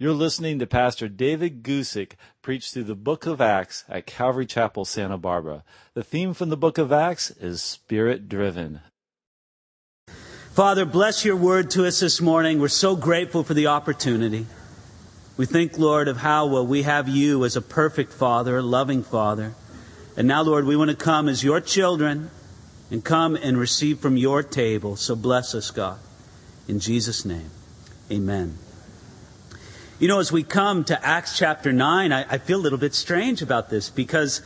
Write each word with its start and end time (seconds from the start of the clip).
You're 0.00 0.14
listening 0.14 0.58
to 0.60 0.66
Pastor 0.66 1.10
David 1.10 1.62
Guzik 1.62 2.12
preach 2.40 2.70
through 2.70 2.84
the 2.84 2.94
book 2.94 3.26
of 3.26 3.38
Acts 3.38 3.84
at 3.86 4.06
Calvary 4.06 4.46
Chapel, 4.46 4.86
Santa 4.86 5.18
Barbara. 5.18 5.62
The 5.92 6.02
theme 6.02 6.32
from 6.32 6.48
the 6.48 6.56
book 6.56 6.78
of 6.78 6.90
Acts 6.90 7.30
is 7.32 7.62
Spirit 7.62 8.26
Driven. 8.26 8.80
Father, 10.54 10.86
bless 10.86 11.22
your 11.26 11.36
word 11.36 11.70
to 11.72 11.84
us 11.84 12.00
this 12.00 12.18
morning. 12.18 12.60
We're 12.60 12.68
so 12.68 12.96
grateful 12.96 13.44
for 13.44 13.52
the 13.52 13.66
opportunity. 13.66 14.46
We 15.36 15.44
think, 15.44 15.78
Lord, 15.78 16.08
of 16.08 16.16
how 16.16 16.46
well 16.46 16.66
we 16.66 16.80
have 16.84 17.06
you 17.06 17.44
as 17.44 17.54
a 17.54 17.60
perfect 17.60 18.10
Father, 18.10 18.56
a 18.56 18.62
loving 18.62 19.02
Father. 19.02 19.52
And 20.16 20.26
now, 20.26 20.40
Lord, 20.40 20.64
we 20.64 20.76
want 20.78 20.88
to 20.88 20.96
come 20.96 21.28
as 21.28 21.44
your 21.44 21.60
children 21.60 22.30
and 22.90 23.04
come 23.04 23.36
and 23.36 23.58
receive 23.58 23.98
from 23.98 24.16
your 24.16 24.42
table. 24.42 24.96
So 24.96 25.14
bless 25.14 25.54
us, 25.54 25.70
God. 25.70 25.98
In 26.66 26.80
Jesus' 26.80 27.26
name, 27.26 27.50
amen. 28.10 28.56
You 30.00 30.08
know, 30.08 30.18
as 30.18 30.32
we 30.32 30.44
come 30.44 30.84
to 30.84 31.06
Acts 31.06 31.36
chapter 31.36 31.74
9, 31.74 32.10
I, 32.10 32.24
I 32.26 32.38
feel 32.38 32.58
a 32.58 32.62
little 32.64 32.78
bit 32.78 32.94
strange 32.94 33.42
about 33.42 33.68
this 33.68 33.90
because 33.90 34.40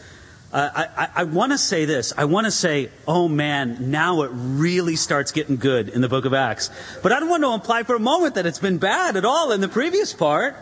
uh, 0.52 0.68
I, 0.74 1.08
I 1.14 1.24
want 1.24 1.52
to 1.52 1.58
say 1.58 1.84
this. 1.84 2.12
I 2.16 2.24
want 2.24 2.46
to 2.46 2.50
say, 2.50 2.90
oh 3.06 3.28
man, 3.28 3.92
now 3.92 4.22
it 4.22 4.32
really 4.34 4.96
starts 4.96 5.30
getting 5.30 5.56
good 5.56 5.88
in 5.88 6.00
the 6.00 6.08
book 6.08 6.24
of 6.24 6.34
Acts. 6.34 6.70
But 7.04 7.12
I 7.12 7.20
don't 7.20 7.28
want 7.28 7.44
to 7.44 7.52
imply 7.52 7.84
for 7.84 7.94
a 7.94 8.00
moment 8.00 8.34
that 8.34 8.46
it's 8.46 8.58
been 8.58 8.78
bad 8.78 9.16
at 9.16 9.24
all 9.24 9.52
in 9.52 9.60
the 9.60 9.68
previous 9.68 10.12
part. 10.12 10.56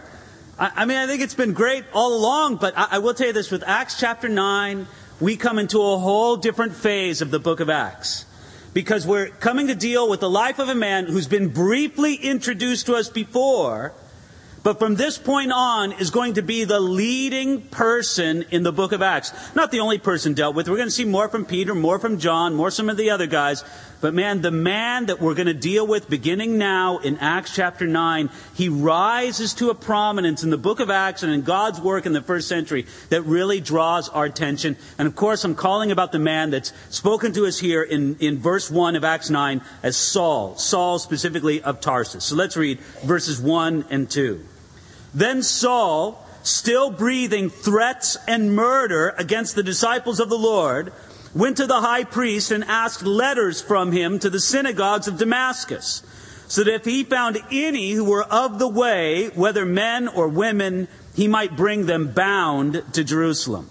I, 0.58 0.72
I 0.76 0.84
mean, 0.84 0.98
I 0.98 1.06
think 1.06 1.22
it's 1.22 1.32
been 1.32 1.54
great 1.54 1.84
all 1.94 2.12
along, 2.14 2.56
but 2.56 2.76
I, 2.76 2.88
I 2.90 2.98
will 2.98 3.14
tell 3.14 3.28
you 3.28 3.32
this 3.32 3.50
with 3.50 3.64
Acts 3.66 3.98
chapter 3.98 4.28
9, 4.28 4.86
we 5.20 5.38
come 5.38 5.58
into 5.58 5.80
a 5.80 5.96
whole 5.96 6.36
different 6.36 6.74
phase 6.74 7.22
of 7.22 7.30
the 7.30 7.38
book 7.38 7.60
of 7.60 7.70
Acts. 7.70 8.26
Because 8.74 9.06
we're 9.06 9.28
coming 9.28 9.68
to 9.68 9.74
deal 9.74 10.06
with 10.10 10.20
the 10.20 10.28
life 10.28 10.58
of 10.58 10.68
a 10.68 10.74
man 10.74 11.06
who's 11.06 11.28
been 11.28 11.48
briefly 11.48 12.14
introduced 12.16 12.84
to 12.86 12.94
us 12.94 13.08
before, 13.08 13.94
but 14.62 14.78
from 14.78 14.94
this 14.94 15.18
point 15.18 15.50
on 15.52 15.92
is 15.92 16.10
going 16.10 16.34
to 16.34 16.42
be 16.42 16.64
the 16.64 16.78
leading 16.78 17.62
person 17.62 18.44
in 18.50 18.62
the 18.62 18.72
book 18.72 18.92
of 18.92 19.02
Acts. 19.02 19.32
Not 19.56 19.72
the 19.72 19.80
only 19.80 19.98
person 19.98 20.34
dealt 20.34 20.54
with. 20.54 20.68
We're 20.68 20.76
going 20.76 20.88
to 20.88 20.92
see 20.92 21.04
more 21.04 21.28
from 21.28 21.44
Peter, 21.44 21.74
more 21.74 21.98
from 21.98 22.18
John, 22.18 22.54
more 22.54 22.70
some 22.70 22.88
of 22.88 22.96
the 22.96 23.10
other 23.10 23.26
guys. 23.26 23.64
But 24.00 24.14
man, 24.14 24.40
the 24.40 24.50
man 24.50 25.06
that 25.06 25.20
we're 25.20 25.34
going 25.34 25.46
to 25.46 25.54
deal 25.54 25.86
with 25.86 26.08
beginning 26.08 26.58
now 26.58 26.98
in 26.98 27.18
Acts 27.18 27.54
chapter 27.54 27.86
9, 27.86 28.30
he 28.54 28.68
rises 28.68 29.54
to 29.54 29.70
a 29.70 29.74
prominence 29.74 30.44
in 30.44 30.50
the 30.50 30.58
book 30.58 30.80
of 30.80 30.90
Acts 30.90 31.22
and 31.22 31.32
in 31.32 31.42
God's 31.42 31.80
work 31.80 32.06
in 32.06 32.12
the 32.12 32.20
first 32.20 32.48
century 32.48 32.86
that 33.10 33.22
really 33.22 33.60
draws 33.60 34.08
our 34.08 34.24
attention. 34.24 34.76
And 34.98 35.06
of 35.08 35.16
course, 35.16 35.44
I'm 35.44 35.54
calling 35.54 35.90
about 35.90 36.12
the 36.12 36.18
man 36.18 36.50
that's 36.50 36.72
spoken 36.90 37.32
to 37.32 37.46
us 37.46 37.58
here 37.58 37.82
in, 37.82 38.16
in 38.16 38.38
verse 38.38 38.70
1 38.70 38.94
of 38.94 39.04
Acts 39.04 39.30
9 39.30 39.60
as 39.82 39.96
Saul. 39.96 40.56
Saul 40.56 40.98
specifically 40.98 41.62
of 41.62 41.80
Tarsus. 41.80 42.24
So 42.24 42.36
let's 42.36 42.56
read 42.56 42.80
verses 43.04 43.40
1 43.40 43.86
and 43.90 44.10
2. 44.10 44.46
Then 45.14 45.42
Saul, 45.42 46.26
still 46.42 46.90
breathing 46.90 47.50
threats 47.50 48.16
and 48.26 48.54
murder 48.56 49.14
against 49.18 49.54
the 49.54 49.62
disciples 49.62 50.20
of 50.20 50.28
the 50.28 50.38
Lord, 50.38 50.92
went 51.34 51.56
to 51.58 51.66
the 51.66 51.80
high 51.80 52.04
priest 52.04 52.50
and 52.50 52.64
asked 52.64 53.04
letters 53.04 53.60
from 53.60 53.92
him 53.92 54.18
to 54.18 54.30
the 54.30 54.40
synagogues 54.40 55.08
of 55.08 55.18
Damascus, 55.18 56.02
so 56.46 56.64
that 56.64 56.74
if 56.74 56.84
he 56.84 57.04
found 57.04 57.38
any 57.50 57.92
who 57.92 58.04
were 58.04 58.24
of 58.24 58.58
the 58.58 58.68
way, 58.68 59.28
whether 59.28 59.64
men 59.64 60.08
or 60.08 60.28
women, 60.28 60.88
he 61.14 61.28
might 61.28 61.56
bring 61.56 61.86
them 61.86 62.12
bound 62.12 62.82
to 62.92 63.04
Jerusalem. 63.04 63.68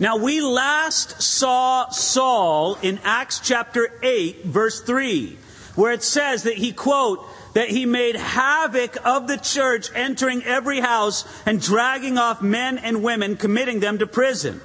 Now, 0.00 0.16
we 0.16 0.40
last 0.40 1.20
saw 1.20 1.88
Saul 1.90 2.78
in 2.82 3.00
Acts 3.02 3.40
chapter 3.40 3.90
8, 4.00 4.44
verse 4.44 4.80
3, 4.80 5.36
where 5.74 5.90
it 5.90 6.04
says 6.04 6.44
that 6.44 6.54
he, 6.54 6.72
quote, 6.72 7.24
that 7.54 7.68
he 7.68 7.86
made 7.86 8.16
havoc 8.16 8.96
of 9.04 9.26
the 9.26 9.36
church, 9.36 9.90
entering 9.94 10.42
every 10.44 10.80
house 10.80 11.24
and 11.46 11.60
dragging 11.60 12.18
off 12.18 12.42
men 12.42 12.78
and 12.78 13.02
women, 13.02 13.36
committing 13.36 13.80
them 13.80 13.98
to 13.98 14.06
prison. 14.06 14.60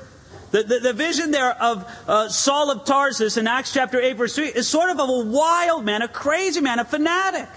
The, 0.51 0.61
the, 0.61 0.79
the 0.79 0.93
vision 0.93 1.31
there 1.31 1.51
of 1.51 1.89
uh, 2.07 2.29
Saul 2.29 2.69
of 2.69 2.85
Tarsus 2.85 3.37
in 3.37 3.47
Acts 3.47 3.73
chapter 3.73 3.99
8, 3.99 4.13
verse 4.17 4.35
3 4.35 4.49
is 4.49 4.67
sort 4.67 4.91
of 4.91 4.99
of 4.99 5.09
a 5.09 5.25
wild 5.25 5.83
man, 5.83 6.03
a 6.03 6.07
crazy 6.07 6.61
man, 6.61 6.77
a 6.77 6.85
fanatic. 6.85 7.49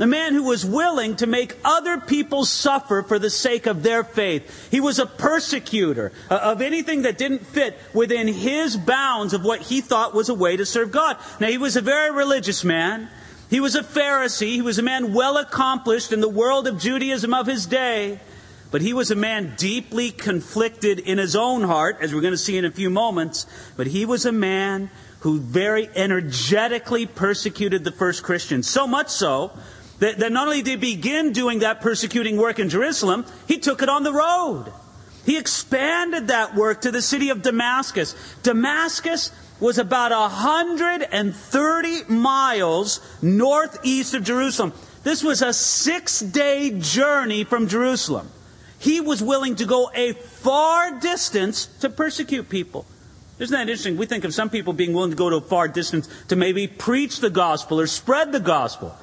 A 0.00 0.06
man 0.06 0.32
who 0.32 0.44
was 0.44 0.64
willing 0.64 1.16
to 1.16 1.26
make 1.26 1.56
other 1.64 2.00
people 2.00 2.46
suffer 2.46 3.02
for 3.02 3.18
the 3.18 3.28
sake 3.28 3.66
of 3.66 3.82
their 3.82 4.02
faith. 4.02 4.70
He 4.70 4.80
was 4.80 4.98
a 4.98 5.04
persecutor 5.04 6.12
uh, 6.30 6.36
of 6.36 6.62
anything 6.62 7.02
that 7.02 7.18
didn't 7.18 7.46
fit 7.46 7.78
within 7.92 8.26
his 8.26 8.76
bounds 8.76 9.34
of 9.34 9.44
what 9.44 9.60
he 9.60 9.82
thought 9.82 10.14
was 10.14 10.30
a 10.30 10.34
way 10.34 10.56
to 10.56 10.64
serve 10.64 10.90
God. 10.90 11.18
Now, 11.38 11.48
he 11.48 11.58
was 11.58 11.76
a 11.76 11.82
very 11.82 12.10
religious 12.10 12.64
man. 12.64 13.10
He 13.52 13.60
was 13.60 13.74
a 13.74 13.82
Pharisee. 13.82 14.54
He 14.54 14.62
was 14.62 14.78
a 14.78 14.82
man 14.82 15.12
well 15.12 15.36
accomplished 15.36 16.10
in 16.10 16.22
the 16.22 16.28
world 16.28 16.66
of 16.66 16.80
Judaism 16.80 17.34
of 17.34 17.46
his 17.46 17.66
day. 17.66 18.18
But 18.70 18.80
he 18.80 18.94
was 18.94 19.10
a 19.10 19.14
man 19.14 19.52
deeply 19.58 20.10
conflicted 20.10 20.98
in 20.98 21.18
his 21.18 21.36
own 21.36 21.62
heart, 21.62 21.98
as 22.00 22.14
we're 22.14 22.22
going 22.22 22.32
to 22.32 22.38
see 22.38 22.56
in 22.56 22.64
a 22.64 22.70
few 22.70 22.88
moments. 22.88 23.44
But 23.76 23.88
he 23.88 24.06
was 24.06 24.24
a 24.24 24.32
man 24.32 24.90
who 25.20 25.38
very 25.38 25.90
energetically 25.94 27.04
persecuted 27.04 27.84
the 27.84 27.92
first 27.92 28.22
Christians. 28.22 28.70
So 28.70 28.86
much 28.86 29.10
so 29.10 29.52
that, 29.98 30.20
that 30.20 30.32
not 30.32 30.46
only 30.46 30.62
did 30.62 30.82
he 30.82 30.94
begin 30.96 31.34
doing 31.34 31.58
that 31.58 31.82
persecuting 31.82 32.38
work 32.38 32.58
in 32.58 32.70
Jerusalem, 32.70 33.26
he 33.46 33.58
took 33.58 33.82
it 33.82 33.90
on 33.90 34.02
the 34.02 34.14
road. 34.14 34.72
He 35.26 35.36
expanded 35.36 36.28
that 36.28 36.54
work 36.54 36.80
to 36.80 36.90
the 36.90 37.02
city 37.02 37.28
of 37.28 37.42
Damascus. 37.42 38.14
Damascus 38.42 39.30
was 39.62 39.78
about 39.78 40.10
130 40.10 42.02
miles 42.08 43.00
northeast 43.22 44.12
of 44.12 44.24
Jerusalem. 44.24 44.72
This 45.04 45.22
was 45.22 45.40
a 45.40 45.52
six 45.52 46.18
day 46.18 46.76
journey 46.80 47.44
from 47.44 47.68
Jerusalem. 47.68 48.28
He 48.80 49.00
was 49.00 49.22
willing 49.22 49.54
to 49.56 49.64
go 49.64 49.88
a 49.94 50.14
far 50.14 50.98
distance 50.98 51.66
to 51.80 51.88
persecute 51.88 52.48
people. 52.48 52.86
Isn't 53.38 53.52
that 53.54 53.62
interesting? 53.62 53.96
We 53.96 54.06
think 54.06 54.24
of 54.24 54.34
some 54.34 54.50
people 54.50 54.72
being 54.72 54.92
willing 54.92 55.12
to 55.12 55.16
go 55.16 55.30
to 55.30 55.36
a 55.36 55.40
far 55.40 55.68
distance 55.68 56.08
to 56.26 56.34
maybe 56.34 56.66
preach 56.66 57.20
the 57.20 57.30
gospel 57.30 57.78
or 57.80 57.86
spread 57.86 58.32
the 58.32 58.40
gospel. 58.40 58.96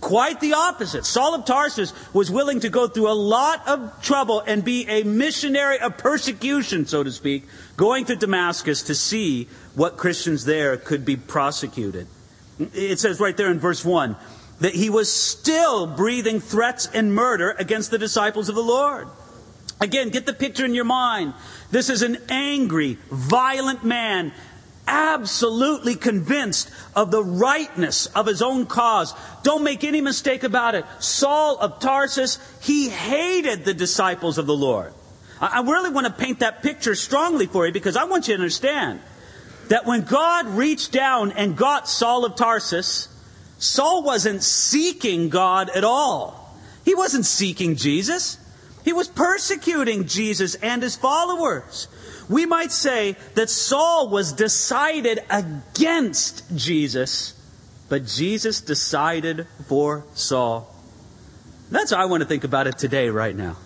Quite 0.00 0.40
the 0.40 0.54
opposite. 0.54 1.04
Saul 1.04 1.34
of 1.34 1.44
Tarsus 1.44 1.92
was 2.12 2.30
willing 2.30 2.60
to 2.60 2.68
go 2.68 2.86
through 2.86 3.10
a 3.10 3.14
lot 3.14 3.66
of 3.66 4.00
trouble 4.00 4.40
and 4.40 4.64
be 4.64 4.86
a 4.88 5.02
missionary 5.02 5.80
of 5.80 5.98
persecution, 5.98 6.86
so 6.86 7.02
to 7.02 7.10
speak, 7.10 7.44
going 7.76 8.04
to 8.04 8.14
Damascus 8.14 8.82
to 8.82 8.94
see 8.94 9.48
what 9.74 9.96
Christians 9.96 10.44
there 10.44 10.76
could 10.76 11.04
be 11.04 11.16
prosecuted. 11.16 12.06
It 12.74 13.00
says 13.00 13.18
right 13.18 13.36
there 13.36 13.50
in 13.50 13.58
verse 13.58 13.84
1 13.84 14.14
that 14.60 14.74
he 14.74 14.88
was 14.88 15.12
still 15.12 15.88
breathing 15.88 16.38
threats 16.38 16.88
and 16.94 17.12
murder 17.12 17.50
against 17.58 17.90
the 17.90 17.98
disciples 17.98 18.48
of 18.48 18.54
the 18.54 18.62
Lord. 18.62 19.08
Again, 19.80 20.10
get 20.10 20.26
the 20.26 20.32
picture 20.32 20.64
in 20.64 20.74
your 20.74 20.84
mind. 20.84 21.34
This 21.72 21.90
is 21.90 22.02
an 22.02 22.18
angry, 22.28 22.98
violent 23.10 23.82
man 23.82 24.32
absolutely 24.86 25.94
convinced 25.94 26.70
of 26.94 27.10
the 27.10 27.22
rightness 27.22 28.06
of 28.06 28.26
his 28.26 28.42
own 28.42 28.66
cause. 28.66 29.14
Don't 29.42 29.62
make 29.62 29.84
any 29.84 30.00
mistake 30.00 30.42
about 30.42 30.74
it. 30.74 30.84
Saul 30.98 31.58
of 31.58 31.78
Tarsus, 31.78 32.38
he 32.60 32.88
hated 32.88 33.64
the 33.64 33.74
disciples 33.74 34.38
of 34.38 34.46
the 34.46 34.56
Lord. 34.56 34.92
I 35.40 35.62
really 35.62 35.90
want 35.90 36.06
to 36.06 36.12
paint 36.12 36.40
that 36.40 36.62
picture 36.62 36.94
strongly 36.94 37.46
for 37.46 37.66
you 37.66 37.72
because 37.72 37.96
I 37.96 38.04
want 38.04 38.28
you 38.28 38.34
to 38.34 38.40
understand 38.40 39.00
that 39.68 39.86
when 39.86 40.02
God 40.02 40.46
reached 40.46 40.92
down 40.92 41.32
and 41.32 41.56
got 41.56 41.88
Saul 41.88 42.24
of 42.24 42.36
Tarsus, 42.36 43.08
Saul 43.58 44.02
wasn't 44.02 44.42
seeking 44.42 45.28
God 45.30 45.70
at 45.70 45.84
all. 45.84 46.56
He 46.84 46.94
wasn't 46.94 47.26
seeking 47.26 47.76
Jesus. 47.76 48.38
He 48.84 48.92
was 48.92 49.08
persecuting 49.08 50.06
Jesus 50.06 50.54
and 50.56 50.82
his 50.82 50.96
followers. 50.96 51.88
We 52.28 52.46
might 52.46 52.72
say 52.72 53.16
that 53.34 53.50
Saul 53.50 54.08
was 54.08 54.32
decided 54.32 55.20
against 55.30 56.44
Jesus, 56.56 57.34
but 57.88 58.06
Jesus 58.06 58.60
decided 58.60 59.46
for 59.66 60.04
Saul. 60.14 60.74
That's 61.70 61.92
how 61.92 62.00
I 62.00 62.06
want 62.06 62.22
to 62.22 62.28
think 62.28 62.44
about 62.44 62.66
it 62.66 62.78
today, 62.78 63.08
right 63.08 63.34
now. 63.34 63.56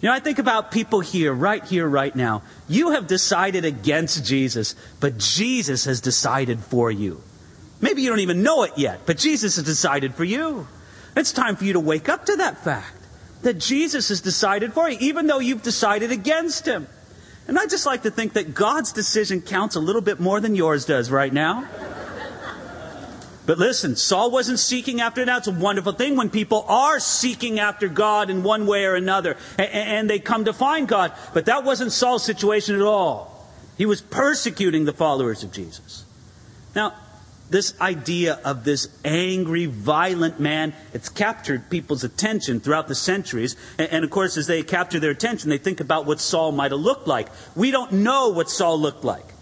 You 0.00 0.08
know, 0.08 0.14
I 0.14 0.20
think 0.20 0.38
about 0.38 0.70
people 0.70 1.00
here, 1.00 1.32
right 1.32 1.64
here, 1.64 1.86
right 1.86 2.14
now. 2.14 2.42
You 2.68 2.90
have 2.90 3.06
decided 3.06 3.64
against 3.64 4.24
Jesus, 4.24 4.76
but 5.00 5.16
Jesus 5.18 5.86
has 5.86 6.00
decided 6.00 6.60
for 6.60 6.90
you. 6.90 7.22
Maybe 7.80 8.02
you 8.02 8.10
don't 8.10 8.20
even 8.20 8.42
know 8.42 8.64
it 8.64 8.72
yet, 8.76 9.00
but 9.06 9.16
Jesus 9.16 9.56
has 9.56 9.64
decided 9.64 10.14
for 10.14 10.24
you. 10.24 10.68
It's 11.16 11.32
time 11.32 11.56
for 11.56 11.64
you 11.64 11.72
to 11.74 11.80
wake 11.80 12.08
up 12.08 12.26
to 12.26 12.36
that 12.36 12.58
fact 12.58 13.03
that 13.44 13.58
Jesus 13.58 14.08
has 14.08 14.20
decided 14.20 14.72
for 14.74 14.90
you, 14.90 14.98
even 15.00 15.26
though 15.26 15.38
you've 15.38 15.62
decided 15.62 16.10
against 16.10 16.66
him. 16.66 16.86
And 17.46 17.58
I 17.58 17.66
just 17.66 17.86
like 17.86 18.02
to 18.02 18.10
think 18.10 18.34
that 18.34 18.54
God's 18.54 18.92
decision 18.92 19.42
counts 19.42 19.76
a 19.76 19.80
little 19.80 20.00
bit 20.00 20.18
more 20.18 20.40
than 20.40 20.54
yours 20.54 20.86
does 20.86 21.10
right 21.10 21.32
now. 21.32 21.68
But 23.46 23.58
listen, 23.58 23.96
Saul 23.96 24.30
wasn't 24.30 24.58
seeking 24.58 25.02
after 25.02 25.24
that. 25.24 25.38
It's 25.38 25.48
a 25.48 25.52
wonderful 25.52 25.92
thing 25.92 26.16
when 26.16 26.30
people 26.30 26.64
are 26.66 26.98
seeking 26.98 27.60
after 27.60 27.88
God 27.88 28.30
in 28.30 28.42
one 28.42 28.66
way 28.66 28.86
or 28.86 28.94
another 28.94 29.36
and, 29.58 30.08
they 30.08 30.18
come 30.18 30.46
to 30.46 30.54
find 30.54 30.88
God. 30.88 31.12
But 31.34 31.46
that 31.46 31.64
wasn't 31.64 31.92
Saul's 31.92 32.24
situation 32.24 32.74
at 32.74 32.80
all. 32.80 33.46
He 33.76 33.84
was 33.84 34.00
persecuting 34.00 34.86
the 34.86 34.94
followers 34.94 35.42
of 35.42 35.52
Jesus. 35.52 36.04
Now, 36.74 36.94
this 37.54 37.80
idea 37.80 38.40
of 38.44 38.64
this 38.64 38.88
angry, 39.04 39.66
violent 39.66 40.40
man, 40.40 40.72
it's 40.92 41.08
captured 41.08 41.70
people's 41.70 42.02
attention 42.02 42.58
throughout 42.58 42.88
the 42.88 42.96
centuries. 42.96 43.54
And, 43.78 43.88
and, 43.92 44.04
of 44.04 44.10
course, 44.10 44.36
as 44.36 44.48
they 44.48 44.64
capture 44.64 44.98
their 44.98 45.12
attention, 45.12 45.50
they 45.50 45.58
think 45.58 45.78
about 45.78 46.04
what 46.04 46.20
Saul 46.20 46.50
might 46.50 46.72
have 46.72 46.80
looked 46.80 47.06
like. 47.06 47.28
We 47.54 47.70
don't 47.70 47.92
know 47.92 48.30
what 48.30 48.50
Saul 48.50 48.80
looked 48.80 49.04
like. 49.04 49.33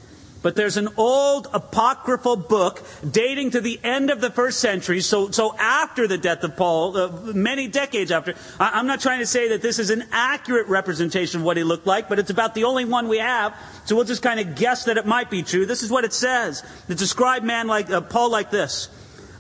But 0.43 0.57
there's 0.57 0.77
an 0.77 0.89
old 0.97 1.47
apocryphal 1.53 2.37
book 2.37 2.83
dating 3.09 3.53
to 3.53 3.61
the 3.61 3.79
end 3.85 4.11
of 4.11 4.21
the 4.21 4.31
first 4.31 4.59
century, 4.59 5.01
so, 5.01 5.31
so 5.31 5.57
after 5.57 6.09
the 6.09 6.19
death 6.19 6.43
of 6.43 6.57
Paul, 6.57 6.97
uh, 6.97 7.09
many 7.33 7.69
decades 7.69 8.11
after. 8.11 8.35
I, 8.59 8.71
I'm 8.75 8.89
not 8.89 9.01
trying 9.01 9.21
to 9.21 9.27
say 9.27 9.51
that 9.51 9.63
this 9.63 9.79
is 9.79 9.91
an 9.91 10.05
accurate 10.11 10.67
representation 10.67 11.41
of 11.41 11.47
what 11.47 11.57
he 11.57 11.63
looked 11.63 11.87
like, 11.87 12.09
but 12.09 12.19
it's 12.19 12.31
about 12.31 12.55
the 12.55 12.65
only 12.65 12.85
one 12.85 13.07
we 13.07 13.19
have, 13.19 13.55
so 13.85 13.95
we'll 13.95 14.05
just 14.05 14.23
kind 14.23 14.41
of 14.41 14.57
guess 14.57 14.85
that 14.87 14.97
it 14.97 15.07
might 15.07 15.31
be 15.31 15.43
true. 15.43 15.65
This 15.65 15.85
is 15.85 15.91
what 15.91 16.05
it 16.05 16.13
says. 16.13 16.65
It 16.89 16.99
describes 16.99 17.45
man 17.45 17.69
like, 17.69 17.89
uh, 17.89 18.01
Paul 18.01 18.31
like 18.31 18.51
this. 18.51 18.89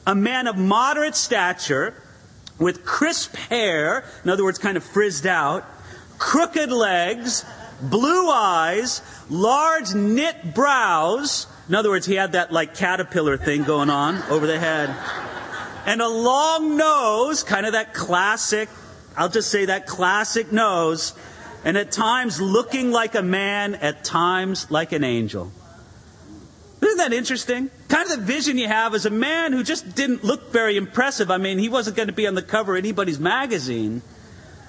A 0.06 0.14
man 0.14 0.46
of 0.46 0.56
moderate 0.56 1.16
stature, 1.16 1.94
with 2.58 2.84
crisp 2.84 3.34
hair, 3.34 4.05
in 4.22 4.31
other 4.31 4.44
words, 4.44 4.58
kind 4.58 4.76
of 4.76 4.84
frizzed 4.84 5.26
out, 5.26 5.64
crooked 6.19 6.70
legs, 6.70 7.44
blue 7.82 8.31
eyes, 8.31 9.02
large 9.29 9.94
knit 9.94 10.55
brows. 10.55 11.46
In 11.69 11.75
other 11.75 11.90
words, 11.90 12.06
he 12.06 12.14
had 12.14 12.32
that 12.32 12.52
like 12.52 12.75
caterpillar 12.75 13.37
thing 13.37 13.64
going 13.64 13.90
on 13.90 14.23
over 14.31 14.46
the 14.46 14.58
head. 14.58 14.94
And 15.84 16.00
a 16.00 16.08
long 16.08 16.76
nose, 16.76 17.43
kind 17.43 17.67
of 17.67 17.73
that 17.73 17.93
classic, 17.93 18.69
I'll 19.17 19.29
just 19.29 19.50
say 19.50 19.67
that 19.67 19.87
classic 19.87 20.52
nose. 20.52 21.12
And 21.64 21.76
at 21.76 21.93
times 21.93 22.40
looking 22.40 22.90
like 22.90 23.14
a 23.14 23.23
man, 23.23 23.75
at 23.76 24.05
times 24.05 24.70
like 24.70 24.93
an 24.93 25.05
angel. 25.05 25.52
Isn't 26.81 26.99
that 26.99 27.12
interesting? 27.12 27.70
Kind 27.88 28.11
of 28.11 28.19
the 28.19 28.25
vision 28.25 28.58
you 28.58 28.67
have 28.67 28.94
as 28.94 29.06
a 29.06 29.11
man 29.11 29.52
who 29.52 29.62
just 29.62 29.94
didn't 29.94 30.25
look 30.25 30.50
very 30.50 30.76
impressive. 30.76 31.31
I 31.31 31.38
mean, 31.38 31.58
he 31.58 31.69
wasn't 31.69 31.96
going 31.96 32.08
to 32.08 32.14
be 32.14 32.26
on 32.26 32.34
the 32.34 32.43
cover 32.43 32.75
of 32.75 32.79
anybody's 32.79 33.20
magazine. 33.20 34.02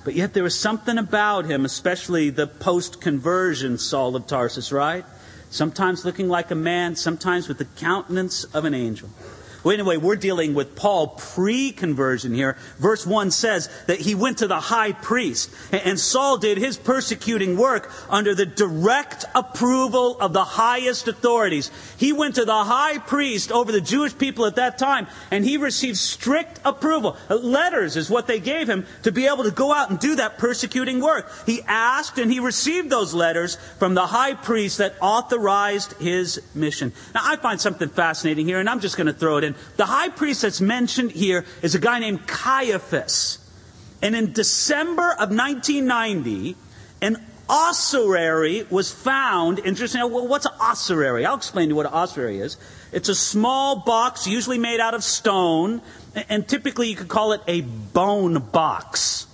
But 0.04 0.16
yet 0.16 0.34
there 0.34 0.44
was 0.44 0.60
something 0.60 0.98
about 0.98 1.46
him, 1.46 1.66
especially 1.66 2.30
the 2.30 2.48
post 2.48 3.00
conversion 3.00 3.78
Saul 3.78 4.16
of 4.16 4.28
Tarsus, 4.28 4.72
right? 4.72 5.06
Sometimes 5.50 6.04
looking 6.04 6.30
like 6.30 6.52
a 6.52 6.56
man, 6.56 6.96
sometimes 6.96 7.48
with 7.48 7.58
the 7.58 7.66
countenance 7.66 8.44
of 8.46 8.66
an 8.66 8.74
angel. 8.74 9.10
Well, 9.64 9.74
anyway, 9.74 9.98
we're 9.98 10.18
dealing 10.18 10.54
with 10.54 10.76
Paul 10.76 11.08
pre 11.08 11.72
conversion 11.72 12.34
here. 12.34 12.58
Verse 12.80 13.08
1 13.08 13.32
says 13.32 13.70
that 13.88 14.02
he 14.02 14.14
went 14.14 14.40
to 14.40 14.48
the 14.48 14.60
high 14.60 14.92
priest, 14.92 15.54
and 15.72 15.98
Saul 15.98 16.38
did 16.38 16.58
his 16.58 16.76
persecuting 16.76 17.56
work 17.56 17.90
under 18.10 18.36
the 18.36 18.46
direct 18.46 19.26
approval 19.34 20.20
of 20.20 20.34
the 20.34 20.44
highest 20.44 21.08
authorities. 21.08 21.72
He 21.98 22.12
went 22.12 22.36
to 22.36 22.46
the 22.46 22.64
high 22.64 22.98
priest 22.98 23.52
over 23.52 23.72
the 23.72 23.80
Jewish 23.80 24.18
people 24.18 24.46
at 24.46 24.56
that 24.56 24.78
time, 24.78 25.08
and 25.32 25.46
he 25.46 25.56
received 25.56 25.98
strict 25.98 26.60
approval. 26.66 27.16
Uh, 27.30 27.36
letters 27.36 27.96
is 27.96 28.10
what 28.10 28.28
they 28.28 28.40
gave 28.40 28.70
him 28.70 28.86
to 29.04 29.12
be 29.12 29.28
able 29.28 29.46
to 29.46 29.52
go 29.52 29.74
out 29.74 29.90
and 29.90 30.00
do 30.00 30.16
that 30.16 30.38
persecuting 30.38 31.00
work. 31.00 31.32
He 31.46 31.62
asked 31.68 32.18
and 32.18 32.32
he 32.32 32.40
received 32.40 32.90
those 32.90 33.14
letters 33.14 33.56
from 33.80 33.94
the 33.94 34.08
high 34.08 34.34
priest 34.34 34.80
that 34.80 34.96
authorized 35.00 35.94
his 36.02 36.42
mission. 36.54 36.92
Now, 37.16 37.22
I 37.24 37.38
find 37.38 37.62
something 37.62 37.90
fascinating 37.90 38.46
here, 38.46 38.60
and 38.60 38.70
I'm 38.70 38.82
just 38.82 38.98
going 38.98 39.08
to 39.08 39.14
throw 39.14 39.38
it 39.38 39.44
in. 39.46 39.53
The 39.78 39.86
high 39.86 40.10
priest 40.10 40.42
that's 40.42 40.62
mentioned 40.62 41.12
here 41.12 41.46
is 41.62 41.76
a 41.76 41.80
guy 41.80 42.00
named 42.00 42.28
Caiaphas. 42.28 43.40
And 44.02 44.16
in 44.16 44.34
December 44.34 45.12
of 45.12 45.30
1990, 45.30 46.56
an 47.02 47.18
ossuary 47.50 48.66
was 48.70 48.92
found. 48.92 49.60
Interesting. 49.60 50.02
Well, 50.02 50.28
what's 50.28 50.46
an 50.46 50.54
ossuary? 50.60 51.26
I'll 51.26 51.36
explain 51.36 51.68
to 51.68 51.72
you 51.72 51.76
what 51.76 51.86
an 51.86 51.94
ossuary 51.94 52.40
is. 52.40 52.58
It's 52.92 53.10
a 53.10 53.16
small 53.16 53.78
box, 53.78 54.28
usually 54.28 54.58
made 54.58 54.80
out 54.80 54.94
of 54.94 55.04
stone, 55.04 55.82
and 56.30 56.48
typically 56.48 56.90
you 56.90 56.96
could 56.96 57.08
call 57.08 57.34
it 57.34 57.42
a 57.48 57.62
bone 57.62 58.40
box. 58.52 59.28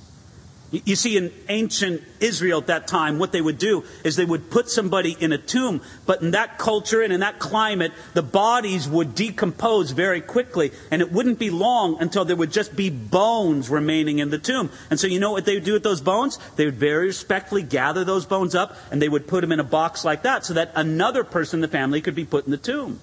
You 0.71 0.95
see, 0.95 1.17
in 1.17 1.31
ancient 1.47 2.03
Israel 2.19 2.59
at 2.59 2.67
that 2.67 2.87
time, 2.87 3.17
what 3.17 3.31
they 3.31 3.41
would 3.41 3.57
do 3.57 3.83
is 4.03 4.15
they 4.15 4.25
would 4.25 4.51
put 4.51 4.69
somebody 4.69 5.17
in 5.19 5.31
a 5.31 5.37
tomb, 5.39 5.81
but 6.05 6.21
in 6.21 6.31
that 6.31 6.59
culture 6.59 7.01
and 7.01 7.11
in 7.11 7.21
that 7.21 7.39
climate, 7.39 7.91
the 8.13 8.21
bodies 8.21 8.87
would 8.87 9.15
decompose 9.15 9.89
very 9.89 10.21
quickly, 10.21 10.71
and 10.91 11.01
it 11.01 11.11
wouldn't 11.11 11.39
be 11.39 11.49
long 11.49 11.99
until 11.99 12.23
there 12.23 12.35
would 12.35 12.51
just 12.51 12.75
be 12.75 12.91
bones 12.91 13.67
remaining 13.67 14.19
in 14.19 14.29
the 14.29 14.37
tomb. 14.37 14.69
And 14.91 14.99
so, 14.99 15.07
you 15.07 15.19
know 15.19 15.31
what 15.31 15.45
they 15.45 15.55
would 15.55 15.63
do 15.63 15.73
with 15.73 15.83
those 15.83 16.01
bones? 16.01 16.37
They 16.55 16.65
would 16.65 16.77
very 16.77 17.07
respectfully 17.07 17.63
gather 17.63 18.03
those 18.03 18.27
bones 18.27 18.53
up, 18.53 18.75
and 18.91 19.01
they 19.01 19.09
would 19.09 19.27
put 19.27 19.41
them 19.41 19.51
in 19.51 19.59
a 19.59 19.63
box 19.63 20.05
like 20.05 20.21
that 20.21 20.45
so 20.45 20.53
that 20.53 20.71
another 20.75 21.23
person 21.23 21.57
in 21.57 21.61
the 21.61 21.67
family 21.67 21.99
could 21.99 22.15
be 22.15 22.25
put 22.25 22.45
in 22.45 22.51
the 22.51 22.57
tomb. 22.57 22.99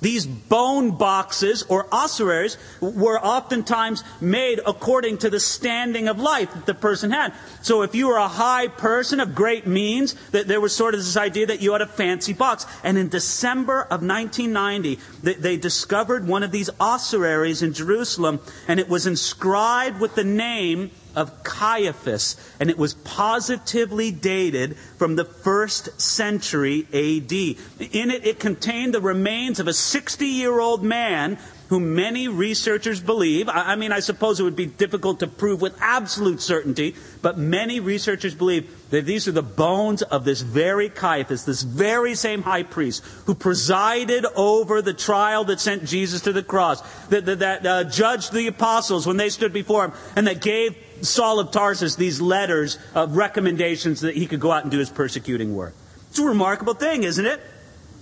These 0.00 0.26
bone 0.26 0.92
boxes 0.92 1.64
or 1.68 1.86
ossuaries 1.90 2.56
were 2.80 3.18
oftentimes 3.18 4.04
made 4.20 4.60
according 4.64 5.18
to 5.18 5.30
the 5.30 5.40
standing 5.40 6.06
of 6.06 6.20
life 6.20 6.52
that 6.54 6.66
the 6.66 6.74
person 6.74 7.10
had. 7.10 7.34
So 7.62 7.82
if 7.82 7.94
you 7.94 8.08
were 8.08 8.16
a 8.16 8.28
high 8.28 8.68
person 8.68 9.18
of 9.18 9.34
great 9.34 9.66
means, 9.66 10.14
that 10.30 10.46
there 10.46 10.60
was 10.60 10.74
sort 10.74 10.94
of 10.94 11.00
this 11.00 11.16
idea 11.16 11.46
that 11.46 11.60
you 11.60 11.72
had 11.72 11.82
a 11.82 11.86
fancy 11.86 12.32
box. 12.32 12.64
And 12.84 12.96
in 12.96 13.08
December 13.08 13.82
of 13.82 14.02
1990, 14.02 15.00
they, 15.22 15.34
they 15.34 15.56
discovered 15.56 16.28
one 16.28 16.44
of 16.44 16.52
these 16.52 16.70
ossuaries 16.78 17.62
in 17.62 17.72
Jerusalem, 17.72 18.40
and 18.68 18.78
it 18.78 18.88
was 18.88 19.06
inscribed 19.06 20.00
with 20.00 20.14
the 20.14 20.24
name 20.24 20.92
of 21.18 21.42
Caiaphas, 21.42 22.36
and 22.60 22.70
it 22.70 22.78
was 22.78 22.94
positively 22.94 24.12
dated 24.12 24.76
from 24.98 25.16
the 25.16 25.24
first 25.24 26.00
century 26.00 26.86
AD. 26.92 27.32
In 27.32 28.10
it, 28.12 28.24
it 28.24 28.38
contained 28.38 28.94
the 28.94 29.00
remains 29.00 29.58
of 29.58 29.66
a 29.66 29.72
60 29.72 30.24
year 30.24 30.60
old 30.60 30.84
man 30.84 31.36
who 31.70 31.80
many 31.80 32.28
researchers 32.28 33.00
believe, 33.00 33.48
I 33.48 33.76
mean, 33.76 33.92
I 33.92 34.00
suppose 34.00 34.40
it 34.40 34.44
would 34.44 34.56
be 34.56 34.66
difficult 34.66 35.20
to 35.20 35.26
prove 35.26 35.60
with 35.60 35.76
absolute 35.80 36.40
certainty, 36.40 36.94
but 37.22 37.38
many 37.38 37.80
researchers 37.80 38.34
believe 38.34 38.90
that 38.90 39.04
these 39.04 39.28
are 39.28 39.32
the 39.32 39.42
bones 39.42 40.02
of 40.02 40.24
this 40.24 40.40
very 40.40 40.88
Caiaphas, 40.88 41.44
this 41.44 41.62
very 41.62 42.14
same 42.14 42.42
high 42.42 42.62
priest 42.62 43.04
who 43.26 43.34
presided 43.34 44.24
over 44.36 44.82
the 44.82 44.94
trial 44.94 45.44
that 45.44 45.60
sent 45.60 45.84
Jesus 45.84 46.22
to 46.22 46.32
the 46.32 46.42
cross, 46.42 46.80
that, 47.08 47.26
that, 47.26 47.38
that 47.40 47.66
uh, 47.66 47.84
judged 47.84 48.32
the 48.32 48.46
apostles 48.46 49.06
when 49.06 49.16
they 49.16 49.28
stood 49.28 49.52
before 49.52 49.86
him, 49.86 49.92
and 50.16 50.26
that 50.26 50.40
gave 50.40 50.76
Saul 51.02 51.40
of 51.40 51.50
Tarsus 51.50 51.96
these 51.96 52.20
letters 52.20 52.78
of 52.94 53.16
recommendations 53.16 54.00
that 54.00 54.16
he 54.16 54.26
could 54.26 54.40
go 54.40 54.52
out 54.52 54.62
and 54.62 54.70
do 54.70 54.78
his 54.78 54.90
persecuting 54.90 55.54
work. 55.54 55.74
It's 56.10 56.18
a 56.18 56.24
remarkable 56.24 56.74
thing, 56.74 57.04
isn't 57.04 57.26
it? 57.26 57.40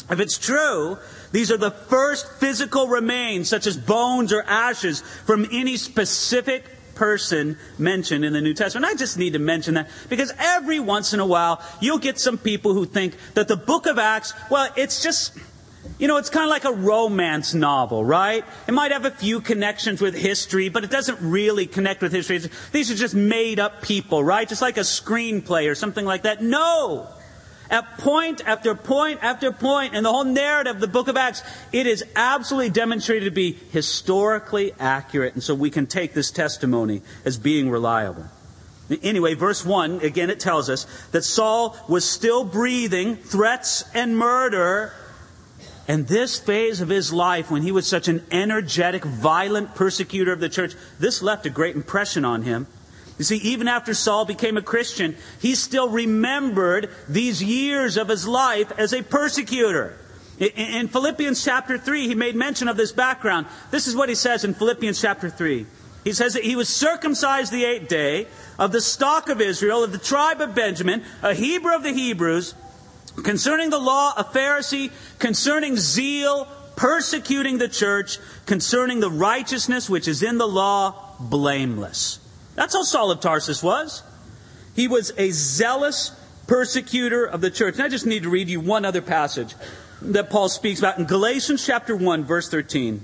If 0.09 0.21
it's 0.21 0.39
true, 0.39 0.99
these 1.33 1.51
are 1.51 1.57
the 1.57 1.73
first 1.73 2.31
physical 2.35 2.87
remains, 2.87 3.49
such 3.49 3.67
as 3.67 3.77
bones 3.77 4.33
or 4.33 4.43
ashes, 4.43 5.01
from 5.01 5.47
any 5.51 5.77
specific 5.77 6.65
person 6.97 7.57
mentioned 7.79 8.25
in 8.25 8.33
the 8.33 8.41
New 8.41 8.55
Testament. 8.55 8.91
I 8.91 8.95
just 8.95 9.17
need 9.19 9.35
to 9.35 9.39
mention 9.39 9.75
that 9.75 9.89
because 10.09 10.33
every 10.39 10.81
once 10.81 11.13
in 11.13 11.21
a 11.21 11.27
while 11.27 11.63
you'll 11.81 11.99
get 11.99 12.19
some 12.19 12.39
people 12.39 12.73
who 12.73 12.85
think 12.85 13.17
that 13.35 13.47
the 13.47 13.57
book 13.57 13.87
of 13.87 13.99
Acts, 13.99 14.35
well, 14.51 14.69
it's 14.77 15.03
just 15.03 15.39
you 15.99 16.09
know, 16.09 16.19
it's 16.19 16.31
kind 16.31 16.45
of 16.45 16.51
like 16.51 16.65
a 16.65 16.73
romance 16.73 17.55
novel, 17.55 18.05
right? 18.05 18.45
It 18.69 18.73
might 18.73 18.93
have 18.93 19.05
a 19.05 19.11
few 19.11 19.41
connections 19.41 20.01
with 20.01 20.15
history, 20.15 20.69
but 20.69 20.85
it 20.85 20.91
doesn't 20.91 21.19
really 21.21 21.67
connect 21.67 22.03
with 22.03 22.13
history. 22.13 22.41
These 22.73 22.91
are 22.91 22.95
just 22.95 23.15
made 23.15 23.59
up 23.59 23.83
people, 23.83 24.23
right? 24.23 24.47
Just 24.47 24.63
like 24.63 24.77
a 24.77 24.81
screenplay 24.81 25.71
or 25.71 25.75
something 25.75 26.05
like 26.05 26.25
that. 26.25 26.43
No! 26.43 27.09
At 27.71 27.99
point 27.99 28.43
after 28.47 28.75
point 28.75 29.21
after 29.23 29.51
point 29.53 29.95
in 29.95 30.05
the 30.05 30.13
whole 30.13 30.25
narrative 30.25 30.77
of 30.77 30.81
the 30.81 30.89
book 30.89 31.09
of 31.09 31.17
Acts, 31.17 31.43
it 31.73 31.87
is 31.87 32.05
absolutely 32.15 32.71
demonstrated 32.71 33.25
to 33.25 33.31
be 33.31 33.59
historically 33.71 34.73
accurate. 34.79 35.35
And 35.35 35.43
so 35.43 35.55
we 35.55 35.71
can 35.71 35.87
take 35.87 36.15
this 36.15 36.31
testimony 36.31 37.03
as 37.25 37.39
being 37.39 37.71
reliable. 37.71 38.27
Anyway, 39.03 39.35
verse 39.35 39.65
1, 39.65 40.01
again, 40.03 40.31
it 40.31 40.39
tells 40.39 40.71
us 40.71 40.87
that 41.11 41.23
Saul 41.23 41.77
was 41.89 42.09
still 42.09 42.45
breathing 42.45 43.17
threats 43.17 43.85
and 43.95 44.17
murder 44.17 44.93
and 45.89 46.09
this 46.09 46.39
phase 46.39 46.81
of 46.81 46.89
his 46.89 47.13
life, 47.13 47.51
when 47.51 47.63
he 47.63 47.71
was 47.71 47.87
such 47.87 48.09
an 48.09 48.25
energetic, 48.31 49.05
violent 49.05 49.75
persecutor 49.75 50.33
of 50.33 50.41
the 50.41 50.49
church, 50.49 50.75
this 50.99 51.23
left 51.23 51.47
a 51.47 51.51
great 51.51 51.77
impression 51.77 52.25
on 52.25 52.43
him. 52.43 52.67
You 53.19 53.25
see, 53.25 53.37
even 53.39 53.67
after 53.67 53.95
Saul 53.95 54.27
became 54.27 54.57
a 54.57 54.63
Christian, 54.63 55.17
he 55.41 55.55
still 55.55 55.89
remembered 55.89 56.91
these 57.09 57.43
years 57.43 57.97
of 57.97 58.09
his 58.09 58.29
life 58.29 58.73
as 58.79 58.93
a 58.93 59.03
persecutor. 59.03 59.97
In 60.39 60.89
Philippians 60.89 61.43
chapter 61.43 61.79
3, 61.79 62.09
he 62.09 62.15
made 62.15 62.37
mention 62.37 62.69
of 62.69 62.77
this 62.77 62.93
background. 62.93 63.47
This 63.71 63.87
is 63.87 63.97
what 63.97 64.11
he 64.11 64.15
says 64.15 64.45
in 64.45 64.53
Philippians 64.53 65.01
chapter 65.01 65.31
3. 65.31 65.65
He 66.05 66.13
says 66.13 66.35
that 66.35 66.45
he 66.45 66.57
was 66.57 66.69
circumcised 66.69 67.53
the 67.53 67.65
eighth 67.65 67.89
day, 67.89 68.27
of 68.59 68.71
the 68.71 68.81
stock 68.81 69.29
of 69.29 69.41
Israel, 69.41 69.83
of 69.83 69.93
the 69.93 69.99
tribe 69.99 70.41
of 70.41 70.55
Benjamin, 70.55 71.03
a 71.23 71.35
Hebrew 71.35 71.75
of 71.75 71.83
the 71.83 71.93
Hebrews, 71.93 72.55
concerning 73.25 73.71
the 73.71 73.79
law, 73.79 74.13
a 74.17 74.25
Pharisee, 74.25 74.93
concerning 75.19 75.77
zeal, 75.77 76.47
persecuting 76.77 77.59
the 77.59 77.69
church, 77.69 78.19
concerning 78.45 79.01
the 79.01 79.11
righteousness 79.11 79.89
which 79.89 80.07
is 80.07 80.23
in 80.23 80.37
the 80.37 80.47
law, 80.47 81.17
blameless. 81.19 82.19
That's 82.57 82.75
how 82.75 82.83
Saul 82.83 83.11
of 83.13 83.21
Tarsus 83.21 83.63
was. 83.63 84.03
He 84.75 84.89
was 84.89 85.13
a 85.17 85.31
zealous 85.31 86.11
persecutor 86.47 87.25
of 87.25 87.41
the 87.41 87.51
church. 87.51 87.75
And 87.75 87.85
I 87.85 87.89
just 87.89 88.07
need 88.07 88.25
to 88.25 88.31
read 88.31 88.49
you 88.49 88.61
one 88.61 88.85
other 88.85 89.03
passage. 89.03 89.55
that 90.03 90.29
Paul 90.29 90.49
speaks 90.51 90.79
about 90.79 90.99
in 90.99 91.07
Galatians 91.07 91.65
chapter 91.65 91.97
1, 91.97 92.25
verse 92.25 92.51
13. 92.51 93.03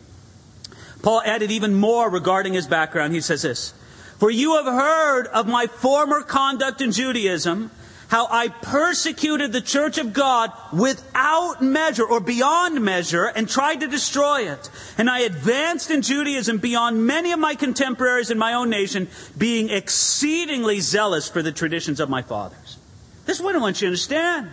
Paul 1.03 1.23
added 1.25 1.51
even 1.51 1.75
more 1.75 2.11
regarding 2.11 2.53
his 2.53 2.67
background. 2.67 3.15
He 3.15 3.21
says 3.21 3.43
this 3.43 3.73
For 4.19 4.31
you 4.31 4.57
have 4.57 4.67
heard 4.67 5.27
of 5.29 5.49
my 5.49 5.67
former 5.67 6.23
conduct 6.23 6.81
in 6.81 6.93
Judaism, 6.93 7.71
how 8.13 8.29
I 8.31 8.49
persecuted 8.49 9.53
the 9.53 9.63
church 9.63 9.97
of 9.97 10.13
God 10.13 10.53
without 10.71 11.63
measure 11.63 12.05
or 12.05 12.21
beyond 12.21 12.79
measure 12.83 13.25
and 13.25 13.49
tried 13.49 13.81
to 13.81 13.89
destroy 13.89 14.53
it. 14.53 14.69
And 14.99 15.09
I 15.09 15.21
advanced 15.21 15.91
in 15.91 16.03
Judaism 16.03 16.59
beyond 16.59 17.07
many 17.07 17.33
of 17.33 17.39
my 17.39 17.55
contemporaries 17.55 18.31
in 18.31 18.37
my 18.37 18.53
own 18.53 18.69
nation, 18.69 19.09
being 19.39 19.71
exceedingly 19.71 20.81
zealous 20.81 21.31
for 21.31 21.41
the 21.41 21.53
traditions 21.53 22.01
of 22.01 22.11
my 22.11 22.21
fathers. 22.21 22.77
This 23.25 23.39
is 23.39 23.43
what 23.43 23.57
I 23.57 23.61
want 23.61 23.81
you 23.81 23.87
to 23.87 23.93
understand. 23.93 24.51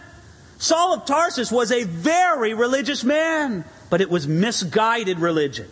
Saul 0.58 0.94
of 0.94 1.04
Tarsus 1.04 1.52
was 1.52 1.74
a 1.74 1.84
very 1.84 2.54
religious 2.54 3.04
man, 3.04 3.66
but 3.90 4.00
it 4.00 4.10
was 4.10 4.26
misguided 4.26 5.20
religion. 5.20 5.68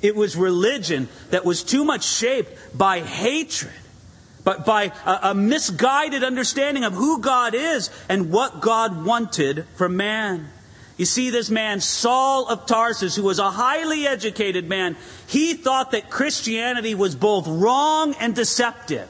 It 0.00 0.16
was 0.16 0.34
religion 0.34 1.10
that 1.28 1.44
was 1.44 1.62
too 1.62 1.84
much 1.84 2.04
shaped 2.04 2.78
by 2.78 3.00
hatred, 3.00 3.81
but 4.44 4.66
by 4.66 4.92
a, 5.06 5.30
a, 5.30 5.34
misguided 5.34 6.24
understanding 6.24 6.84
of 6.84 6.94
who 6.94 7.20
God 7.20 7.54
is 7.54 7.90
and 8.08 8.30
what 8.30 8.60
God 8.60 9.04
wanted 9.04 9.66
from 9.74 9.96
man. 9.96 10.48
You 10.96 11.06
see, 11.06 11.30
this 11.30 11.50
man, 11.50 11.80
Saul 11.80 12.48
of 12.48 12.66
Tarsus, 12.66 13.16
who 13.16 13.22
was 13.22 13.38
a 13.38 13.50
highly 13.50 14.06
educated 14.06 14.68
man, 14.68 14.96
he 15.26 15.54
thought 15.54 15.92
that 15.92 16.10
Christianity 16.10 16.94
was 16.94 17.14
both 17.14 17.46
wrong 17.46 18.14
and 18.20 18.34
deceptive. 18.34 19.08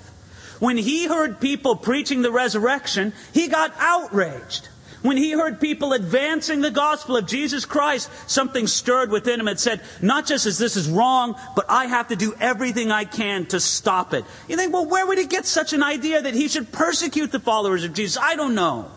When 0.59 0.77
he 0.77 1.07
heard 1.07 1.41
people 1.41 1.77
preaching 1.77 2.23
the 2.23 2.31
resurrection, 2.31 3.13
he 3.35 3.49
got 3.49 3.75
outraged. 3.79 4.69
When 5.01 5.17
he 5.17 5.33
heard 5.33 5.61
people 5.61 5.95
advancing 5.95 6.61
the 6.61 6.71
gospel 6.71 7.17
of 7.17 7.27
Jesus 7.27 7.65
Christ, 7.65 8.11
something 8.27 8.67
stirred 8.67 9.11
within 9.11 9.41
him 9.41 9.49
and 9.49 9.59
said, 9.59 9.81
not 10.01 10.27
just 10.27 10.47
as 10.47 10.59
this 10.59 10.77
is 10.77 10.89
wrong, 10.89 11.35
but 11.57 11.67
I 11.69 11.87
have 11.87 12.09
to 12.09 12.17
do 12.17 12.35
everything 12.39 12.93
I 12.93 13.05
can 13.05 13.47
to 13.47 13.59
stop 13.59 14.15
it. 14.15 14.25
You 14.49 14.57
think, 14.57 14.73
well, 14.73 14.87
where 14.87 15.07
would 15.07 15.19
he 15.19 15.27
get 15.27 15.47
such 15.47 15.73
an 15.73 15.83
idea 15.83 16.23
that 16.23 16.35
he 16.35 16.49
should 16.49 16.71
persecute 16.71 17.33
the 17.33 17.41
followers 17.41 17.85
of 17.85 17.95
Jesus? 17.95 18.17
I 18.21 18.37
don't 18.37 18.55
know. 18.55 18.91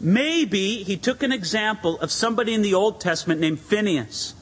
Maybe 0.00 0.84
he 0.84 0.96
took 0.96 1.22
an 1.22 1.32
example 1.32 1.98
of 2.00 2.12
somebody 2.12 2.54
in 2.54 2.62
the 2.62 2.74
Old 2.74 3.00
Testament 3.00 3.40
named 3.40 3.60
Phineas 3.60 4.34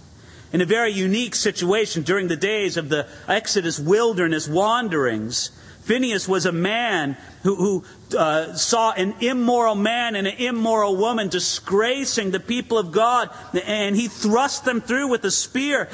in 0.52 0.60
a 0.60 0.66
very 0.66 0.92
unique 0.92 1.34
situation 1.34 2.02
during 2.02 2.28
the 2.28 2.36
days 2.36 2.76
of 2.76 2.88
the 2.88 3.08
Exodus 3.26 3.80
wilderness 3.80 4.46
wanderings. 4.46 5.50
Phineas 5.82 6.28
was 6.28 6.46
a 6.46 6.52
man 6.52 7.16
who, 7.42 7.56
who 7.56 7.84
uh, 8.14 8.54
saw 8.54 8.92
an 8.92 9.14
immoral 9.20 9.74
man 9.74 10.14
and 10.14 10.26
an 10.26 10.36
immoral 10.36 10.96
woman 10.96 11.28
disgracing 11.28 12.30
the 12.30 12.40
people 12.40 12.78
of 12.78 12.92
God, 12.92 13.30
and 13.64 13.96
he 13.96 14.08
thrust 14.08 14.64
them 14.64 14.80
through 14.80 15.08
with 15.08 15.24
a 15.24 15.30
spear. 15.30 15.88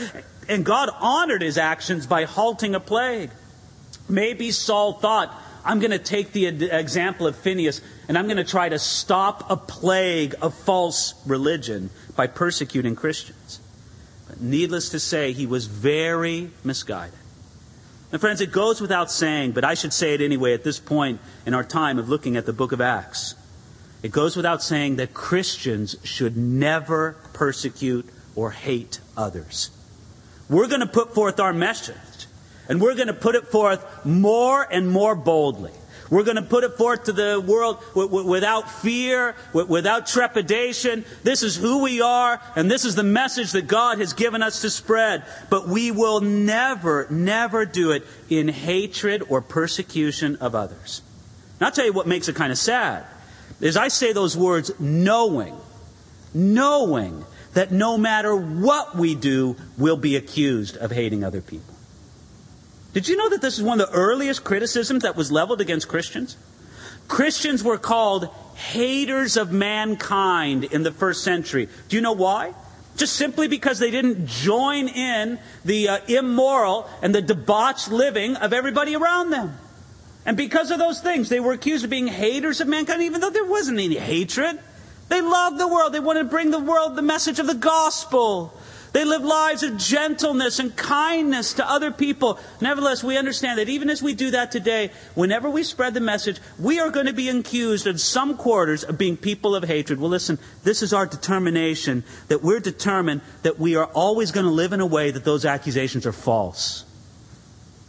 And 0.48 0.64
God 0.64 0.90
honored 0.98 1.42
his 1.42 1.56
actions 1.58 2.06
by 2.06 2.24
halting 2.24 2.74
a 2.74 2.80
plague. 2.80 3.30
Maybe 4.08 4.50
Saul 4.50 4.94
thought, 4.94 5.32
I'm 5.64 5.78
going 5.78 5.92
to 5.92 5.98
take 5.98 6.32
the 6.32 6.46
example 6.46 7.26
of 7.26 7.36
Phineas 7.36 7.80
and 8.08 8.18
I'm 8.18 8.26
going 8.26 8.36
to 8.36 8.44
try 8.44 8.68
to 8.68 8.78
stop 8.78 9.50
a 9.50 9.56
plague 9.56 10.34
of 10.42 10.54
false 10.54 11.14
religion 11.24 11.90
by 12.16 12.26
persecuting 12.26 12.96
Christians. 12.96 13.60
But 14.28 14.40
needless 14.40 14.90
to 14.90 14.98
say, 14.98 15.32
he 15.32 15.46
was 15.46 15.66
very 15.66 16.50
misguided. 16.64 17.18
And 18.12 18.20
friends, 18.20 18.42
it 18.42 18.52
goes 18.52 18.80
without 18.82 19.10
saying, 19.10 19.52
but 19.52 19.64
I 19.64 19.72
should 19.72 19.94
say 19.94 20.12
it 20.12 20.20
anyway 20.20 20.52
at 20.52 20.64
this 20.64 20.78
point 20.78 21.18
in 21.46 21.54
our 21.54 21.64
time 21.64 21.98
of 21.98 22.10
looking 22.10 22.36
at 22.36 22.44
the 22.44 22.52
book 22.52 22.72
of 22.72 22.80
Acts. 22.82 23.34
It 24.02 24.12
goes 24.12 24.36
without 24.36 24.62
saying 24.62 24.96
that 24.96 25.14
Christians 25.14 25.96
should 26.04 26.36
never 26.36 27.16
persecute 27.32 28.06
or 28.36 28.50
hate 28.50 29.00
others. 29.16 29.70
We're 30.50 30.68
going 30.68 30.80
to 30.80 30.86
put 30.86 31.14
forth 31.14 31.40
our 31.40 31.54
message, 31.54 31.96
and 32.68 32.82
we're 32.82 32.96
going 32.96 33.06
to 33.06 33.14
put 33.14 33.34
it 33.34 33.46
forth 33.48 34.04
more 34.04 34.66
and 34.70 34.90
more 34.90 35.14
boldly. 35.14 35.72
We're 36.12 36.24
going 36.24 36.36
to 36.36 36.42
put 36.42 36.62
it 36.62 36.76
forth 36.76 37.04
to 37.04 37.12
the 37.12 37.40
world 37.40 37.82
without 37.94 38.70
fear, 38.70 39.34
without 39.54 40.06
trepidation. 40.06 41.06
This 41.22 41.42
is 41.42 41.56
who 41.56 41.82
we 41.82 42.02
are, 42.02 42.38
and 42.54 42.70
this 42.70 42.84
is 42.84 42.94
the 42.94 43.02
message 43.02 43.52
that 43.52 43.66
God 43.66 43.96
has 43.96 44.12
given 44.12 44.42
us 44.42 44.60
to 44.60 44.68
spread. 44.68 45.24
But 45.48 45.68
we 45.68 45.90
will 45.90 46.20
never, 46.20 47.06
never 47.08 47.64
do 47.64 47.92
it 47.92 48.06
in 48.28 48.48
hatred 48.48 49.22
or 49.30 49.40
persecution 49.40 50.36
of 50.36 50.54
others. 50.54 51.00
And 51.58 51.64
I'll 51.64 51.72
tell 51.72 51.86
you 51.86 51.94
what 51.94 52.06
makes 52.06 52.28
it 52.28 52.36
kind 52.36 52.52
of 52.52 52.58
sad. 52.58 53.06
Is 53.62 53.78
I 53.78 53.88
say 53.88 54.12
those 54.12 54.36
words 54.36 54.70
knowing, 54.78 55.56
knowing 56.34 57.24
that 57.54 57.72
no 57.72 57.96
matter 57.96 58.36
what 58.36 58.94
we 58.94 59.14
do, 59.14 59.56
we'll 59.78 59.96
be 59.96 60.16
accused 60.16 60.76
of 60.76 60.90
hating 60.90 61.24
other 61.24 61.40
people. 61.40 61.71
Did 62.92 63.08
you 63.08 63.16
know 63.16 63.30
that 63.30 63.40
this 63.40 63.56
is 63.56 63.62
one 63.62 63.80
of 63.80 63.88
the 63.88 63.94
earliest 63.94 64.44
criticisms 64.44 65.02
that 65.02 65.16
was 65.16 65.32
leveled 65.32 65.60
against 65.60 65.88
Christians? 65.88 66.36
Christians 67.08 67.62
were 67.62 67.78
called 67.78 68.28
haters 68.54 69.36
of 69.36 69.50
mankind 69.52 70.64
in 70.64 70.82
the 70.82 70.92
first 70.92 71.24
century. 71.24 71.68
Do 71.88 71.96
you 71.96 72.02
know 72.02 72.12
why? 72.12 72.54
Just 72.96 73.16
simply 73.16 73.48
because 73.48 73.78
they 73.78 73.90
didn't 73.90 74.26
join 74.26 74.88
in 74.88 75.38
the 75.64 75.88
uh, 75.88 75.98
immoral 76.06 76.88
and 77.00 77.14
the 77.14 77.22
debauched 77.22 77.90
living 77.90 78.36
of 78.36 78.52
everybody 78.52 78.94
around 78.94 79.30
them. 79.30 79.58
And 80.26 80.36
because 80.36 80.70
of 80.70 80.78
those 80.78 81.00
things, 81.00 81.28
they 81.28 81.40
were 81.40 81.52
accused 81.52 81.84
of 81.84 81.90
being 81.90 82.06
haters 82.06 82.60
of 82.60 82.68
mankind, 82.68 83.02
even 83.02 83.20
though 83.20 83.30
there 83.30 83.44
wasn't 83.44 83.80
any 83.80 83.96
hatred. 83.96 84.60
They 85.08 85.20
loved 85.20 85.58
the 85.58 85.66
world. 85.66 85.92
They 85.92 86.00
wanted 86.00 86.24
to 86.24 86.28
bring 86.28 86.50
the 86.50 86.60
world 86.60 86.94
the 86.94 87.02
message 87.02 87.38
of 87.38 87.46
the 87.46 87.54
gospel. 87.54 88.54
They 88.92 89.06
live 89.06 89.24
lives 89.24 89.62
of 89.62 89.78
gentleness 89.78 90.58
and 90.58 90.76
kindness 90.76 91.54
to 91.54 91.68
other 91.68 91.90
people. 91.90 92.38
Nevertheless, 92.60 93.02
we 93.02 93.16
understand 93.16 93.58
that 93.58 93.70
even 93.70 93.88
as 93.88 94.02
we 94.02 94.14
do 94.14 94.32
that 94.32 94.52
today, 94.52 94.90
whenever 95.14 95.48
we 95.48 95.62
spread 95.62 95.94
the 95.94 96.00
message, 96.00 96.38
we 96.58 96.78
are 96.78 96.90
going 96.90 97.06
to 97.06 97.14
be 97.14 97.30
accused 97.30 97.86
in 97.86 97.96
some 97.96 98.36
quarters 98.36 98.84
of 98.84 98.98
being 98.98 99.16
people 99.16 99.54
of 99.54 99.64
hatred. 99.64 99.98
Well, 99.98 100.10
listen, 100.10 100.38
this 100.62 100.82
is 100.82 100.92
our 100.92 101.06
determination 101.06 102.04
that 102.28 102.42
we're 102.42 102.60
determined 102.60 103.22
that 103.42 103.58
we 103.58 103.76
are 103.76 103.86
always 103.86 104.30
going 104.30 104.44
to 104.44 104.52
live 104.52 104.74
in 104.74 104.80
a 104.80 104.86
way 104.86 105.10
that 105.10 105.24
those 105.24 105.46
accusations 105.46 106.06
are 106.06 106.12
false. 106.12 106.84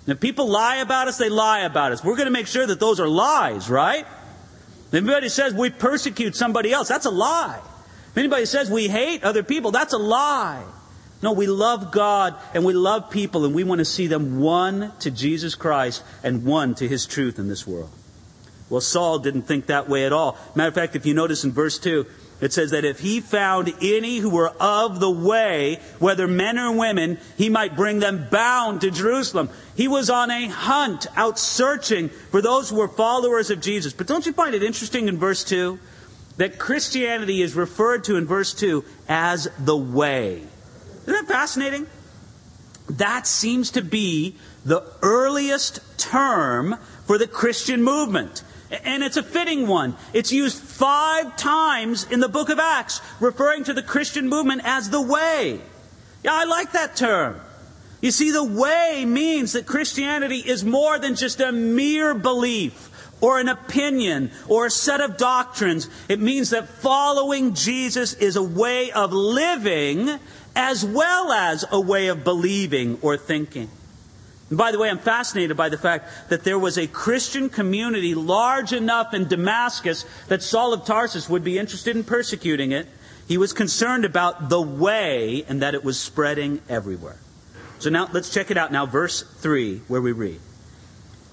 If 0.07 0.21
people 0.21 0.49
lie 0.49 0.77
about 0.77 1.09
us, 1.09 1.17
they 1.17 1.29
lie 1.29 1.61
about 1.61 1.91
us. 1.91 2.03
We're 2.03 2.15
going 2.15 2.27
to 2.27 2.31
make 2.31 2.47
sure 2.47 2.65
that 2.65 2.79
those 2.79 3.01
are 3.01 3.07
lies, 3.07 3.69
right? 3.69 4.05
If 4.87 4.93
anybody 4.93 5.29
says 5.29 5.53
we 5.53 5.69
persecute 5.69 6.35
somebody 6.35 6.71
else, 6.71 6.87
that's 6.87 7.05
a 7.05 7.11
lie. 7.11 7.59
If 8.11 8.17
anybody 8.17 8.45
says 8.45 8.69
we 8.69 8.87
hate 8.87 9.23
other 9.23 9.43
people, 9.43 9.71
that's 9.71 9.91
a 9.93 9.97
lie. 9.97 10.63
No, 11.23 11.31
we 11.31 11.47
love 11.47 11.91
God 11.91 12.35
and 12.53 12.65
we 12.65 12.73
love 12.73 13.09
people 13.09 13.45
and 13.45 13.55
we 13.55 13.63
want 13.63 13.79
to 13.79 13.85
see 13.85 14.07
them 14.07 14.41
won 14.41 14.91
to 14.99 15.09
Jesus 15.09 15.55
Christ 15.55 16.03
and 16.21 16.43
won 16.43 16.75
to 16.75 16.87
His 16.87 17.05
truth 17.05 17.39
in 17.39 17.47
this 17.47 17.65
world. 17.65 17.89
Well, 18.69 18.81
Saul 18.81 19.19
didn't 19.19 19.43
think 19.43 19.67
that 19.67 19.87
way 19.87 20.05
at 20.05 20.11
all. 20.11 20.37
Matter 20.53 20.67
of 20.67 20.75
fact, 20.75 20.97
if 20.97 21.05
you 21.05 21.13
notice 21.13 21.45
in 21.45 21.53
verse 21.53 21.79
2, 21.79 22.05
it 22.41 22.51
says 22.51 22.71
that 22.71 22.83
if 22.83 22.99
he 22.99 23.21
found 23.21 23.73
any 23.81 24.17
who 24.17 24.29
were 24.29 24.49
of 24.59 24.99
the 24.99 25.09
way, 25.09 25.79
whether 25.99 26.27
men 26.27 26.59
or 26.59 26.75
women, 26.75 27.17
he 27.37 27.47
might 27.47 27.77
bring 27.77 27.99
them 27.99 28.27
bound 28.29 28.81
to 28.81 28.91
Jerusalem. 28.91 29.49
He 29.77 29.87
was 29.87 30.09
on 30.09 30.29
a 30.29 30.47
hunt, 30.47 31.07
out 31.15 31.39
searching 31.39 32.09
for 32.09 32.41
those 32.41 32.69
who 32.69 32.75
were 32.75 32.89
followers 32.89 33.49
of 33.49 33.61
Jesus. 33.61 33.93
But 33.93 34.07
don't 34.07 34.25
you 34.25 34.33
find 34.33 34.55
it 34.55 34.63
interesting 34.63 35.07
in 35.07 35.17
verse 35.17 35.45
2 35.45 35.79
that 36.35 36.59
Christianity 36.59 37.41
is 37.41 37.55
referred 37.55 38.03
to 38.05 38.17
in 38.17 38.25
verse 38.25 38.53
2 38.53 38.83
as 39.07 39.47
the 39.57 39.77
way? 39.77 40.41
Isn't 41.03 41.13
that 41.13 41.27
fascinating? 41.27 41.87
That 42.89 43.25
seems 43.27 43.71
to 43.71 43.81
be 43.81 44.35
the 44.65 44.83
earliest 45.01 45.79
term 45.97 46.77
for 47.05 47.17
the 47.17 47.27
Christian 47.27 47.83
movement. 47.83 48.43
And 48.83 49.03
it's 49.03 49.17
a 49.17 49.23
fitting 49.23 49.67
one. 49.67 49.95
It's 50.13 50.31
used 50.31 50.61
five 50.61 51.37
times 51.37 52.09
in 52.09 52.19
the 52.19 52.29
book 52.29 52.49
of 52.49 52.59
Acts, 52.59 53.01
referring 53.19 53.65
to 53.65 53.73
the 53.73 53.83
Christian 53.83 54.27
movement 54.27 54.61
as 54.63 54.89
the 54.89 55.01
way. 55.01 55.61
Yeah, 56.23 56.31
I 56.33 56.45
like 56.45 56.71
that 56.71 56.95
term. 56.95 57.39
You 58.01 58.11
see, 58.11 58.31
the 58.31 58.43
way 58.43 59.05
means 59.05 59.53
that 59.53 59.65
Christianity 59.65 60.39
is 60.39 60.65
more 60.65 60.99
than 60.99 61.15
just 61.15 61.39
a 61.39 61.51
mere 61.51 62.13
belief 62.13 62.89
or 63.21 63.39
an 63.39 63.47
opinion 63.47 64.31
or 64.49 64.65
a 64.65 64.71
set 64.71 64.99
of 64.99 65.15
doctrines. 65.15 65.89
It 66.09 66.19
means 66.19 66.49
that 66.49 66.67
following 66.67 67.53
Jesus 67.53 68.13
is 68.13 68.35
a 68.35 68.43
way 68.43 68.91
of 68.91 69.13
living 69.13 70.19
as 70.55 70.85
well 70.85 71.31
as 71.31 71.65
a 71.71 71.79
way 71.79 72.07
of 72.07 72.23
believing 72.23 72.97
or 73.01 73.17
thinking. 73.17 73.69
And 74.49 74.57
by 74.57 74.71
the 74.71 74.77
way, 74.77 74.89
I'm 74.89 74.99
fascinated 74.99 75.57
by 75.57 75.69
the 75.69 75.77
fact 75.77 76.29
that 76.29 76.43
there 76.43 76.59
was 76.59 76.77
a 76.77 76.85
Christian 76.85 77.49
community 77.49 78.13
large 78.13 78.71
enough 78.71 79.13
in 79.13 79.27
Damascus 79.27 80.05
that 80.27 80.43
Saul 80.43 80.73
of 80.73 80.85
Tarsus 80.85 81.27
would 81.27 81.43
be 81.43 81.57
interested 81.57 81.95
in 81.95 82.03
persecuting 82.03 82.71
it. 82.71 82.87
He 83.27 83.37
was 83.37 83.53
concerned 83.53 84.05
about 84.05 84.49
the 84.49 84.61
way 84.61 85.43
and 85.47 85.61
that 85.61 85.73
it 85.73 85.83
was 85.83 85.99
spreading 85.99 86.61
everywhere. 86.69 87.17
So 87.79 87.89
now 87.89 88.09
let's 88.13 88.29
check 88.29 88.51
it 88.51 88.57
out 88.57 88.71
now, 88.71 88.85
verse 88.85 89.23
3, 89.23 89.81
where 89.87 90.01
we 90.01 90.11
read. 90.11 90.39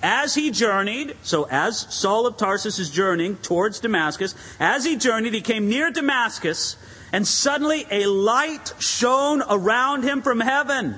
As 0.03 0.35
he 0.35 0.51
journeyed, 0.51 1.15
so 1.23 1.47
as 1.51 1.79
Saul 1.95 2.27
of 2.27 2.39
Tarsus 2.39 2.79
is 2.79 2.91
journeying 2.91 3.37
towards 3.37 3.81
Damascus, 3.81 4.35
as 4.59 4.85
he 4.85 4.97
journeyed, 4.97 5.35
he 5.35 5.43
came 5.43 5.69
near 5.69 5.91
Damascus, 5.91 6.77
and 7.13 7.27
suddenly 7.27 7.87
a 7.91 8.07
light 8.07 8.73
shone 8.79 9.43
around 9.49 10.05
him 10.05 10.23
from 10.23 10.41
heaven. 10.41 10.97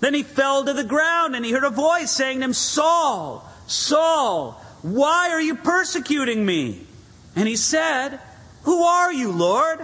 Then 0.00 0.14
he 0.14 0.22
fell 0.22 0.64
to 0.64 0.72
the 0.72 0.84
ground 0.84 1.36
and 1.36 1.44
he 1.44 1.52
heard 1.52 1.64
a 1.64 1.70
voice 1.70 2.10
saying 2.10 2.38
to 2.38 2.44
him, 2.44 2.52
Saul, 2.52 3.48
Saul, 3.66 4.52
why 4.82 5.30
are 5.30 5.40
you 5.40 5.54
persecuting 5.54 6.44
me? 6.44 6.86
And 7.36 7.46
he 7.46 7.56
said, 7.56 8.18
Who 8.64 8.82
are 8.82 9.12
you, 9.12 9.30
Lord? 9.30 9.80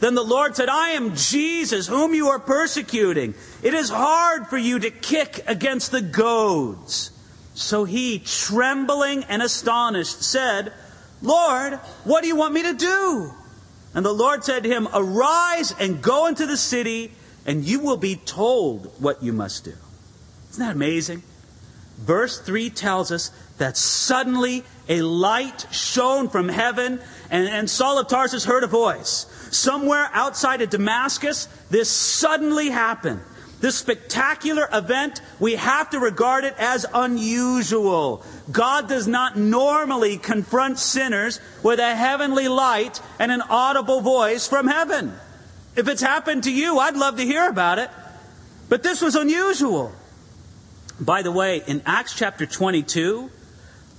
Then 0.00 0.14
the 0.14 0.24
Lord 0.24 0.56
said, 0.56 0.68
I 0.68 0.90
am 0.90 1.14
Jesus, 1.14 1.86
whom 1.86 2.12
you 2.14 2.28
are 2.28 2.40
persecuting. 2.40 3.34
It 3.62 3.74
is 3.74 3.88
hard 3.88 4.48
for 4.48 4.58
you 4.58 4.80
to 4.80 4.90
kick 4.90 5.44
against 5.46 5.92
the 5.92 6.02
goads. 6.02 7.12
So 7.54 7.84
he, 7.84 8.18
trembling 8.18 9.24
and 9.24 9.42
astonished, 9.42 10.22
said, 10.22 10.72
Lord, 11.20 11.74
what 12.04 12.22
do 12.22 12.28
you 12.28 12.34
want 12.34 12.54
me 12.54 12.62
to 12.62 12.72
do? 12.72 13.32
And 13.94 14.04
the 14.04 14.12
Lord 14.12 14.44
said 14.44 14.62
to 14.62 14.68
him, 14.68 14.88
Arise 14.94 15.74
and 15.78 16.02
go 16.02 16.26
into 16.26 16.46
the 16.46 16.56
city, 16.56 17.12
and 17.44 17.64
you 17.64 17.80
will 17.80 17.96
be 17.96 18.16
told 18.16 18.86
what 19.00 19.22
you 19.22 19.32
must 19.32 19.64
do. 19.64 19.74
Isn't 20.50 20.64
that 20.64 20.74
amazing? 20.74 21.22
Verse 21.98 22.40
3 22.40 22.70
tells 22.70 23.12
us 23.12 23.30
that 23.58 23.76
suddenly 23.76 24.64
a 24.88 25.02
light 25.02 25.66
shone 25.70 26.28
from 26.28 26.48
heaven, 26.48 27.00
and, 27.30 27.48
and 27.48 27.70
Saul 27.70 27.98
of 27.98 28.08
Tarsus 28.08 28.44
heard 28.44 28.64
a 28.64 28.66
voice. 28.66 29.26
Somewhere 29.50 30.08
outside 30.12 30.62
of 30.62 30.70
Damascus, 30.70 31.46
this 31.70 31.90
suddenly 31.90 32.70
happened. 32.70 33.20
This 33.62 33.76
spectacular 33.76 34.68
event, 34.72 35.20
we 35.38 35.54
have 35.54 35.90
to 35.90 36.00
regard 36.00 36.42
it 36.42 36.56
as 36.58 36.84
unusual. 36.92 38.24
God 38.50 38.88
does 38.88 39.06
not 39.06 39.38
normally 39.38 40.16
confront 40.16 40.80
sinners 40.80 41.38
with 41.62 41.78
a 41.78 41.94
heavenly 41.94 42.48
light 42.48 43.00
and 43.20 43.30
an 43.30 43.40
audible 43.40 44.00
voice 44.00 44.48
from 44.48 44.66
heaven. 44.66 45.14
If 45.76 45.86
it's 45.86 46.02
happened 46.02 46.42
to 46.42 46.52
you, 46.52 46.80
I'd 46.80 46.96
love 46.96 47.18
to 47.18 47.22
hear 47.22 47.48
about 47.48 47.78
it. 47.78 47.88
But 48.68 48.82
this 48.82 49.00
was 49.00 49.14
unusual. 49.14 49.92
By 50.98 51.22
the 51.22 51.30
way, 51.30 51.62
in 51.64 51.82
Acts 51.86 52.16
chapter 52.16 52.46
22, 52.46 53.30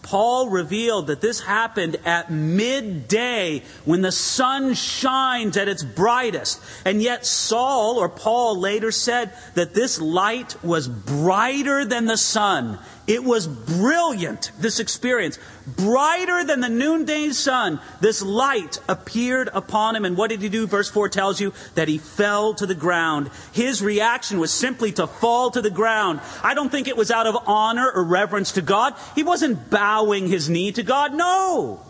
Paul 0.04 0.50
revealed 0.50 1.08
that 1.08 1.22
this 1.22 1.40
happened 1.40 1.96
at 2.06 2.30
midday 2.30 3.64
when 3.86 4.02
the 4.02 4.12
sun 4.12 4.76
shines 4.76 5.58
at 5.58 5.68
its 5.70 5.84
brightest. 5.84 6.62
And 6.86 7.02
yet 7.02 7.26
Saul 7.26 7.98
or 7.98 8.10
Paul 8.10 8.60
later 8.60 8.92
said 8.92 9.34
that 9.56 9.74
this 9.74 10.00
light 10.00 10.62
was 10.64 10.88
brighter 10.88 11.86
than 11.86 12.06
the 12.06 12.18
sun. 12.18 12.78
It 13.06 13.24
was 13.24 13.48
brilliant, 13.48 14.52
this 14.60 14.80
experience. 14.80 15.38
Brighter 15.68 16.46
than 16.46 16.62
the 16.62 16.70
noonday 16.70 17.32
sun, 17.32 17.82
this 18.00 18.22
light 18.22 18.80
appeared 18.88 19.50
upon 19.52 19.96
him. 19.96 20.06
And 20.06 20.16
what 20.16 20.30
did 20.30 20.42
he 20.42 20.48
do? 20.48 20.68
Verse 20.68 20.90
4 20.90 21.10
tells 21.10 21.42
you 21.42 21.54
that 21.76 21.90
he 21.90 21.98
fell 21.98 22.54
to 22.54 22.66
the 22.66 22.76
ground. 22.76 23.30
His 23.52 23.82
reaction 23.82 24.40
was 24.40 24.52
simply 24.52 24.94
to 24.94 25.08
fall 25.08 25.52
to 25.52 25.62
the 25.62 25.70
ground. 25.70 26.22
I 26.44 26.54
don't 26.54 26.70
think 26.70 26.88
it 26.88 26.96
was 26.96 27.12
out 27.12 27.28
of 27.28 27.38
honor 27.46 27.92
or 27.94 28.04
reverence 28.06 28.54
to 28.54 28.62
God. 28.62 28.94
He 29.16 29.24
wasn't 29.24 29.70
bowing 29.70 29.93
his 30.28 30.50
knee 30.50 30.72
to 30.72 30.84
God. 30.84 31.14
No. 31.14 31.82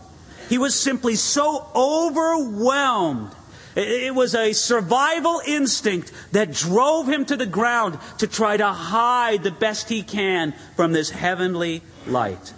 He 0.49 0.57
was 0.57 0.79
simply 0.79 1.15
so 1.15 1.67
overwhelmed 1.75 3.31
it 3.75 4.13
was 4.13 4.35
a 4.35 4.53
survival 4.53 5.41
instinct 5.45 6.11
that 6.31 6.53
drove 6.53 7.07
him 7.07 7.25
to 7.25 7.35
the 7.35 7.45
ground 7.45 7.97
to 8.19 8.27
try 8.27 8.57
to 8.57 8.67
hide 8.67 9.43
the 9.43 9.51
best 9.51 9.89
he 9.89 10.03
can 10.03 10.53
from 10.75 10.91
this 10.91 11.09
heavenly 11.09 11.81
light. 12.05 12.53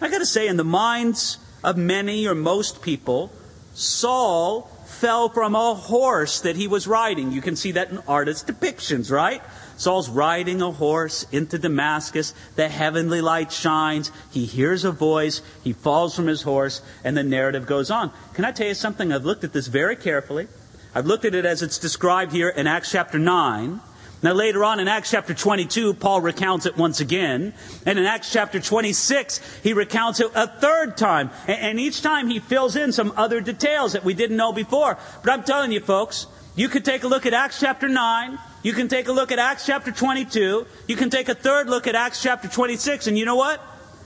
I 0.00 0.08
got 0.08 0.18
to 0.18 0.26
say, 0.26 0.48
in 0.48 0.56
the 0.56 0.64
minds 0.64 1.38
of 1.62 1.76
many 1.76 2.26
or 2.26 2.34
most 2.34 2.82
people, 2.82 3.32
Saul 3.74 4.62
fell 4.86 5.28
from 5.28 5.54
a 5.54 5.74
horse 5.74 6.40
that 6.40 6.56
he 6.56 6.66
was 6.66 6.88
riding. 6.88 7.30
You 7.30 7.40
can 7.40 7.54
see 7.54 7.72
that 7.72 7.90
in 7.90 7.98
artist 8.08 8.48
depictions, 8.48 9.10
right? 9.12 9.42
Saul's 9.78 10.10
riding 10.10 10.60
a 10.60 10.72
horse 10.72 11.24
into 11.32 11.56
Damascus. 11.56 12.34
The 12.56 12.68
heavenly 12.68 13.20
light 13.20 13.52
shines. 13.52 14.10
He 14.30 14.44
hears 14.44 14.84
a 14.84 14.90
voice. 14.92 15.40
He 15.64 15.72
falls 15.72 16.14
from 16.14 16.26
his 16.26 16.42
horse, 16.42 16.82
and 17.04 17.16
the 17.16 17.22
narrative 17.22 17.66
goes 17.66 17.90
on. 17.90 18.12
Can 18.34 18.44
I 18.44 18.52
tell 18.52 18.66
you 18.66 18.74
something? 18.74 19.12
I've 19.12 19.24
looked 19.24 19.44
at 19.44 19.52
this 19.52 19.68
very 19.68 19.96
carefully. 19.96 20.48
I've 20.94 21.06
looked 21.06 21.24
at 21.24 21.34
it 21.34 21.44
as 21.44 21.62
it's 21.62 21.78
described 21.78 22.32
here 22.32 22.48
in 22.48 22.66
Acts 22.66 22.90
chapter 22.90 23.18
9. 23.18 23.80
Now, 24.20 24.32
later 24.32 24.64
on 24.64 24.80
in 24.80 24.88
Acts 24.88 25.12
chapter 25.12 25.32
22, 25.32 25.94
Paul 25.94 26.20
recounts 26.22 26.66
it 26.66 26.76
once 26.76 26.98
again. 26.98 27.54
And 27.86 28.00
in 28.00 28.04
Acts 28.04 28.32
chapter 28.32 28.58
26, 28.58 29.60
he 29.62 29.74
recounts 29.74 30.18
it 30.18 30.32
a 30.34 30.48
third 30.48 30.96
time. 30.96 31.30
And 31.46 31.78
each 31.78 32.02
time 32.02 32.26
he 32.26 32.40
fills 32.40 32.74
in 32.74 32.90
some 32.90 33.12
other 33.16 33.40
details 33.40 33.92
that 33.92 34.02
we 34.02 34.14
didn't 34.14 34.36
know 34.36 34.52
before. 34.52 34.98
But 35.22 35.32
I'm 35.32 35.44
telling 35.44 35.70
you, 35.70 35.78
folks, 35.78 36.26
you 36.56 36.68
could 36.68 36.84
take 36.84 37.04
a 37.04 37.08
look 37.08 37.26
at 37.26 37.32
Acts 37.32 37.60
chapter 37.60 37.88
9. 37.88 38.38
You 38.62 38.72
can 38.72 38.88
take 38.88 39.08
a 39.08 39.12
look 39.12 39.30
at 39.30 39.38
Acts 39.38 39.66
chapter 39.66 39.92
22. 39.92 40.66
You 40.86 40.96
can 40.96 41.10
take 41.10 41.28
a 41.28 41.34
third 41.34 41.68
look 41.68 41.86
at 41.86 41.94
Acts 41.94 42.22
chapter 42.22 42.48
26. 42.48 43.06
And 43.06 43.16
you 43.16 43.24
know 43.24 43.36
what? 43.36 43.60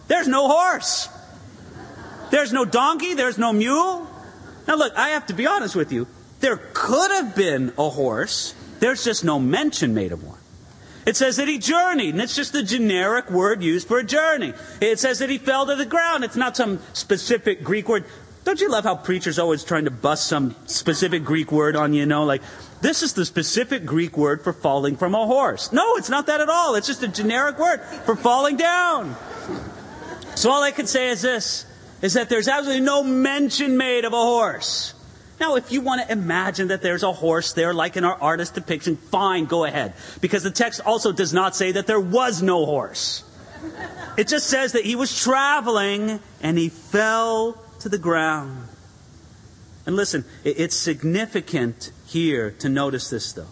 There's 0.08 0.28
no 0.28 0.48
horse. 0.48 1.08
There's 2.30 2.52
no 2.52 2.64
donkey. 2.64 3.14
There's 3.14 3.38
no 3.38 3.52
mule. 3.52 4.08
Now, 4.68 4.76
look, 4.76 4.94
I 4.96 5.10
have 5.10 5.26
to 5.26 5.34
be 5.34 5.46
honest 5.46 5.74
with 5.74 5.92
you. 5.92 6.06
There 6.40 6.56
could 6.72 7.10
have 7.10 7.34
been 7.34 7.72
a 7.78 7.88
horse. 7.88 8.54
There's 8.80 9.04
just 9.04 9.24
no 9.24 9.38
mention 9.38 9.94
made 9.94 10.12
of 10.12 10.24
one. 10.24 10.38
It 11.04 11.16
says 11.16 11.36
that 11.36 11.48
he 11.48 11.58
journeyed, 11.58 12.14
and 12.14 12.22
it's 12.22 12.36
just 12.36 12.52
the 12.52 12.62
generic 12.62 13.30
word 13.30 13.62
used 13.62 13.88
for 13.88 13.98
a 13.98 14.04
journey. 14.04 14.52
It 14.80 15.00
says 15.00 15.18
that 15.18 15.30
he 15.30 15.38
fell 15.38 15.66
to 15.66 15.74
the 15.74 15.84
ground. 15.84 16.22
It's 16.22 16.36
not 16.36 16.56
some 16.56 16.78
specific 16.92 17.64
Greek 17.64 17.88
word. 17.88 18.04
Don't 18.44 18.60
you 18.60 18.70
love 18.70 18.84
how 18.84 18.96
preachers 18.96 19.38
always 19.38 19.64
trying 19.64 19.84
to 19.84 19.90
bust 19.90 20.26
some 20.26 20.54
specific 20.66 21.24
Greek 21.24 21.50
word 21.50 21.74
on 21.74 21.92
you, 21.92 22.00
you 22.00 22.06
know, 22.06 22.24
like 22.24 22.42
this 22.82 23.02
is 23.02 23.12
the 23.14 23.24
specific 23.24 23.84
Greek 23.86 24.18
word 24.18 24.42
for 24.42 24.52
falling 24.52 24.96
from 24.96 25.14
a 25.14 25.24
horse. 25.24 25.72
No, 25.72 25.96
it's 25.96 26.10
not 26.10 26.26
that 26.26 26.40
at 26.40 26.48
all. 26.48 26.74
It's 26.74 26.88
just 26.88 27.02
a 27.04 27.08
generic 27.08 27.58
word 27.58 27.80
for 27.80 28.16
falling 28.16 28.56
down. 28.56 29.14
So 30.34 30.50
all 30.50 30.62
I 30.62 30.72
can 30.72 30.88
say 30.88 31.08
is 31.10 31.22
this 31.22 31.64
is 32.02 32.14
that 32.14 32.28
there's 32.28 32.48
absolutely 32.48 32.84
no 32.84 33.04
mention 33.04 33.76
made 33.76 34.04
of 34.04 34.12
a 34.12 34.16
horse. 34.16 34.94
Now, 35.38 35.54
if 35.54 35.70
you 35.70 35.80
want 35.80 36.02
to 36.02 36.12
imagine 36.12 36.68
that 36.68 36.82
there's 36.82 37.04
a 37.04 37.12
horse 37.12 37.52
there, 37.52 37.72
like 37.72 37.96
in 37.96 38.04
our 38.04 38.20
artist 38.20 38.54
depiction, 38.54 38.96
fine, 38.96 39.44
go 39.44 39.64
ahead. 39.64 39.94
Because 40.20 40.42
the 40.42 40.50
text 40.50 40.80
also 40.84 41.12
does 41.12 41.32
not 41.32 41.54
say 41.54 41.72
that 41.72 41.86
there 41.86 42.00
was 42.00 42.42
no 42.42 42.66
horse. 42.66 43.22
It 44.16 44.26
just 44.26 44.48
says 44.48 44.72
that 44.72 44.84
he 44.84 44.96
was 44.96 45.16
traveling 45.22 46.18
and 46.42 46.58
he 46.58 46.68
fell 46.68 47.62
to 47.80 47.88
the 47.88 47.98
ground. 47.98 48.68
And 49.86 49.94
listen, 49.94 50.24
it's 50.44 50.76
significant 50.76 51.92
here 52.12 52.51
to 52.61 52.68
notice 52.68 53.11
this, 53.11 53.33
though, 53.33 53.46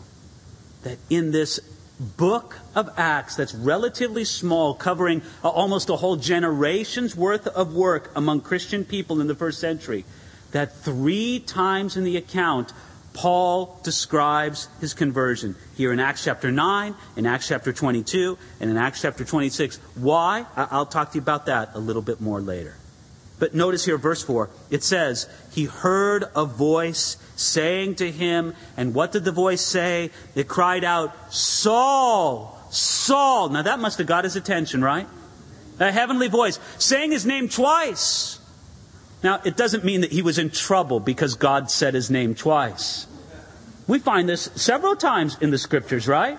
that 0.82 0.98
in 1.08 1.32
this 1.32 1.60
book 1.98 2.58
of 2.74 2.90
Acts 2.96 3.36
that's 3.36 3.54
relatively 3.54 4.24
small, 4.24 4.74
covering 4.74 5.22
almost 5.42 5.88
a 5.90 5.96
whole 5.96 6.16
generation's 6.16 7.16
worth 7.16 7.46
of 7.46 7.74
work 7.74 8.10
among 8.14 8.40
Christian 8.40 8.84
people 8.84 9.20
in 9.20 9.26
the 9.26 9.34
first 9.34 9.60
century, 9.60 10.04
that 10.52 10.76
three 10.76 11.40
times 11.40 11.96
in 11.96 12.04
the 12.04 12.16
account, 12.16 12.72
Paul 13.12 13.78
describes 13.82 14.68
his 14.80 14.94
conversion. 14.94 15.56
Here 15.76 15.92
in 15.92 16.00
Acts 16.00 16.24
chapter 16.24 16.50
9, 16.50 16.94
in 17.16 17.26
Acts 17.26 17.48
chapter 17.48 17.72
22, 17.72 18.38
and 18.60 18.70
in 18.70 18.76
Acts 18.76 19.02
chapter 19.02 19.24
26. 19.24 19.76
Why? 19.96 20.46
I'll 20.56 20.86
talk 20.86 21.12
to 21.12 21.16
you 21.16 21.22
about 21.22 21.46
that 21.46 21.70
a 21.74 21.78
little 21.78 22.02
bit 22.02 22.20
more 22.20 22.40
later. 22.40 22.76
But 23.38 23.54
notice 23.54 23.86
here, 23.86 23.96
verse 23.96 24.22
4, 24.22 24.50
it 24.70 24.82
says, 24.82 25.26
He 25.52 25.64
heard 25.64 26.24
a 26.36 26.44
voice 26.44 27.16
saying 27.40 27.96
to 27.96 28.10
him, 28.10 28.54
and 28.76 28.94
what 28.94 29.12
did 29.12 29.24
the 29.24 29.32
voice 29.32 29.64
say? 29.64 30.10
It 30.34 30.46
cried 30.46 30.84
out, 30.84 31.32
Saul, 31.32 32.58
Saul. 32.70 33.48
Now 33.48 33.62
that 33.62 33.80
must 33.80 33.98
have 33.98 34.06
got 34.06 34.24
his 34.24 34.36
attention, 34.36 34.82
right? 34.82 35.08
A 35.78 35.90
heavenly 35.90 36.28
voice 36.28 36.58
saying 36.78 37.10
his 37.10 37.24
name 37.24 37.48
twice. 37.48 38.38
Now, 39.22 39.40
it 39.44 39.56
doesn't 39.56 39.84
mean 39.84 40.00
that 40.00 40.12
he 40.12 40.22
was 40.22 40.38
in 40.38 40.50
trouble 40.50 40.98
because 40.98 41.34
God 41.34 41.70
said 41.70 41.94
his 41.94 42.10
name 42.10 42.34
twice. 42.34 43.06
We 43.86 43.98
find 43.98 44.28
this 44.28 44.48
several 44.54 44.96
times 44.96 45.36
in 45.40 45.50
the 45.50 45.58
scriptures, 45.58 46.08
right? 46.08 46.38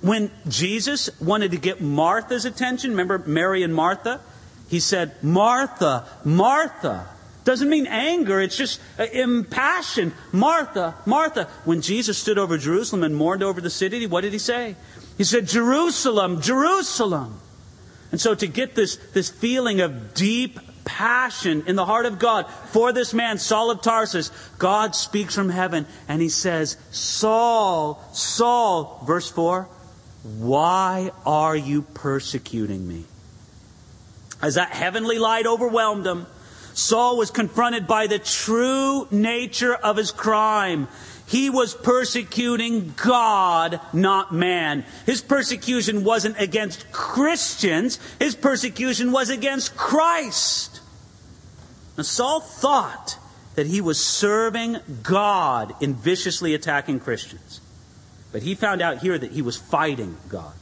When 0.00 0.30
Jesus 0.48 1.08
wanted 1.20 1.52
to 1.52 1.56
get 1.56 1.80
Martha's 1.80 2.44
attention, 2.44 2.90
remember 2.90 3.18
Mary 3.18 3.62
and 3.62 3.74
Martha? 3.74 4.20
He 4.68 4.80
said, 4.80 5.22
Martha, 5.22 6.06
Martha. 6.24 7.08
Doesn't 7.44 7.68
mean 7.68 7.86
anger, 7.86 8.40
it's 8.40 8.56
just 8.56 8.80
uh, 8.98 9.04
impassioned. 9.12 10.12
Martha, 10.30 10.94
Martha. 11.06 11.48
When 11.64 11.80
Jesus 11.80 12.16
stood 12.16 12.38
over 12.38 12.56
Jerusalem 12.56 13.02
and 13.02 13.16
mourned 13.16 13.42
over 13.42 13.60
the 13.60 13.70
city, 13.70 14.06
what 14.06 14.20
did 14.20 14.32
he 14.32 14.38
say? 14.38 14.76
He 15.18 15.24
said, 15.24 15.48
Jerusalem, 15.48 16.40
Jerusalem. 16.40 17.40
And 18.12 18.20
so 18.20 18.34
to 18.34 18.46
get 18.46 18.74
this, 18.74 18.96
this 19.12 19.30
feeling 19.30 19.80
of 19.80 20.14
deep 20.14 20.60
passion 20.84 21.64
in 21.66 21.76
the 21.76 21.86
heart 21.86 22.06
of 22.06 22.18
God 22.18 22.48
for 22.66 22.92
this 22.92 23.12
man, 23.14 23.38
Saul 23.38 23.70
of 23.70 23.82
Tarsus, 23.82 24.30
God 24.58 24.94
speaks 24.94 25.34
from 25.34 25.48
heaven 25.48 25.86
and 26.08 26.20
he 26.20 26.28
says, 26.28 26.76
Saul, 26.90 28.02
Saul, 28.12 29.02
verse 29.04 29.30
4, 29.30 29.68
why 30.38 31.10
are 31.26 31.56
you 31.56 31.82
persecuting 31.82 32.86
me? 32.86 33.04
As 34.40 34.54
that 34.56 34.70
heavenly 34.70 35.18
light 35.18 35.46
overwhelmed 35.46 36.06
him, 36.06 36.26
Saul 36.74 37.16
was 37.16 37.30
confronted 37.30 37.86
by 37.86 38.06
the 38.06 38.18
true 38.18 39.06
nature 39.10 39.74
of 39.74 39.96
his 39.96 40.10
crime. 40.10 40.88
He 41.26 41.50
was 41.50 41.74
persecuting 41.74 42.94
God, 42.96 43.80
not 43.92 44.34
man. 44.34 44.84
His 45.06 45.22
persecution 45.22 46.04
wasn't 46.04 46.38
against 46.38 46.90
Christians, 46.92 47.98
his 48.18 48.34
persecution 48.34 49.12
was 49.12 49.30
against 49.30 49.76
Christ. 49.76 50.80
Now, 51.96 52.04
Saul 52.04 52.40
thought 52.40 53.18
that 53.54 53.66
he 53.66 53.80
was 53.80 54.04
serving 54.04 54.78
God 55.02 55.74
in 55.80 55.94
viciously 55.94 56.54
attacking 56.54 57.00
Christians. 57.00 57.60
But 58.32 58.42
he 58.42 58.54
found 58.54 58.80
out 58.80 58.98
here 58.98 59.18
that 59.18 59.32
he 59.32 59.42
was 59.42 59.58
fighting 59.58 60.16
God. 60.28 60.54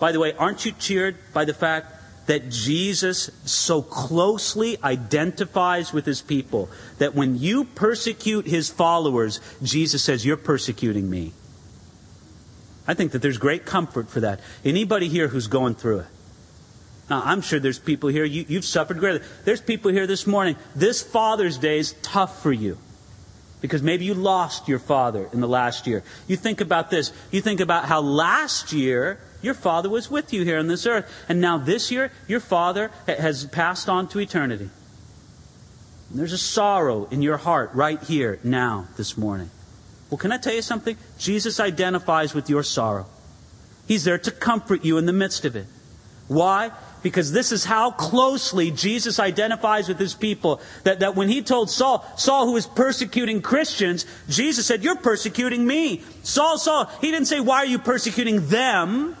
By 0.00 0.12
the 0.12 0.18
way, 0.18 0.32
aren't 0.32 0.64
you 0.64 0.72
cheered 0.72 1.16
by 1.32 1.44
the 1.44 1.54
fact 1.54 1.99
that 2.30 2.48
Jesus 2.48 3.28
so 3.44 3.82
closely 3.82 4.78
identifies 4.84 5.92
with 5.92 6.06
his 6.06 6.22
people 6.22 6.70
that 6.98 7.12
when 7.12 7.36
you 7.36 7.64
persecute 7.64 8.46
his 8.46 8.70
followers, 8.70 9.40
Jesus 9.64 10.04
says, 10.04 10.24
You're 10.24 10.36
persecuting 10.36 11.10
me. 11.10 11.32
I 12.86 12.94
think 12.94 13.10
that 13.12 13.20
there's 13.20 13.36
great 13.36 13.66
comfort 13.66 14.08
for 14.08 14.20
that. 14.20 14.38
Anybody 14.64 15.08
here 15.08 15.26
who's 15.26 15.48
going 15.48 15.74
through 15.74 16.00
it? 16.00 16.06
Now, 17.10 17.20
I'm 17.24 17.40
sure 17.40 17.58
there's 17.58 17.80
people 17.80 18.10
here, 18.10 18.24
you, 18.24 18.44
have 18.54 18.64
suffered 18.64 19.00
greatly. 19.00 19.26
There's 19.44 19.60
people 19.60 19.90
here 19.90 20.06
this 20.06 20.24
morning. 20.24 20.54
This 20.76 21.02
Father's 21.02 21.58
Day 21.58 21.80
is 21.80 21.96
tough 22.00 22.44
for 22.44 22.52
you 22.52 22.78
because 23.60 23.82
maybe 23.82 24.04
you 24.04 24.14
lost 24.14 24.68
your 24.68 24.78
father 24.78 25.28
in 25.32 25.40
the 25.40 25.48
last 25.48 25.88
year. 25.88 26.04
You 26.28 26.36
think 26.36 26.60
about 26.60 26.90
this. 26.90 27.12
You 27.32 27.40
think 27.40 27.58
about 27.58 27.86
how 27.86 28.02
last 28.02 28.72
year 28.72 29.18
your 29.42 29.54
father 29.54 29.88
was 29.88 30.10
with 30.10 30.32
you 30.32 30.44
here 30.44 30.58
on 30.58 30.66
this 30.66 30.86
earth. 30.86 31.10
And 31.28 31.40
now 31.40 31.58
this 31.58 31.90
year, 31.90 32.12
your 32.28 32.40
father 32.40 32.90
has 33.06 33.44
passed 33.46 33.88
on 33.88 34.08
to 34.08 34.20
eternity. 34.20 34.70
And 36.10 36.18
there's 36.18 36.32
a 36.32 36.38
sorrow 36.38 37.06
in 37.10 37.22
your 37.22 37.36
heart 37.36 37.70
right 37.74 38.02
here, 38.02 38.38
now, 38.42 38.88
this 38.96 39.16
morning. 39.16 39.50
Well, 40.10 40.18
can 40.18 40.32
I 40.32 40.38
tell 40.38 40.54
you 40.54 40.62
something? 40.62 40.96
Jesus 41.18 41.60
identifies 41.60 42.34
with 42.34 42.50
your 42.50 42.64
sorrow. 42.64 43.06
He's 43.86 44.04
there 44.04 44.18
to 44.18 44.30
comfort 44.30 44.84
you 44.84 44.98
in 44.98 45.06
the 45.06 45.12
midst 45.12 45.44
of 45.44 45.56
it. 45.56 45.66
Why? 46.26 46.72
Because 47.02 47.32
this 47.32 47.50
is 47.50 47.64
how 47.64 47.90
closely 47.92 48.70
Jesus 48.70 49.18
identifies 49.18 49.88
with 49.88 49.98
his 49.98 50.14
people. 50.14 50.60
That, 50.84 51.00
that 51.00 51.16
when 51.16 51.28
he 51.28 51.42
told 51.42 51.70
Saul, 51.70 52.04
Saul 52.16 52.46
who 52.46 52.52
was 52.52 52.66
persecuting 52.66 53.40
Christians, 53.40 54.04
Jesus 54.28 54.66
said, 54.66 54.84
You're 54.84 54.96
persecuting 54.96 55.66
me. 55.66 56.02
Saul, 56.22 56.58
Saul, 56.58 56.86
he 57.00 57.10
didn't 57.10 57.26
say, 57.26 57.40
Why 57.40 57.58
are 57.58 57.66
you 57.66 57.78
persecuting 57.78 58.46
them? 58.48 59.16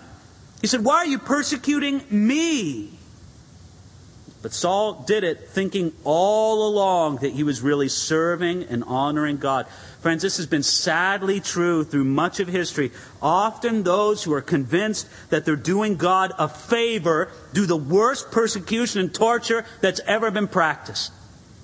He 0.60 0.66
said, 0.66 0.84
Why 0.84 0.96
are 0.96 1.06
you 1.06 1.18
persecuting 1.18 2.02
me? 2.10 2.90
But 4.42 4.54
Saul 4.54 5.04
did 5.06 5.22
it 5.22 5.48
thinking 5.50 5.92
all 6.02 6.66
along 6.66 7.16
that 7.16 7.32
he 7.32 7.42
was 7.42 7.60
really 7.60 7.88
serving 7.88 8.64
and 8.64 8.82
honoring 8.84 9.36
God. 9.36 9.66
Friends, 10.00 10.22
this 10.22 10.38
has 10.38 10.46
been 10.46 10.62
sadly 10.62 11.40
true 11.40 11.84
through 11.84 12.04
much 12.04 12.40
of 12.40 12.48
history. 12.48 12.90
Often 13.20 13.82
those 13.82 14.24
who 14.24 14.32
are 14.32 14.40
convinced 14.40 15.06
that 15.28 15.44
they're 15.44 15.56
doing 15.56 15.96
God 15.96 16.32
a 16.38 16.48
favor 16.48 17.30
do 17.52 17.66
the 17.66 17.76
worst 17.76 18.30
persecution 18.30 19.00
and 19.00 19.14
torture 19.14 19.66
that's 19.82 20.00
ever 20.06 20.30
been 20.30 20.48
practiced. 20.48 21.12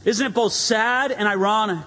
Isn't 0.04 0.26
it 0.26 0.34
both 0.34 0.52
sad 0.52 1.12
and 1.12 1.26
ironic? 1.26 1.86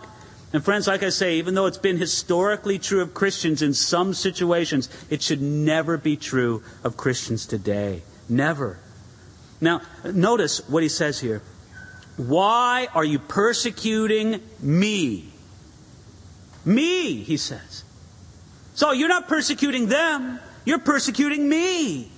And 0.51 0.65
friends, 0.65 0.87
like 0.87 1.03
I 1.03 1.09
say, 1.09 1.37
even 1.37 1.53
though 1.53 1.67
it's 1.67 1.77
been 1.77 1.97
historically 1.97 2.79
true 2.79 3.01
of 3.01 3.13
Christians 3.13 3.61
in 3.61 3.73
some 3.73 4.13
situations, 4.13 4.89
it 5.09 5.21
should 5.21 5.41
never 5.41 5.97
be 5.97 6.17
true 6.17 6.63
of 6.83 6.97
Christians 6.97 7.45
today. 7.45 8.01
Never. 8.27 8.79
Now, 9.61 9.81
notice 10.03 10.67
what 10.67 10.81
he 10.81 10.89
says 10.89 11.19
here. 11.19 11.41
Why 12.17 12.87
are 12.93 13.03
you 13.03 13.19
persecuting 13.19 14.41
me? 14.59 15.31
Me, 16.65 17.23
he 17.23 17.37
says. 17.37 17.83
So 18.73 18.91
you're 18.91 19.09
not 19.09 19.27
persecuting 19.27 19.87
them, 19.87 20.39
you're 20.65 20.79
persecuting 20.79 21.47
me. 21.47 22.11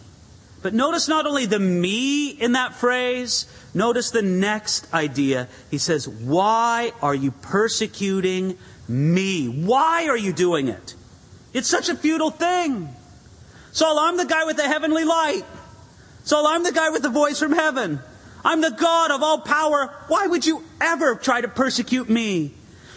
But 0.62 0.74
notice 0.74 1.08
not 1.08 1.26
only 1.26 1.45
the 1.45 1.60
me 1.60 2.30
in 2.30 2.52
that 2.52 2.76
phrase, 2.76 3.45
notice 3.74 4.12
the 4.12 4.21
next 4.21 4.93
idea. 4.93 5.47
He 5.71 5.80
says, 5.80 6.08
Why 6.08 6.93
are 7.02 7.15
you 7.15 7.32
persecuting 7.32 8.58
me? 8.88 9.47
Why 9.47 10.08
are 10.08 10.17
you 10.17 10.34
doing 10.34 10.67
it? 10.67 10.95
It's 11.54 11.67
such 11.67 11.89
a 11.89 11.95
futile 11.95 12.32
thing. 12.32 12.93
Saul, 13.71 13.97
I'm 14.00 14.17
the 14.17 14.26
guy 14.26 14.43
with 14.43 14.58
the 14.58 14.67
heavenly 14.67 15.04
light. 15.04 15.43
Saul, 16.24 16.45
I'm 16.45 16.63
the 16.63 16.71
guy 16.71 16.89
with 16.91 17.02
the 17.02 17.10
voice 17.10 17.39
from 17.39 17.54
heaven. 17.54 18.00
I'm 18.43 18.62
the 18.62 18.71
God 18.71 19.12
of 19.12 19.24
all 19.24 19.39
power. 19.39 19.93
Why 20.08 20.28
would 20.28 20.45
you 20.45 20.63
ever 20.80 21.15
try 21.15 21.41
to 21.41 21.47
persecute 21.47 22.10
me? 22.10 22.54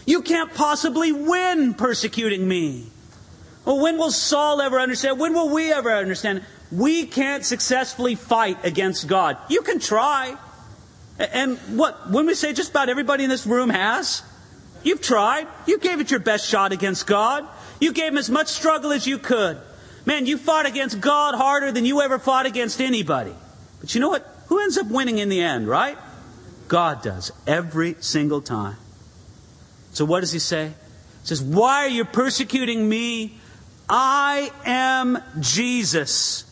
You 0.06 0.22
can't 0.22 0.52
possibly 0.52 1.12
win 1.12 1.74
persecuting 1.74 2.46
me. 2.46 2.86
Well, 3.64 3.80
when 3.80 3.96
will 3.96 4.10
Saul 4.10 4.60
ever 4.60 4.78
understand? 4.78 5.18
When 5.18 5.32
will 5.32 5.48
we 5.48 5.72
ever 5.72 5.90
understand? 5.90 6.42
We 6.72 7.06
can't 7.06 7.44
successfully 7.44 8.14
fight 8.14 8.64
against 8.64 9.06
God. 9.06 9.36
You 9.48 9.62
can 9.62 9.78
try. 9.78 10.36
And 11.18 11.58
what, 11.78 12.10
when 12.10 12.26
we 12.26 12.34
say 12.34 12.52
just 12.52 12.70
about 12.70 12.88
everybody 12.88 13.24
in 13.24 13.30
this 13.30 13.46
room 13.46 13.70
has, 13.70 14.22
you've 14.82 15.00
tried. 15.00 15.46
You 15.66 15.78
gave 15.78 16.00
it 16.00 16.10
your 16.10 16.20
best 16.20 16.48
shot 16.48 16.72
against 16.72 17.06
God. 17.06 17.46
You 17.80 17.92
gave 17.92 18.12
him 18.12 18.18
as 18.18 18.30
much 18.30 18.48
struggle 18.48 18.92
as 18.92 19.06
you 19.06 19.18
could. 19.18 19.60
Man, 20.06 20.26
you 20.26 20.36
fought 20.36 20.66
against 20.66 21.00
God 21.00 21.34
harder 21.34 21.72
than 21.72 21.84
you 21.84 22.00
ever 22.02 22.18
fought 22.18 22.46
against 22.46 22.80
anybody. 22.80 23.34
But 23.80 23.94
you 23.94 24.00
know 24.00 24.08
what? 24.08 24.26
Who 24.48 24.60
ends 24.60 24.76
up 24.76 24.88
winning 24.88 25.18
in 25.18 25.28
the 25.28 25.40
end, 25.40 25.68
right? 25.68 25.96
God 26.68 27.02
does, 27.02 27.32
every 27.46 27.96
single 28.00 28.40
time. 28.40 28.76
So 29.92 30.04
what 30.04 30.20
does 30.20 30.32
he 30.32 30.38
say? 30.38 30.68
He 30.68 31.26
says, 31.26 31.42
Why 31.42 31.84
are 31.84 31.88
you 31.88 32.04
persecuting 32.04 32.88
me? 32.88 33.38
I 33.88 34.50
am 34.64 35.18
Jesus. 35.40 36.43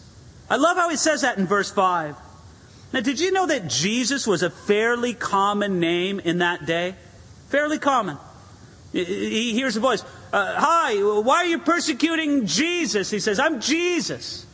I 0.53 0.57
love 0.57 0.77
how 0.77 0.91
he 0.91 0.97
says 0.97 1.23
that 1.23 1.39
in 1.39 1.47
verse 1.47 1.71
5. 1.71 2.15
Now, 2.93 3.01
did 3.01 3.19
you 3.19 3.33
know 3.33 3.47
that 3.47 3.69
Jesus 3.69 4.27
was 4.27 4.43
a 4.43 4.51
fairly 4.51 5.15
common 5.15 5.81
name 5.81 6.21
in 6.21 6.41
that 6.41 6.67
day? 6.67 6.95
Fairly 7.49 7.79
common. 7.79 8.19
He 8.93 9.55
hears 9.55 9.79
a 9.79 9.81
voice. 9.81 10.05
Uh, 10.31 10.55
Hi, 10.59 10.97
why 10.97 11.37
are 11.37 11.47
you 11.47 11.59
persecuting 11.59 12.45
Jesus? 12.45 13.09
He 13.09 13.19
says, 13.19 13.39
I'm 13.39 13.63
Jesus. 13.63 14.45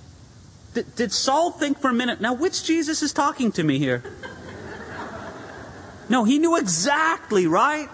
D- 0.73 0.85
did 0.95 1.11
Saul 1.11 1.51
think 1.51 1.81
for 1.81 1.91
a 1.91 1.95
minute, 1.95 2.21
now 2.21 2.35
which 2.35 2.63
Jesus 2.63 3.03
is 3.03 3.13
talking 3.13 3.51
to 3.51 3.65
me 3.65 3.81
here? 3.81 4.05
no, 6.09 6.23
he 6.23 6.39
knew 6.39 6.57
exactly, 6.59 7.49
right? 7.49 7.89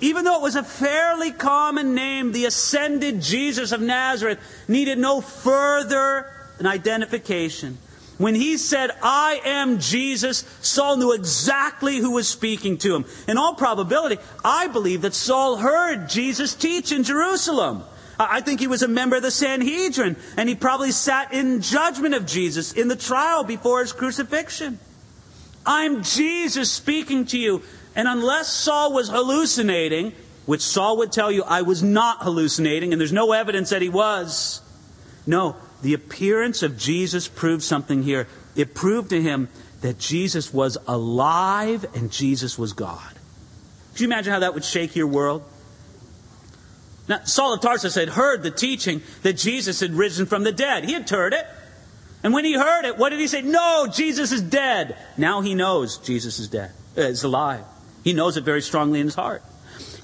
Even 0.00 0.24
though 0.24 0.36
it 0.36 0.42
was 0.42 0.54
a 0.54 0.62
fairly 0.62 1.32
common 1.32 1.96
name, 1.96 2.30
the 2.30 2.44
ascended 2.44 3.20
Jesus 3.20 3.72
of 3.72 3.80
Nazareth 3.80 4.38
needed 4.68 4.98
no 4.98 5.20
further 5.20 6.28
an 6.62 6.68
identification. 6.68 7.76
When 8.18 8.36
he 8.36 8.56
said, 8.56 8.92
I 9.02 9.40
am 9.44 9.80
Jesus, 9.80 10.44
Saul 10.60 10.96
knew 10.96 11.12
exactly 11.12 11.96
who 11.96 12.12
was 12.12 12.28
speaking 12.28 12.78
to 12.78 12.94
him. 12.94 13.04
In 13.26 13.36
all 13.36 13.54
probability, 13.54 14.18
I 14.44 14.68
believe 14.68 15.02
that 15.02 15.12
Saul 15.12 15.56
heard 15.56 16.08
Jesus 16.08 16.54
teach 16.54 16.92
in 16.92 17.02
Jerusalem. 17.02 17.82
I 18.20 18.42
think 18.42 18.60
he 18.60 18.68
was 18.68 18.82
a 18.82 18.88
member 18.88 19.16
of 19.16 19.22
the 19.22 19.32
Sanhedrin, 19.32 20.14
and 20.36 20.48
he 20.48 20.54
probably 20.54 20.92
sat 20.92 21.34
in 21.34 21.62
judgment 21.62 22.14
of 22.14 22.24
Jesus 22.24 22.72
in 22.72 22.86
the 22.86 22.94
trial 22.94 23.42
before 23.42 23.80
his 23.80 23.92
crucifixion. 23.92 24.78
I'm 25.66 26.04
Jesus 26.04 26.70
speaking 26.70 27.26
to 27.26 27.38
you. 27.38 27.62
And 27.96 28.06
unless 28.06 28.52
Saul 28.52 28.92
was 28.92 29.08
hallucinating, 29.08 30.12
which 30.46 30.60
Saul 30.60 30.98
would 30.98 31.10
tell 31.10 31.32
you 31.32 31.42
I 31.42 31.62
was 31.62 31.82
not 31.82 32.22
hallucinating, 32.22 32.92
and 32.92 33.00
there's 33.00 33.12
no 33.12 33.32
evidence 33.32 33.70
that 33.70 33.82
he 33.82 33.88
was. 33.88 34.60
No, 35.26 35.56
the 35.82 35.94
appearance 35.94 36.62
of 36.62 36.78
Jesus 36.78 37.28
proved 37.28 37.62
something 37.62 38.02
here. 38.02 38.26
It 38.56 38.74
proved 38.74 39.10
to 39.10 39.20
him 39.20 39.48
that 39.80 39.98
Jesus 39.98 40.52
was 40.52 40.78
alive 40.86 41.84
and 41.94 42.10
Jesus 42.10 42.58
was 42.58 42.72
God. 42.72 43.12
Could 43.92 44.00
you 44.00 44.06
imagine 44.06 44.32
how 44.32 44.38
that 44.40 44.54
would 44.54 44.64
shake 44.64 44.96
your 44.96 45.06
world? 45.06 45.42
Now, 47.08 47.24
Saul 47.24 47.54
of 47.54 47.60
Tarsus 47.60 47.94
had 47.96 48.08
heard 48.08 48.42
the 48.42 48.50
teaching 48.50 49.02
that 49.22 49.34
Jesus 49.34 49.80
had 49.80 49.92
risen 49.92 50.26
from 50.26 50.44
the 50.44 50.52
dead. 50.52 50.84
He 50.84 50.92
had 50.92 51.08
heard 51.10 51.34
it. 51.34 51.46
And 52.22 52.32
when 52.32 52.44
he 52.44 52.54
heard 52.54 52.84
it, 52.84 52.96
what 52.96 53.10
did 53.10 53.18
he 53.18 53.26
say? 53.26 53.42
No, 53.42 53.88
Jesus 53.92 54.30
is 54.30 54.40
dead. 54.40 54.96
Now 55.16 55.40
he 55.40 55.54
knows 55.54 55.98
Jesus 55.98 56.38
is 56.38 56.48
dead, 56.48 56.70
uh, 56.96 57.02
is 57.02 57.24
alive. 57.24 57.64
He 58.04 58.12
knows 58.12 58.36
it 58.36 58.44
very 58.44 58.62
strongly 58.62 59.00
in 59.00 59.06
his 59.06 59.16
heart. 59.16 59.42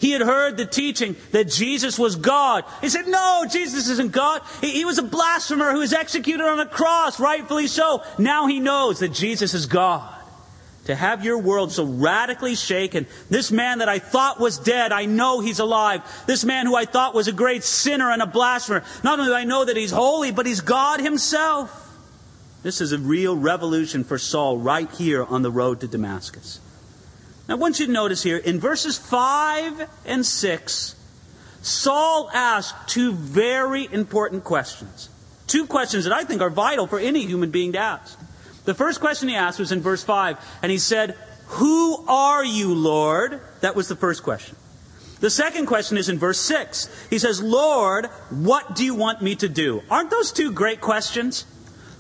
He 0.01 0.13
had 0.13 0.21
heard 0.21 0.57
the 0.57 0.67
teaching 0.67 1.17
that 1.33 1.49
Jesus 1.49 1.99
was 1.99 2.17
God. 2.17 2.65
He 2.81 2.89
said, 2.89 3.09
No, 3.09 3.45
Jesus 3.51 3.89
isn't 3.89 4.13
God. 4.13 4.43
He, 4.61 4.71
he, 4.71 4.85
was 4.85 4.99
a 4.99 5.03
blasphemer 5.03 5.73
who 5.73 5.81
was 5.81 5.93
executed 5.93 6.45
on 6.45 6.61
a 6.61 6.67
cross, 6.67 7.19
rightfully 7.19 7.67
so. 7.67 8.03
Now 8.19 8.47
he 8.47 8.61
knows 8.61 9.01
that 9.01 9.13
Jesus 9.13 9.55
is 9.55 9.67
God. 9.67 10.15
To 10.85 10.95
have 10.95 11.23
your 11.23 11.37
world 11.37 11.71
so 11.71 11.85
radically 11.85 12.55
shaken, 12.55 13.07
this 13.29 13.53
man 13.53 13.81
that 13.81 13.91
I 13.91 13.99
thought 13.99 14.41
was 14.41 14.59
dead, 14.59 14.91
I 14.91 15.05
know 15.05 15.41
he's 15.41 15.59
alive. 15.59 16.01
This 16.27 16.45
man 16.45 16.65
who 16.65 16.75
I 16.75 16.87
thought 16.87 17.15
was 17.15 17.29
a 17.29 17.33
great 17.33 17.63
sinner 17.63 18.11
and 18.11 18.23
a 18.23 18.27
blasphemer, 18.27 18.83
not 19.05 19.19
only 19.19 19.31
do 19.31 19.35
I 19.35 19.45
know 19.45 19.67
that 19.67 19.77
he's 19.77 19.91
holy, 19.91 20.31
but 20.31 20.47
he's 20.47 20.63
God 20.63 21.01
himself. 21.01 21.85
This 22.63 22.81
is 22.81 22.93
a 22.93 22.99
real 22.99 23.37
revolution 23.37 24.03
for 24.03 24.17
Saul 24.17 24.59
right 24.59 24.91
here 24.93 25.25
on 25.25 25.43
the 25.43 25.51
road 25.51 25.81
to 25.81 25.89
Damascus. 25.89 26.61
Now, 27.49 27.55
I 27.55 27.59
want 27.59 27.81
you 27.81 27.87
to 27.87 27.93
notice 27.93 28.23
here 28.23 28.37
in 28.37 28.61
verses 28.61 28.99
5 28.99 29.89
and 30.05 30.25
6, 30.25 30.95
Saul 31.63 32.31
asked 32.35 32.89
two 32.89 33.13
very 33.13 33.89
important 33.91 34.45
questions. 34.45 35.09
Two 35.47 35.67
questions 35.67 36.05
that 36.05 36.13
I 36.13 36.25
think 36.25 36.43
are 36.43 36.51
vital 36.51 36.87
for 36.87 36.99
any 36.99 37.25
human 37.25 37.51
being 37.51 37.73
to 37.73 37.79
ask. 37.79 38.19
The 38.67 38.75
first 38.75 39.01
question 39.01 39.31
he 39.31 39.35
asked 39.35 39.59
was 39.59 39.73
in 39.73 39.81
verse 39.81 40.05
5, 40.05 40.37
and 40.63 40.71
he 40.71 40.77
said, 40.77 41.17
Who 41.47 42.05
are 42.07 42.45
you, 42.45 42.75
Lord? 42.75 43.41
That 43.63 43.75
was 43.75 43.89
the 43.89 43.97
first 43.97 44.23
question. 44.23 44.55
The 45.21 45.31
second 45.31 45.67
question 45.67 45.97
is 45.97 46.11
in 46.11 46.19
verse 46.19 46.39
6. 46.39 47.09
He 47.09 47.19
says, 47.19 47.43
Lord, 47.43 48.07
what 48.29 48.77
do 48.77 48.85
you 48.85 48.95
want 48.95 49.23
me 49.23 49.35
to 49.37 49.49
do? 49.49 49.83
Aren't 49.91 50.11
those 50.11 50.33
two 50.33 50.53
great 50.53 50.83
questions? 50.83 51.47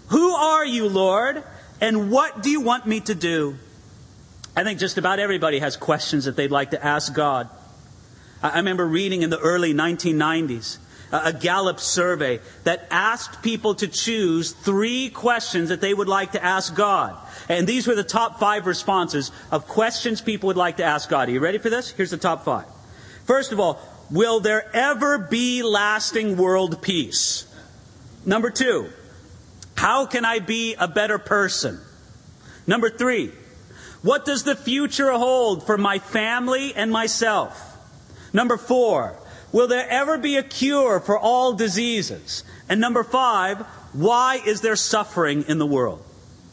Who 0.09 0.31
are 0.35 0.65
you, 0.65 0.89
Lord? 0.89 1.43
And 1.81 2.11
what 2.11 2.43
do 2.43 2.51
you 2.51 2.61
want 2.61 2.87
me 2.87 3.01
to 3.01 3.15
do? 3.15 3.59
I 4.59 4.65
think 4.65 4.81
just 4.81 4.99
about 4.99 5.21
everybody 5.21 5.61
has 5.61 5.77
questions 5.77 6.25
that 6.25 6.35
they'd 6.35 6.51
like 6.51 6.73
to 6.73 6.85
ask 6.85 7.15
God. 7.15 7.49
I 8.43 8.57
remember 8.57 8.85
reading 8.85 9.23
in 9.23 9.31
the 9.31 9.39
early 9.39 9.73
1990s 9.73 10.79
a 11.13 11.33
Gallup 11.33 11.79
survey 11.79 12.41
that 12.65 12.85
asked 12.91 13.41
people 13.41 13.77
to 13.77 13.87
choose 13.87 14.51
three 14.51 15.11
questions 15.11 15.69
that 15.69 15.81
they 15.81 15.95
would 15.95 16.09
like 16.09 16.33
to 16.33 16.45
ask 16.45 16.75
God. 16.75 17.17
And 17.49 17.69
these 17.69 17.87
were 17.87 17.95
the 17.95 18.03
top 18.03 18.41
five 18.41 18.67
responses 18.67 19.31
of 19.53 19.69
questions 19.69 20.21
people 20.21 20.49
would 20.49 20.57
like 20.57 20.79
to 20.79 20.85
ask 20.85 21.09
God. 21.09 21.29
Are 21.29 21.31
you 21.31 21.39
ready 21.39 21.59
for 21.59 21.71
this? 21.71 21.91
Here's 21.93 22.11
the 22.11 22.17
top 22.17 22.45
five. 22.45 22.67
First 23.27 23.53
of 23.53 23.61
all, 23.61 23.81
will 24.11 24.41
there 24.41 24.69
ever 24.75 25.19
be 25.19 25.63
lasting 25.63 26.37
world 26.37 26.83
peace? 26.83 27.47
Number 28.27 28.51
two, 28.51 28.89
how 29.77 30.07
can 30.07 30.25
I 30.25 30.41
be 30.41 30.75
a 30.75 30.89
better 30.89 31.19
person? 31.19 31.79
Number 32.67 32.91
three, 32.91 33.31
what 34.03 34.25
does 34.25 34.45
the 34.45 34.55
future 34.57 35.11
hold 35.13 35.67
for 35.67 35.77
my 35.77 35.99
family 35.99 36.75
and 36.75 36.91
myself? 36.91 37.77
Number 38.33 38.57
four, 38.57 39.17
will 39.53 39.67
there 39.67 39.89
ever 39.89 40.19
be 40.19 40.37
a 40.37 40.43
cure 40.43 41.01
for 41.01 41.19
all 41.19 41.55
diseases? 41.55 42.45
And 42.69 42.81
number 42.81 43.03
five, 43.03 43.59
why 43.93 44.41
is 44.45 44.61
there 44.61 44.77
suffering 44.77 45.45
in 45.49 45.59
the 45.59 45.67
world? 45.67 46.05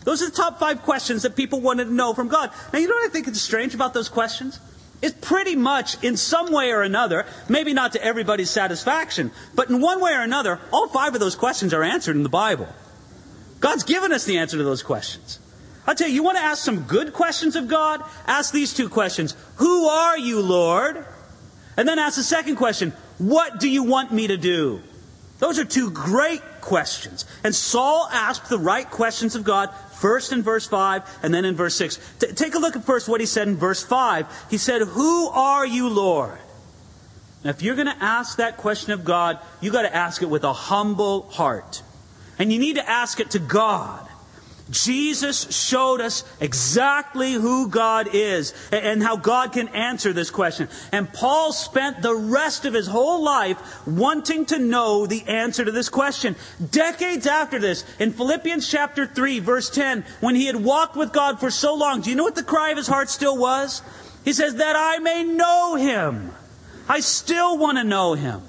Those 0.03 0.21
are 0.21 0.29
the 0.29 0.36
top 0.36 0.60
five 0.60 0.84
questions 0.84 1.23
that 1.23 1.36
people 1.36 1.62
wanted 1.62 1.86
to 1.86 1.93
know 1.93 2.13
from 2.13 2.27
God. 2.27 2.51
Now, 2.71 2.79
you 2.79 2.88
know 2.88 2.95
what 2.95 3.10
I 3.10 3.12
think 3.12 3.27
is 3.27 3.41
strange 3.41 3.73
about 3.73 3.93
those 3.93 4.10
questions? 4.10 4.60
It's 5.01 5.15
pretty 5.19 5.55
much, 5.55 6.01
in 6.03 6.15
some 6.15 6.51
way 6.51 6.71
or 6.71 6.81
another, 6.81 7.25
maybe 7.49 7.73
not 7.73 7.91
to 7.93 8.03
everybody's 8.03 8.49
satisfaction, 8.49 9.31
but 9.53 9.69
in 9.69 9.81
one 9.81 9.99
way 9.99 10.13
or 10.13 10.21
another, 10.21 10.60
all 10.71 10.88
five 10.88 11.13
of 11.13 11.19
those 11.19 11.36
questions 11.36 11.73
are 11.73 11.84
answered 11.84 12.15
in 12.15 12.23
the 12.23 12.29
Bible. 12.29 12.67
God's 13.60 13.84
given 13.84 14.12
us 14.12 14.25
the 14.25 14.38
answer 14.38 14.58
to 14.58 14.63
those 14.63 14.84
questions. 14.84 15.39
I'll 15.88 15.95
tell 15.95 16.08
you, 16.08 16.15
you 16.15 16.24
want 16.24 16.38
to 16.38 16.43
ask 16.43 16.63
some 16.63 16.82
good 16.82 17.13
questions 17.13 17.56
of 17.56 17.67
God? 17.67 18.04
Ask 18.26 18.52
these 18.52 18.74
two 18.74 18.89
questions 18.89 19.36
Who 19.58 19.88
are 19.88 20.17
you, 20.17 20.41
Lord? 20.41 21.06
And 21.78 21.88
then 21.88 22.00
ask 22.00 22.15
the 22.15 22.24
second 22.24 22.56
question 22.56 22.91
What 23.17 23.60
do 23.60 23.69
you 23.69 23.84
want 23.84 24.12
me 24.12 24.28
to 24.28 24.38
do? 24.38 24.82
Those 25.39 25.60
are 25.60 25.65
two 25.65 25.91
great 25.91 26.41
questions. 26.62 27.26
And 27.43 27.54
Saul 27.54 28.08
asked 28.12 28.50
the 28.50 28.58
right 28.58 28.89
questions 28.89 29.36
of 29.36 29.43
God 29.43 29.69
first 29.93 30.32
in 30.32 30.41
verse 30.43 30.65
5 30.65 31.19
and 31.24 31.34
then 31.34 31.45
in 31.45 31.56
verse 31.56 31.76
6. 31.76 32.00
T- 32.19 32.28
take 32.34 32.56
a 32.56 32.60
look 32.60 32.76
at 32.76 32.86
first 32.86 33.10
what 33.10 33.19
he 33.19 33.28
said 33.28 33.48
in 33.48 33.58
verse 33.58 33.84
5. 33.84 34.48
He 34.50 34.58
said, 34.58 34.82
Who 34.82 35.28
are 35.30 35.65
you, 35.65 35.89
Lord? 35.89 36.38
Now, 37.43 37.52
if 37.52 37.62
you're 37.62 37.76
going 37.76 37.88
to 37.88 38.04
ask 38.04 38.38
that 38.38 38.58
question 38.58 38.93
of 38.93 39.04
God, 39.04 39.39
you've 39.62 39.74
got 39.74 39.84
to 39.84 39.95
ask 39.95 40.21
it 40.21 40.30
with 40.30 40.43
a 40.43 40.54
humble 40.54 41.24
heart. 41.30 41.84
And 42.39 42.52
you 42.52 42.58
need 42.58 42.76
to 42.76 42.89
ask 42.89 43.19
it 43.19 43.32
to 43.32 43.39
God. 43.39 44.05
Jesus 44.71 45.56
showed 45.56 46.01
us 46.01 46.23
exactly 46.39 47.34
who 47.34 47.69
God 47.69 48.10
is 48.13 48.54
and 48.71 49.01
how 49.01 49.15
God 49.15 49.54
can 49.54 49.67
answer 49.69 50.12
this 50.12 50.32
question. 50.32 50.69
And 50.91 51.12
Paul 51.12 51.54
spent 51.54 52.01
the 52.01 52.15
rest 52.15 52.65
of 52.65 52.73
his 52.73 52.88
whole 52.88 53.23
life 53.23 53.86
wanting 53.86 54.45
to 54.47 54.58
know 54.58 55.06
the 55.06 55.23
answer 55.28 55.63
to 55.63 55.71
this 55.71 55.89
question. 55.89 56.36
Decades 56.71 57.28
after 57.28 57.60
this, 57.60 57.86
in 57.99 58.12
Philippians 58.12 58.67
chapter 58.67 59.06
3, 59.06 59.39
verse 59.39 59.69
10, 59.69 60.04
when 60.19 60.34
he 60.34 60.47
had 60.47 60.56
walked 60.56 60.95
with 60.95 61.13
God 61.13 61.39
for 61.39 61.51
so 61.51 61.75
long, 61.75 62.01
do 62.01 62.10
you 62.10 62.15
know 62.15 62.23
what 62.23 62.36
the 62.36 62.43
cry 62.43 62.71
of 62.71 62.78
his 62.78 62.88
heart 62.88 63.10
still 63.10 63.38
was? 63.38 63.84
He 64.23 64.34
says, 64.34 64.56
That 64.56 64.75
I 64.75 64.97
may 64.97 65.23
know 65.23 65.75
him. 65.75 66.32
I 66.89 67.01
still 67.01 67.58
want 67.58 67.78
to 67.78 67.84
know 67.84 68.15
him. 68.15 68.41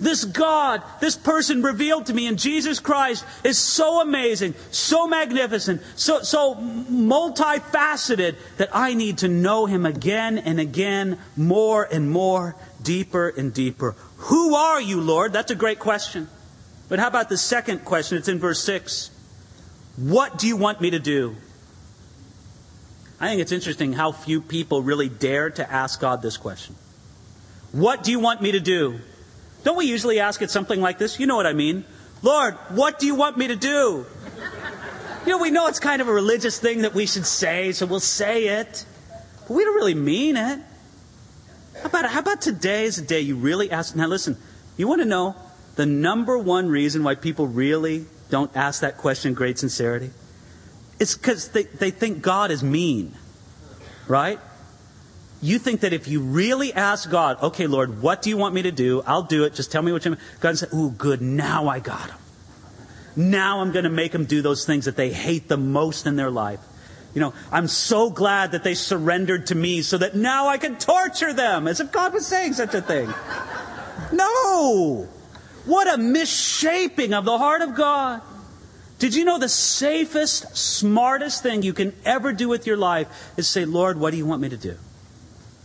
This 0.00 0.24
God, 0.24 0.82
this 1.00 1.16
person 1.16 1.62
revealed 1.62 2.06
to 2.06 2.14
me 2.14 2.26
in 2.26 2.36
Jesus 2.36 2.78
Christ 2.78 3.24
is 3.42 3.58
so 3.58 4.00
amazing, 4.00 4.54
so 4.70 5.08
magnificent, 5.08 5.82
so, 5.96 6.22
so 6.22 6.54
multifaceted 6.54 8.36
that 8.58 8.68
I 8.72 8.94
need 8.94 9.18
to 9.18 9.28
know 9.28 9.66
him 9.66 9.84
again 9.84 10.38
and 10.38 10.60
again, 10.60 11.18
more 11.36 11.82
and 11.90 12.10
more, 12.10 12.54
deeper 12.82 13.28
and 13.28 13.52
deeper. 13.52 13.96
Who 14.18 14.54
are 14.54 14.80
you, 14.80 15.00
Lord? 15.00 15.32
That's 15.32 15.50
a 15.50 15.56
great 15.56 15.80
question. 15.80 16.28
But 16.88 16.98
how 17.00 17.08
about 17.08 17.28
the 17.28 17.36
second 17.36 17.84
question? 17.84 18.18
It's 18.18 18.28
in 18.28 18.38
verse 18.38 18.62
6. 18.62 19.10
What 19.96 20.38
do 20.38 20.46
you 20.46 20.56
want 20.56 20.80
me 20.80 20.90
to 20.90 21.00
do? 21.00 21.34
I 23.20 23.28
think 23.28 23.40
it's 23.40 23.52
interesting 23.52 23.92
how 23.92 24.12
few 24.12 24.40
people 24.40 24.82
really 24.82 25.08
dare 25.08 25.50
to 25.50 25.70
ask 25.70 26.00
God 26.00 26.22
this 26.22 26.36
question. 26.36 26.76
What 27.72 28.04
do 28.04 28.12
you 28.12 28.20
want 28.20 28.40
me 28.40 28.52
to 28.52 28.60
do? 28.60 29.00
Don't 29.68 29.76
we 29.76 29.84
usually 29.84 30.18
ask 30.18 30.40
it 30.40 30.50
something 30.50 30.80
like 30.80 30.96
this? 30.96 31.20
You 31.20 31.26
know 31.26 31.36
what 31.36 31.46
I 31.46 31.52
mean. 31.52 31.84
Lord, 32.22 32.54
what 32.70 32.98
do 32.98 33.04
you 33.04 33.14
want 33.14 33.36
me 33.36 33.48
to 33.48 33.54
do? 33.54 34.06
You 35.26 35.32
know, 35.32 35.36
we 35.36 35.50
know 35.50 35.66
it's 35.66 35.78
kind 35.78 36.00
of 36.00 36.08
a 36.08 36.10
religious 36.10 36.58
thing 36.58 36.80
that 36.84 36.94
we 36.94 37.04
should 37.04 37.26
say, 37.26 37.72
so 37.72 37.84
we'll 37.84 38.00
say 38.00 38.60
it. 38.60 38.86
But 39.46 39.50
we 39.50 39.64
don't 39.64 39.74
really 39.74 39.92
mean 39.92 40.38
it. 40.38 40.60
How 41.82 41.84
about, 41.84 42.06
how 42.06 42.20
about 42.20 42.40
today 42.40 42.86
is 42.86 42.96
a 42.96 43.02
day 43.02 43.20
you 43.20 43.36
really 43.36 43.70
ask? 43.70 43.94
Now, 43.94 44.06
listen, 44.06 44.38
you 44.78 44.88
want 44.88 45.02
to 45.02 45.06
know 45.06 45.36
the 45.76 45.84
number 45.84 46.38
one 46.38 46.70
reason 46.70 47.04
why 47.04 47.14
people 47.14 47.46
really 47.46 48.06
don't 48.30 48.56
ask 48.56 48.80
that 48.80 48.96
question 48.96 49.32
in 49.32 49.34
great 49.34 49.58
sincerity? 49.58 50.12
It's 50.98 51.14
because 51.14 51.50
they, 51.50 51.64
they 51.64 51.90
think 51.90 52.22
God 52.22 52.50
is 52.50 52.62
mean, 52.62 53.14
right? 54.06 54.40
You 55.40 55.58
think 55.58 55.80
that 55.80 55.92
if 55.92 56.08
you 56.08 56.20
really 56.20 56.72
ask 56.72 57.08
God, 57.10 57.40
okay, 57.42 57.66
Lord, 57.66 58.02
what 58.02 58.22
do 58.22 58.30
you 58.30 58.36
want 58.36 58.54
me 58.54 58.62
to 58.62 58.72
do? 58.72 59.02
I'll 59.06 59.22
do 59.22 59.44
it. 59.44 59.54
Just 59.54 59.70
tell 59.70 59.82
me 59.82 59.92
what 59.92 60.04
you 60.04 60.12
want. 60.12 60.20
God 60.40 60.58
said, 60.58 60.70
ooh, 60.74 60.90
good. 60.90 61.22
Now 61.22 61.68
I 61.68 61.78
got 61.78 62.10
him. 62.10 62.18
Now 63.16 63.60
I'm 63.60 63.72
going 63.72 63.84
to 63.84 63.90
make 63.90 64.12
them 64.12 64.24
do 64.24 64.42
those 64.42 64.66
things 64.66 64.86
that 64.86 64.96
they 64.96 65.12
hate 65.12 65.48
the 65.48 65.56
most 65.56 66.06
in 66.06 66.16
their 66.16 66.30
life. 66.30 66.60
You 67.14 67.20
know, 67.20 67.34
I'm 67.50 67.66
so 67.66 68.10
glad 68.10 68.52
that 68.52 68.64
they 68.64 68.74
surrendered 68.74 69.46
to 69.46 69.54
me 69.54 69.82
so 69.82 69.98
that 69.98 70.14
now 70.14 70.48
I 70.48 70.58
can 70.58 70.76
torture 70.76 71.32
them, 71.32 71.66
as 71.66 71.80
if 71.80 71.90
God 71.90 72.12
was 72.12 72.26
saying 72.26 72.52
such 72.52 72.74
a 72.74 72.82
thing. 72.82 73.12
No! 74.12 75.08
What 75.64 75.92
a 75.92 75.98
misshaping 75.98 77.14
of 77.14 77.24
the 77.24 77.36
heart 77.38 77.62
of 77.62 77.74
God. 77.74 78.22
Did 78.98 79.14
you 79.14 79.24
know 79.24 79.38
the 79.38 79.48
safest, 79.48 80.56
smartest 80.56 81.42
thing 81.42 81.62
you 81.62 81.72
can 81.72 81.94
ever 82.04 82.32
do 82.32 82.48
with 82.48 82.66
your 82.66 82.76
life 82.76 83.32
is 83.36 83.48
say, 83.48 83.64
Lord, 83.64 83.98
what 83.98 84.10
do 84.10 84.16
you 84.16 84.26
want 84.26 84.42
me 84.42 84.48
to 84.48 84.56
do? 84.56 84.76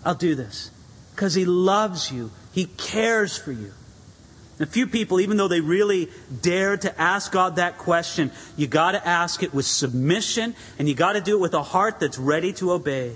I'll 0.06 0.16
do 0.16 0.36
this. 0.36 0.72
Because 1.16 1.34
He 1.34 1.46
loves 1.46 2.12
you, 2.12 2.32
He 2.52 2.66
cares 2.66 3.38
for 3.38 3.52
you. 3.52 3.72
A 4.60 4.66
few 4.66 4.86
people, 4.88 5.20
even 5.20 5.38
though 5.38 5.48
they 5.48 5.62
really 5.62 6.10
dare 6.42 6.78
to 6.78 7.02
ask 7.02 7.32
God 7.32 7.56
that 7.56 7.78
question, 7.78 8.32
you 8.56 8.68
got 8.68 8.92
to 8.92 9.06
ask 9.06 9.42
it 9.42 9.54
with 9.54 9.66
submission 9.66 10.56
and 10.78 10.88
you 10.88 10.94
got 10.94 11.13
to 11.13 11.22
do 11.22 11.38
it 11.38 11.42
with 11.42 11.54
a 11.56 11.63
heart 11.63 12.00
that's 12.00 12.20
ready 12.20 12.54
to 12.54 12.72
obey. 12.72 13.16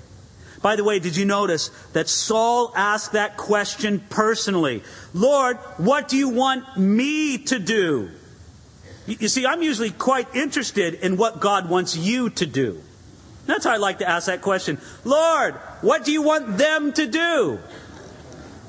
By 0.62 0.76
the 0.76 0.84
way, 0.84 0.98
did 0.98 1.16
you 1.16 1.26
notice 1.26 1.70
that 1.94 2.10
Saul 2.10 2.74
asked 2.76 3.12
that 3.12 3.38
question 3.38 4.00
personally? 4.10 4.84
Lord, 5.14 5.58
what 5.78 6.08
do 6.08 6.18
you 6.18 6.30
want 6.30 6.78
me 6.78 7.38
to 7.46 7.60
do? 7.60 8.10
You 9.06 9.28
see, 9.28 9.46
I'm 9.46 9.62
usually 9.62 9.92
quite 9.92 10.36
interested 10.36 10.96
in 10.96 11.18
what 11.18 11.40
God 11.40 11.70
wants 11.70 11.96
you 11.96 12.32
to 12.32 12.46
do. 12.46 12.82
That's 13.48 13.66
how 13.66 13.72
I 13.72 13.78
like 13.78 14.00
to 14.00 14.08
ask 14.08 14.28
that 14.28 14.42
question. 14.42 14.78
Lord, 15.04 15.56
what 15.82 16.06
do 16.06 16.12
you 16.12 16.22
want 16.22 16.58
them 16.58 16.92
to 16.94 17.08
do? 17.08 17.60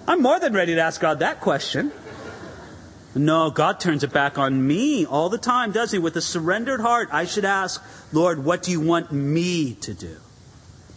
I'm 0.06 0.22
more 0.22 0.40
than 0.40 0.54
ready 0.54 0.76
to 0.76 0.80
ask 0.80 1.00
God 1.00 1.18
that 1.18 1.40
question. 1.40 1.92
No, 3.14 3.50
God 3.50 3.80
turns 3.80 4.04
it 4.04 4.12
back 4.12 4.38
on 4.38 4.66
me 4.66 5.04
all 5.04 5.28
the 5.28 5.38
time, 5.38 5.72
does 5.72 5.90
He? 5.90 5.98
With 5.98 6.16
a 6.16 6.20
surrendered 6.20 6.80
heart, 6.80 7.08
I 7.10 7.24
should 7.24 7.44
ask, 7.44 7.82
Lord, 8.12 8.44
what 8.44 8.62
do 8.62 8.70
you 8.70 8.80
want 8.80 9.10
me 9.10 9.74
to 9.74 9.92
do? 9.92 10.16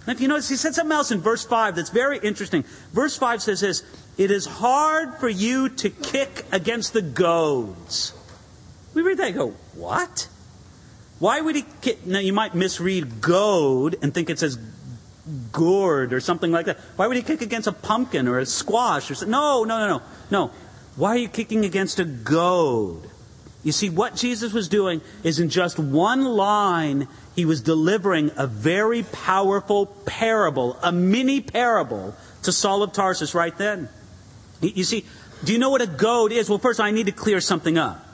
And 0.05 0.15
if 0.15 0.21
you 0.21 0.27
notice, 0.27 0.47
He 0.47 0.55
said 0.55 0.75
something 0.75 0.95
else 0.95 1.11
in 1.11 1.19
verse 1.19 1.43
5 1.43 1.75
that's 1.75 1.89
very 1.89 2.19
interesting. 2.19 2.63
Verse 2.93 3.17
5 3.17 3.41
says 3.41 3.61
this 3.61 3.83
It 4.17 4.29
is 4.29 4.45
hard 4.45 5.15
for 5.15 5.29
you 5.29 5.69
to 5.69 5.89
kick 5.89 6.45
against 6.51 6.93
the 6.93 7.01
goads. 7.01 8.13
We 8.93 9.01
read 9.01 9.17
that 9.17 9.27
and 9.27 9.35
go, 9.35 9.49
What? 9.73 10.27
Why 11.21 11.39
would 11.39 11.55
he 11.55 11.65
kick? 11.81 12.03
Now, 12.03 12.17
you 12.17 12.33
might 12.33 12.55
misread 12.55 13.21
goad 13.21 13.95
and 14.01 14.11
think 14.11 14.31
it 14.31 14.39
says 14.39 14.57
gourd 15.51 16.13
or 16.13 16.19
something 16.19 16.51
like 16.51 16.65
that. 16.65 16.79
Why 16.95 17.05
would 17.05 17.15
he 17.15 17.21
kick 17.21 17.43
against 17.43 17.67
a 17.67 17.71
pumpkin 17.71 18.27
or 18.27 18.39
a 18.39 18.45
squash 18.47 19.11
or 19.11 19.13
something? 19.13 19.29
No, 19.29 19.63
no, 19.63 19.77
no, 19.77 19.87
no. 19.87 20.01
No. 20.31 20.51
Why 20.95 21.09
are 21.09 21.17
you 21.17 21.27
kicking 21.29 21.63
against 21.63 21.99
a 21.99 22.05
goad? 22.05 23.07
You 23.61 23.71
see, 23.71 23.91
what 23.91 24.15
Jesus 24.15 24.51
was 24.51 24.67
doing 24.67 24.99
is 25.23 25.39
in 25.39 25.49
just 25.49 25.77
one 25.77 26.25
line, 26.25 27.07
he 27.35 27.45
was 27.45 27.61
delivering 27.61 28.31
a 28.35 28.47
very 28.47 29.03
powerful 29.03 29.85
parable, 30.07 30.75
a 30.81 30.91
mini 30.91 31.39
parable 31.39 32.15
to 32.41 32.51
Saul 32.51 32.81
of 32.81 32.93
Tarsus 32.93 33.35
right 33.35 33.55
then. 33.55 33.89
You 34.59 34.83
see, 34.83 35.05
do 35.43 35.53
you 35.53 35.59
know 35.59 35.69
what 35.69 35.83
a 35.83 35.87
goad 35.87 36.31
is? 36.31 36.49
Well, 36.49 36.57
first 36.57 36.79
I 36.79 36.89
need 36.89 37.05
to 37.05 37.11
clear 37.11 37.41
something 37.41 37.77
up. 37.77 38.07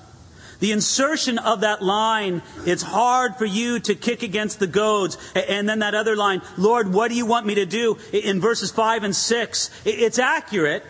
The 0.60 0.72
insertion 0.72 1.38
of 1.38 1.62
that 1.62 1.82
line, 1.82 2.41
it's 2.65 2.82
hard 2.82 3.36
for 3.36 3.46
you 3.46 3.80
to 3.82 3.96
kick 3.96 4.24
against 4.24 4.60
the 4.60 4.67
goads. 4.67 5.17
And 5.36 5.70
then 5.70 5.80
that 5.80 5.93
other 5.93 6.15
line, 6.15 6.41
Lord, 6.58 6.91
what 6.91 7.10
do 7.10 7.15
you 7.15 7.26
want 7.26 7.46
me 7.46 7.56
to 7.56 7.65
do? 7.65 7.98
In 8.12 8.41
verses 8.41 8.72
5 8.72 9.04
and 9.04 9.15
6, 9.15 9.82
it's 9.86 10.20
accurate, 10.20 10.84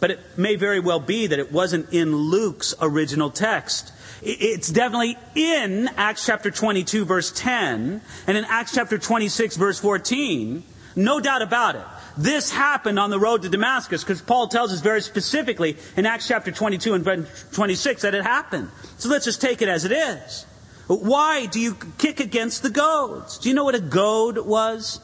but 0.00 0.12
it 0.12 0.20
may 0.36 0.56
very 0.56 0.80
well 0.80 1.00
be 1.00 1.26
that 1.26 1.38
it 1.38 1.50
wasn't 1.50 1.92
in 1.92 2.14
Luke's 2.14 2.74
original 2.80 3.30
text. 3.30 3.92
It's 4.22 4.70
definitely 4.70 5.18
in 5.34 5.88
Acts 5.96 6.24
chapter 6.24 6.50
22, 6.50 7.04
verse 7.04 7.30
10, 7.32 8.00
and 8.26 8.38
in 8.38 8.44
Acts 8.44 8.74
chapter 8.74 8.96
26, 8.96 9.56
verse 9.56 9.78
14. 9.80 10.62
No 10.96 11.20
doubt 11.20 11.42
about 11.42 11.74
it. 11.74 11.84
This 12.16 12.52
happened 12.52 12.98
on 12.98 13.10
the 13.10 13.18
road 13.18 13.42
to 13.42 13.48
Damascus 13.48 14.04
because 14.04 14.22
Paul 14.22 14.48
tells 14.48 14.72
us 14.72 14.80
very 14.80 15.00
specifically 15.00 15.76
in 15.96 16.06
Acts 16.06 16.28
chapter 16.28 16.52
22 16.52 16.94
and 16.94 17.28
26 17.52 18.02
that 18.02 18.14
it 18.14 18.22
happened. 18.22 18.70
So 18.98 19.08
let's 19.08 19.24
just 19.24 19.40
take 19.40 19.62
it 19.62 19.68
as 19.68 19.84
it 19.84 19.92
is. 19.92 20.46
Why 20.86 21.46
do 21.46 21.60
you 21.60 21.76
kick 21.98 22.20
against 22.20 22.62
the 22.62 22.70
goads? 22.70 23.38
Do 23.38 23.48
you 23.48 23.54
know 23.54 23.64
what 23.64 23.74
a 23.74 23.80
goad 23.80 24.38
was? 24.38 25.00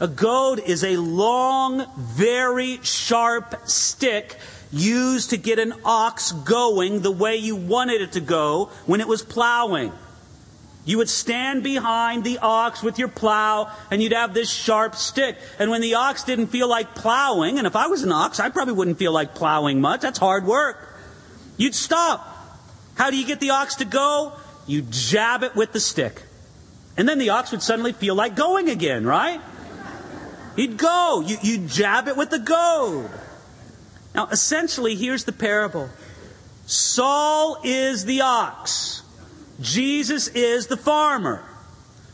A 0.00 0.08
goad 0.08 0.60
is 0.60 0.82
a 0.82 0.96
long, 0.96 1.86
very 1.96 2.80
sharp 2.82 3.54
stick 3.68 4.36
used 4.72 5.30
to 5.30 5.36
get 5.36 5.58
an 5.58 5.74
ox 5.84 6.32
going 6.32 7.00
the 7.00 7.10
way 7.10 7.36
you 7.36 7.54
wanted 7.54 8.00
it 8.00 8.12
to 8.12 8.20
go 8.20 8.70
when 8.86 9.00
it 9.00 9.08
was 9.08 9.22
plowing. 9.22 9.92
You 10.84 10.98
would 10.98 11.10
stand 11.10 11.62
behind 11.62 12.24
the 12.24 12.38
ox 12.38 12.82
with 12.82 12.98
your 12.98 13.08
plow 13.08 13.70
and 13.90 14.02
you'd 14.02 14.12
have 14.12 14.32
this 14.32 14.50
sharp 14.50 14.96
stick. 14.96 15.36
And 15.58 15.70
when 15.70 15.82
the 15.82 15.94
ox 15.94 16.24
didn't 16.24 16.48
feel 16.48 16.68
like 16.68 16.94
plowing, 16.94 17.58
and 17.58 17.66
if 17.66 17.76
I 17.76 17.86
was 17.88 18.02
an 18.02 18.12
ox, 18.12 18.40
I 18.40 18.48
probably 18.48 18.74
wouldn't 18.74 18.98
feel 18.98 19.12
like 19.12 19.34
plowing 19.34 19.80
much. 19.80 20.00
That's 20.00 20.18
hard 20.18 20.46
work. 20.46 20.88
You'd 21.56 21.74
stop. 21.74 22.26
How 22.94 23.10
do 23.10 23.18
you 23.18 23.26
get 23.26 23.40
the 23.40 23.50
ox 23.50 23.76
to 23.76 23.84
go? 23.84 24.32
You 24.66 24.82
jab 24.82 25.42
it 25.42 25.54
with 25.54 25.72
the 25.72 25.80
stick. 25.80 26.22
And 26.96 27.08
then 27.08 27.18
the 27.18 27.30
ox 27.30 27.50
would 27.50 27.62
suddenly 27.62 27.92
feel 27.92 28.14
like 28.14 28.34
going 28.34 28.68
again, 28.68 29.06
right? 29.06 29.40
He'd 30.56 30.76
go. 30.76 31.22
You, 31.24 31.36
you 31.42 31.66
jab 31.66 32.08
it 32.08 32.16
with 32.16 32.30
the 32.30 32.38
goad. 32.38 33.10
Now, 34.14 34.26
essentially, 34.26 34.96
here's 34.96 35.24
the 35.24 35.32
parable 35.32 35.88
Saul 36.66 37.60
is 37.64 38.04
the 38.04 38.20
ox, 38.22 38.99
Jesus 39.60 40.28
is 40.28 40.66
the 40.66 40.76
farmer. 40.76 41.44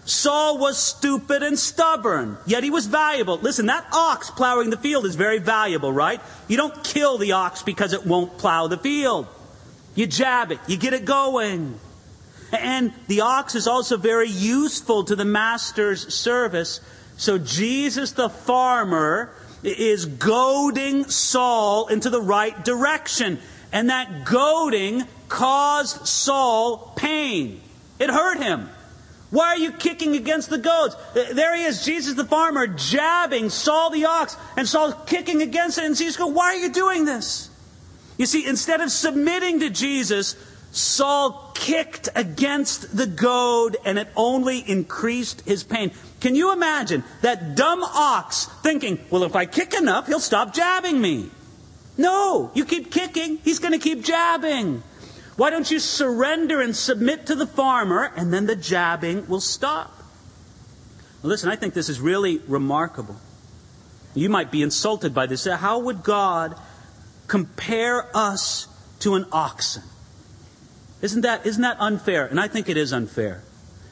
Saul 0.05 0.59
was 0.59 0.79
stupid 0.79 1.43
and 1.43 1.59
stubborn, 1.59 2.39
yet 2.47 2.63
he 2.63 2.71
was 2.71 2.87
valuable. 2.87 3.39
Listen, 3.39 3.67
that 3.67 3.87
ox 3.93 4.31
plowing 4.31 4.71
the 4.71 4.77
field 4.77 5.05
is 5.05 5.17
very 5.17 5.39
valuable, 5.39 5.93
right? 5.93 6.21
You 6.47 6.57
don't 6.57 6.85
kill 6.85 7.19
the 7.19 7.33
ox 7.33 7.63
because 7.63 7.93
it 7.93 8.07
won't 8.07 8.39
plow 8.39 8.69
the 8.69 8.77
field. 8.77 9.27
You 9.97 10.07
jab 10.07 10.53
it, 10.53 10.61
you 10.69 10.77
get 10.77 10.93
it 10.93 11.05
going. 11.05 11.81
And 12.53 12.93
the 13.09 13.23
ox 13.23 13.57
is 13.57 13.67
also 13.67 13.97
very 13.97 14.29
useful 14.29 15.05
to 15.05 15.17
the 15.17 15.25
master's 15.25 16.15
service 16.15 16.81
so 17.17 17.39
Jesus 17.39 18.13
the 18.13 18.29
farmer 18.29 19.33
is 19.63 20.05
goading 20.05 21.05
Saul 21.05 21.89
into 21.89 22.11
the 22.11 22.21
right 22.21 22.65
direction. 22.65 23.39
And 23.73 23.91
that 23.91 24.25
goading 24.25 25.05
caused 25.29 26.07
Saul 26.07 26.93
pain. 26.97 27.61
It 27.99 28.11
hurt 28.11 28.39
him. 28.39 28.69
Why 29.31 29.49
are 29.49 29.59
you 29.59 29.73
kicking 29.73 30.15
against 30.17 30.51
the 30.51 30.59
goads? 30.59 30.97
There 31.15 31.57
he 31.57 31.65
is, 31.65 31.85
Jesus 31.85 32.15
the 32.15 32.25
farmer, 32.25 32.67
jabbing 32.67 33.51
Saul 33.51 33.91
the 33.91 34.05
ox, 34.07 34.37
and 34.57 34.69
Saul 34.69 34.93
kicking 34.93 35.43
against 35.43 35.79
it. 35.79 35.85
And 35.85 35.97
Jesus 35.97 36.17
goes, 36.17 36.33
Why 36.33 36.55
are 36.55 36.57
you 36.57 36.71
doing 36.71 37.05
this? 37.05 37.51
You 38.19 38.27
see, 38.27 38.47
instead 38.47 38.81
of 38.81 38.91
submitting 38.91 39.61
to 39.61 39.71
Jesus, 39.71 40.37
Saul 40.73 41.51
kicked 41.55 42.09
against 42.15 42.97
the 42.97 43.07
goad 43.07 43.77
and 43.85 43.99
it 43.99 44.09
only 44.15 44.59
increased 44.59 45.43
his 45.43 45.65
pain. 45.65 45.91
Can 46.21 46.35
you 46.35 46.53
imagine 46.53 47.03
that 47.23 47.57
dumb 47.57 47.83
ox 47.83 48.47
thinking, 48.63 48.99
well, 49.11 49.25
if 49.25 49.35
I 49.35 49.47
kick 49.47 49.75
enough, 49.75 50.07
he'll 50.07 50.21
stop 50.21 50.55
jabbing 50.55 51.01
me? 51.01 51.31
No, 51.99 52.51
you 52.55 52.65
keep 52.65 52.91
kicking, 52.93 53.39
he's 53.39 53.59
going 53.59 53.73
to 53.73 53.79
keep 53.79 54.05
jabbing. 54.05 54.83
Why 55.37 55.51
don't 55.51 55.71
you 55.71 55.79
surrender 55.79 56.61
and 56.61 56.75
submit 56.75 57.27
to 57.27 57.35
the 57.35 57.47
farmer 57.47 58.11
and 58.17 58.33
then 58.33 58.47
the 58.47 58.57
jabbing 58.57 59.27
will 59.29 59.41
stop? 59.41 59.93
Well, 61.23 61.31
listen, 61.31 61.51
I 61.51 61.57
think 61.57 61.75
this 61.75 61.89
is 61.89 62.01
really 62.01 62.39
remarkable. 62.47 63.17
You 64.15 64.31
might 64.31 64.51
be 64.51 64.63
insulted 64.63 65.15
by 65.15 65.27
this. 65.27 65.45
How 65.45 65.79
would 65.79 66.03
God 66.03 66.57
compare 67.27 68.07
us 68.17 68.67
to 69.01 69.15
an 69.15 69.27
oxen? 69.31 69.83
Isn't 71.03 71.23
that, 71.23 71.45
isn't 71.45 71.63
that 71.63 71.77
unfair? 71.81 72.27
And 72.27 72.41
I 72.41 72.49
think 72.49 72.69
it 72.71 72.79
is 72.79 72.93
unfair. 72.93 73.43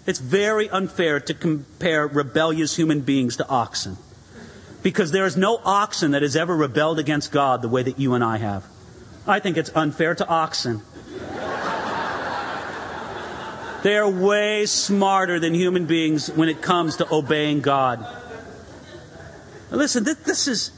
It's 0.07 0.19
very 0.19 0.69
unfair 0.71 1.21
to 1.21 1.35
compare 1.35 2.07
rebellious 2.07 2.77
human 2.77 3.01
beings 3.01 3.37
to 3.37 3.49
oxen. 3.49 3.99
Because 4.85 5.11
there 5.11 5.27
is 5.27 5.37
no 5.37 5.61
oxen 5.65 6.13
that 6.13 6.23
has 6.23 6.37
ever 6.37 6.57
rebelled 6.57 7.01
against 7.01 7.33
God 7.33 7.61
the 7.63 7.69
way 7.69 7.83
that 7.83 7.99
you 7.99 8.15
and 8.15 8.23
I 8.23 8.37
have. 8.37 8.65
I 9.27 9.41
think 9.41 9.57
it's 9.57 9.73
unfair 9.75 10.15
to 10.15 10.29
oxen. 10.29 10.83
They 13.83 13.97
are 13.97 14.09
way 14.09 14.65
smarter 14.67 15.41
than 15.41 15.55
human 15.55 15.87
beings 15.87 16.31
when 16.31 16.49
it 16.49 16.63
comes 16.63 16.97
to 16.97 17.13
obeying 17.13 17.61
God. 17.61 18.01
Now 19.71 19.77
listen, 19.79 20.05
this, 20.05 20.19
this 20.19 20.49
is 20.49 20.71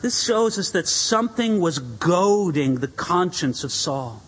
this 0.00 0.22
shows 0.22 0.58
us 0.58 0.70
that 0.72 0.86
something 0.86 1.60
was 1.60 1.78
goading 1.78 2.76
the 2.76 2.88
conscience 2.88 3.64
of 3.64 3.72
Saul. 3.72 4.22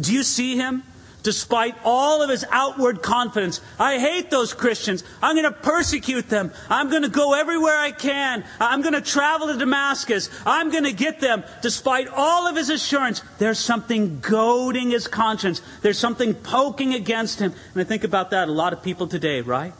Do 0.00 0.12
you 0.12 0.22
see 0.22 0.56
him? 0.56 0.82
Despite 1.26 1.74
all 1.82 2.22
of 2.22 2.30
his 2.30 2.44
outward 2.52 3.02
confidence, 3.02 3.60
I 3.80 3.98
hate 3.98 4.30
those 4.30 4.54
Christians. 4.54 5.02
I'm 5.20 5.34
going 5.34 5.52
to 5.52 5.58
persecute 5.60 6.28
them. 6.28 6.52
I'm 6.70 6.88
going 6.88 7.02
to 7.02 7.08
go 7.08 7.34
everywhere 7.34 7.76
I 7.76 7.90
can. 7.90 8.44
I'm 8.60 8.80
going 8.80 8.94
to 8.94 9.00
travel 9.00 9.48
to 9.48 9.58
Damascus. 9.58 10.30
I'm 10.46 10.70
going 10.70 10.84
to 10.84 10.92
get 10.92 11.18
them. 11.18 11.42
Despite 11.62 12.06
all 12.06 12.46
of 12.46 12.54
his 12.54 12.70
assurance, 12.70 13.22
there's 13.38 13.58
something 13.58 14.20
goading 14.20 14.90
his 14.90 15.08
conscience. 15.08 15.60
There's 15.82 15.98
something 15.98 16.32
poking 16.32 16.94
against 16.94 17.40
him. 17.40 17.52
And 17.72 17.80
I 17.80 17.84
think 17.84 18.04
about 18.04 18.30
that 18.30 18.46
a 18.46 18.52
lot 18.52 18.72
of 18.72 18.84
people 18.84 19.08
today, 19.08 19.40
right? 19.40 19.72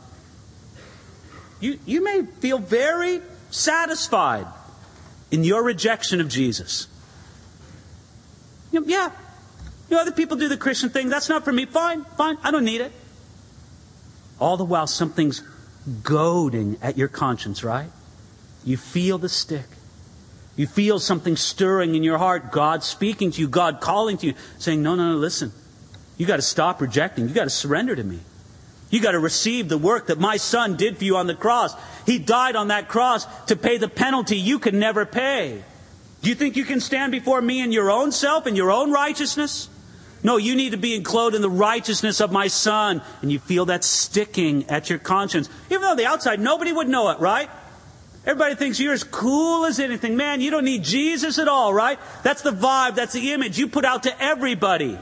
You, 1.60 1.78
you 1.86 2.02
may 2.02 2.24
feel 2.40 2.58
very 2.58 3.20
satisfied 3.52 4.48
in 5.30 5.44
your 5.44 5.62
rejection 5.62 6.20
of 6.20 6.26
Jesus. 6.26 6.88
Yeah, 8.72 9.12
you 9.88 9.96
know, 9.96 10.02
other 10.02 10.12
people 10.12 10.36
do 10.36 10.48
the 10.48 10.56
Christian 10.56 10.90
thing. 10.90 11.08
That's 11.08 11.28
not 11.28 11.44
for 11.44 11.52
me. 11.52 11.66
Fine, 11.66 12.04
fine. 12.16 12.38
I 12.42 12.50
don't 12.50 12.64
need 12.64 12.80
it. 12.80 12.92
All 14.40 14.56
the 14.56 14.64
while, 14.64 14.86
something's 14.86 15.42
goading 16.02 16.78
at 16.82 16.98
your 16.98 17.08
conscience, 17.08 17.62
right? 17.62 17.90
You 18.64 18.76
feel 18.76 19.18
the 19.18 19.28
stick. 19.28 19.66
You 20.56 20.66
feel 20.66 20.98
something 20.98 21.36
stirring 21.36 21.94
in 21.94 22.02
your 22.02 22.18
heart. 22.18 22.50
God 22.50 22.82
speaking 22.82 23.30
to 23.30 23.40
you, 23.40 23.48
God 23.48 23.80
calling 23.80 24.16
to 24.18 24.26
you, 24.26 24.34
saying, 24.58 24.82
No, 24.82 24.94
no, 24.94 25.12
no, 25.12 25.16
listen. 25.16 25.52
You 26.16 26.26
got 26.26 26.36
to 26.36 26.42
stop 26.42 26.80
rejecting. 26.80 27.28
You 27.28 27.34
got 27.34 27.44
to 27.44 27.50
surrender 27.50 27.94
to 27.94 28.02
me. 28.02 28.20
You 28.90 29.00
got 29.00 29.12
to 29.12 29.18
receive 29.18 29.68
the 29.68 29.78
work 29.78 30.06
that 30.06 30.18
my 30.18 30.36
son 30.36 30.76
did 30.76 30.96
for 30.96 31.04
you 31.04 31.16
on 31.16 31.26
the 31.26 31.34
cross. 31.34 31.74
He 32.06 32.18
died 32.18 32.56
on 32.56 32.68
that 32.68 32.88
cross 32.88 33.26
to 33.46 33.56
pay 33.56 33.78
the 33.78 33.88
penalty 33.88 34.36
you 34.36 34.58
could 34.58 34.74
never 34.74 35.04
pay. 35.04 35.62
Do 36.22 36.28
you 36.30 36.34
think 36.34 36.56
you 36.56 36.64
can 36.64 36.80
stand 36.80 37.12
before 37.12 37.40
me 37.40 37.60
in 37.60 37.72
your 37.72 37.90
own 37.90 38.12
self 38.12 38.46
and 38.46 38.56
your 38.56 38.70
own 38.70 38.90
righteousness? 38.90 39.68
No, 40.26 40.38
you 40.38 40.56
need 40.56 40.70
to 40.72 40.76
be 40.76 40.96
enclosed 40.96 41.36
in 41.36 41.40
the 41.40 41.48
righteousness 41.48 42.20
of 42.20 42.32
my 42.32 42.48
son. 42.48 43.00
And 43.22 43.30
you 43.30 43.38
feel 43.38 43.66
that 43.66 43.84
sticking 43.84 44.68
at 44.68 44.90
your 44.90 44.98
conscience. 44.98 45.48
Even 45.70 45.82
though 45.82 45.94
the 45.94 46.06
outside, 46.06 46.40
nobody 46.40 46.72
would 46.72 46.88
know 46.88 47.10
it, 47.10 47.20
right? 47.20 47.48
Everybody 48.24 48.56
thinks 48.56 48.80
you're 48.80 48.92
as 48.92 49.04
cool 49.04 49.66
as 49.66 49.78
anything. 49.78 50.16
Man, 50.16 50.40
you 50.40 50.50
don't 50.50 50.64
need 50.64 50.82
Jesus 50.82 51.38
at 51.38 51.46
all, 51.46 51.72
right? 51.72 51.96
That's 52.24 52.42
the 52.42 52.50
vibe, 52.50 52.96
that's 52.96 53.12
the 53.12 53.34
image 53.34 53.56
you 53.56 53.68
put 53.68 53.84
out 53.84 54.02
to 54.02 54.20
everybody. 54.20 54.98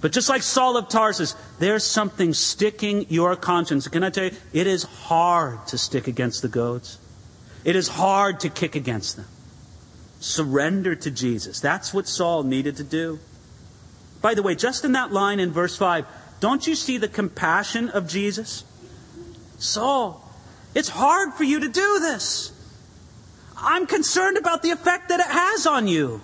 But 0.00 0.12
just 0.12 0.28
like 0.28 0.44
Saul 0.44 0.76
of 0.76 0.88
Tarsus, 0.88 1.34
there's 1.58 1.82
something 1.82 2.32
sticking 2.32 3.06
your 3.08 3.34
conscience. 3.34 3.88
Can 3.88 4.04
I 4.04 4.10
tell 4.10 4.26
you, 4.26 4.36
it 4.52 4.68
is 4.68 4.84
hard 4.84 5.66
to 5.66 5.76
stick 5.76 6.06
against 6.06 6.40
the 6.40 6.46
goads. 6.46 6.98
It 7.64 7.74
is 7.74 7.88
hard 7.88 8.38
to 8.40 8.48
kick 8.48 8.76
against 8.76 9.16
them. 9.16 9.26
Surrender 10.20 10.94
to 10.94 11.10
Jesus. 11.10 11.58
That's 11.58 11.92
what 11.92 12.06
Saul 12.06 12.44
needed 12.44 12.76
to 12.76 12.84
do. 12.84 13.18
By 14.22 14.34
the 14.34 14.42
way, 14.42 14.54
just 14.54 14.84
in 14.84 14.92
that 14.92 15.12
line 15.12 15.40
in 15.40 15.50
verse 15.50 15.76
5, 15.76 16.06
don't 16.40 16.66
you 16.66 16.74
see 16.74 16.96
the 16.96 17.08
compassion 17.08 17.88
of 17.88 18.08
Jesus? 18.08 18.64
Saul, 19.58 20.26
it's 20.74 20.88
hard 20.88 21.34
for 21.34 21.44
you 21.44 21.60
to 21.60 21.68
do 21.68 21.98
this. 22.00 22.52
I'm 23.56 23.86
concerned 23.86 24.38
about 24.38 24.62
the 24.62 24.70
effect 24.70 25.08
that 25.10 25.20
it 25.20 25.26
has 25.26 25.66
on 25.66 25.86
you. 25.86 26.20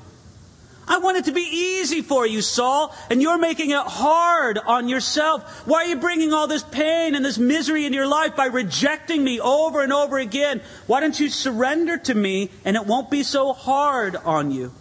I 0.88 0.99
want 0.99 1.18
it 1.18 1.26
to 1.26 1.32
be 1.32 1.42
easy 1.42 2.01
for 2.01 2.26
you, 2.26 2.40
Saul, 2.40 2.94
and 3.11 3.20
you're 3.20 3.36
making 3.36 3.70
it 3.70 3.82
hard 3.84 4.59
on 4.59 4.88
yourself. 4.88 5.66
Why 5.66 5.84
are 5.84 5.88
you 5.88 5.96
bringing 5.96 6.32
all 6.32 6.46
this 6.46 6.62
pain 6.62 7.14
and 7.14 7.22
this 7.22 7.36
misery 7.36 7.84
into 7.84 7.96
your 7.96 8.07
life 8.07 8.34
by 8.34 8.46
rejecting 8.46 9.22
me 9.22 9.38
over 9.38 9.82
and 9.82 9.92
over 9.92 10.18
again? 10.18 10.62
Why 10.86 11.01
don't 11.01 11.18
you 11.20 11.28
surrender 11.28 11.99
to 11.99 12.14
me 12.14 12.51
and 12.64 12.74
it 12.74 12.86
won't 12.86 13.11
be 13.11 13.22
so 13.22 13.53
hard 13.53 14.16
on 14.16 14.51
you? 14.51 14.72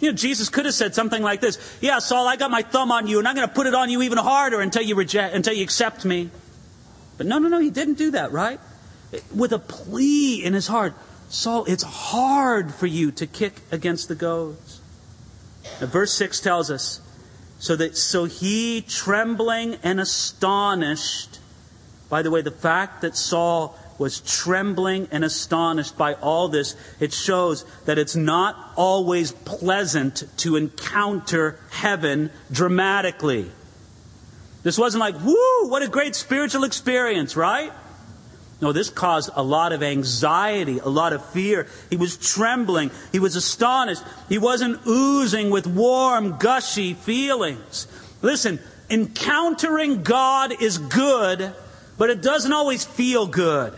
You 0.00 0.10
know, 0.10 0.16
Jesus 0.16 0.48
could 0.50 0.66
have 0.66 0.74
said 0.74 0.94
something 0.94 1.22
like 1.22 1.40
this 1.40 1.78
Yeah, 1.80 1.98
Saul, 2.00 2.28
I 2.28 2.36
got 2.36 2.50
my 2.50 2.62
thumb 2.62 2.92
on 2.92 3.06
you, 3.06 3.18
and 3.18 3.26
I'm 3.26 3.34
going 3.34 3.48
to 3.48 3.54
put 3.54 3.66
it 3.66 3.74
on 3.74 3.90
you 3.90 4.02
even 4.02 4.18
harder 4.18 4.60
until 4.60 4.82
you 4.82 4.94
reject, 4.94 5.34
until 5.34 5.54
you 5.54 5.64
accept 5.64 6.04
me. 6.04 6.30
But 7.16 7.26
no, 7.26 7.38
no, 7.38 7.48
no, 7.48 7.58
he 7.58 7.70
didn't 7.70 7.94
do 7.94 8.10
that, 8.10 8.32
right? 8.32 8.60
With 9.34 9.52
a 9.52 9.58
plea 9.58 10.44
in 10.44 10.52
his 10.52 10.66
heart 10.66 10.94
Saul, 11.28 11.64
it's 11.64 11.82
hard 11.82 12.72
for 12.72 12.86
you 12.86 13.10
to 13.12 13.26
kick 13.26 13.54
against 13.72 14.08
the 14.08 14.14
goads. 14.14 14.80
Now, 15.80 15.86
verse 15.86 16.12
6 16.14 16.40
tells 16.40 16.70
us 16.70 17.00
so 17.58 17.74
that 17.76 17.96
so 17.96 18.26
he 18.26 18.82
trembling 18.82 19.76
and 19.82 19.98
astonished 19.98 21.40
by 22.08 22.22
the 22.22 22.30
way 22.30 22.42
the 22.42 22.50
fact 22.50 23.00
that 23.00 23.16
Saul 23.16 23.76
was 23.98 24.20
trembling 24.20 25.08
and 25.10 25.24
astonished 25.24 25.96
by 25.96 26.14
all 26.14 26.48
this, 26.48 26.76
it 27.00 27.12
shows 27.12 27.64
that 27.84 27.98
it's 27.98 28.16
not 28.16 28.72
always 28.76 29.32
pleasant 29.32 30.24
to 30.38 30.56
encounter 30.56 31.58
heaven 31.70 32.30
dramatically. 32.50 33.50
This 34.62 34.78
wasn't 34.78 35.00
like, 35.00 35.14
whoo, 35.20 35.68
what 35.68 35.82
a 35.82 35.88
great 35.88 36.14
spiritual 36.14 36.64
experience, 36.64 37.36
right? 37.36 37.72
No, 38.60 38.72
this 38.72 38.88
caused 38.88 39.30
a 39.34 39.42
lot 39.42 39.72
of 39.72 39.82
anxiety, 39.82 40.78
a 40.78 40.88
lot 40.88 41.12
of 41.12 41.24
fear. 41.26 41.66
He 41.90 41.96
was 41.96 42.16
trembling. 42.16 42.90
He 43.12 43.18
was 43.18 43.36
astonished. 43.36 44.02
He 44.28 44.38
wasn't 44.38 44.80
oozing 44.86 45.50
with 45.50 45.66
warm, 45.66 46.38
gushy 46.38 46.94
feelings. 46.94 47.86
Listen, 48.22 48.58
encountering 48.88 50.02
God 50.02 50.62
is 50.62 50.78
good, 50.78 51.52
but 51.98 52.08
it 52.08 52.22
doesn't 52.22 52.52
always 52.52 52.84
feel 52.84 53.26
good. 53.26 53.74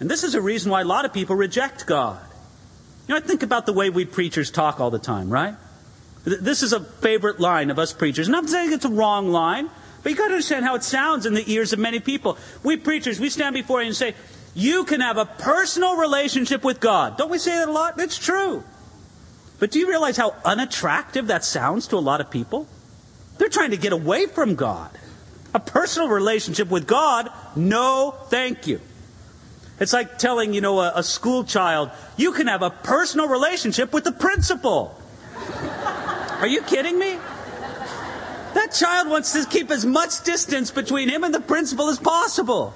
And 0.00 0.10
this 0.10 0.24
is 0.24 0.34
a 0.34 0.40
reason 0.40 0.72
why 0.72 0.80
a 0.80 0.84
lot 0.84 1.04
of 1.04 1.12
people 1.12 1.36
reject 1.36 1.86
God. 1.86 2.18
You 3.06 3.14
know, 3.14 3.18
I 3.18 3.20
think 3.20 3.42
about 3.42 3.66
the 3.66 3.72
way 3.72 3.90
we 3.90 4.04
preachers 4.04 4.50
talk 4.50 4.80
all 4.80 4.90
the 4.90 4.98
time, 4.98 5.30
right? 5.30 5.54
This 6.24 6.62
is 6.62 6.72
a 6.72 6.80
favorite 6.80 7.38
line 7.38 7.70
of 7.70 7.78
us 7.78 7.92
preachers. 7.92 8.26
And 8.26 8.36
I'm 8.36 8.48
saying 8.48 8.72
it's 8.72 8.84
a 8.84 8.90
wrong 8.90 9.30
line, 9.30 9.70
but 10.02 10.10
you 10.10 10.16
got 10.16 10.28
to 10.28 10.34
understand 10.34 10.64
how 10.64 10.74
it 10.74 10.82
sounds 10.82 11.26
in 11.26 11.34
the 11.34 11.52
ears 11.52 11.72
of 11.72 11.78
many 11.78 12.00
people. 12.00 12.38
We 12.62 12.76
preachers, 12.76 13.20
we 13.20 13.30
stand 13.30 13.54
before 13.54 13.80
you 13.80 13.88
and 13.88 13.96
say, 13.96 14.14
you 14.54 14.84
can 14.84 15.00
have 15.00 15.16
a 15.16 15.26
personal 15.26 15.96
relationship 15.96 16.64
with 16.64 16.80
God. 16.80 17.16
Don't 17.16 17.30
we 17.30 17.38
say 17.38 17.52
that 17.52 17.68
a 17.68 17.72
lot? 17.72 17.98
It's 18.00 18.18
true. 18.18 18.64
But 19.58 19.70
do 19.70 19.78
you 19.78 19.88
realize 19.88 20.16
how 20.16 20.34
unattractive 20.44 21.28
that 21.28 21.44
sounds 21.44 21.88
to 21.88 21.96
a 21.96 21.98
lot 21.98 22.20
of 22.20 22.30
people? 22.30 22.66
They're 23.38 23.48
trying 23.48 23.70
to 23.70 23.76
get 23.76 23.92
away 23.92 24.26
from 24.26 24.54
God. 24.54 24.90
A 25.54 25.60
personal 25.60 26.08
relationship 26.08 26.70
with 26.70 26.86
God, 26.86 27.30
no 27.56 28.14
thank 28.28 28.66
you. 28.66 28.80
It's 29.80 29.94
like 29.94 30.18
telling, 30.18 30.52
you 30.52 30.60
know, 30.60 30.78
a, 30.78 30.92
a 30.96 31.02
school 31.02 31.42
child, 31.42 31.90
you 32.16 32.32
can 32.32 32.46
have 32.46 32.62
a 32.62 32.70
personal 32.70 33.28
relationship 33.28 33.92
with 33.92 34.04
the 34.04 34.12
principal. 34.12 34.94
Are 36.38 36.46
you 36.46 36.62
kidding 36.62 36.98
me? 36.98 37.18
That 38.54 38.72
child 38.72 39.08
wants 39.08 39.32
to 39.32 39.48
keep 39.48 39.70
as 39.70 39.86
much 39.86 40.22
distance 40.22 40.70
between 40.70 41.08
him 41.08 41.24
and 41.24 41.34
the 41.34 41.40
principal 41.40 41.88
as 41.88 41.98
possible. 41.98 42.74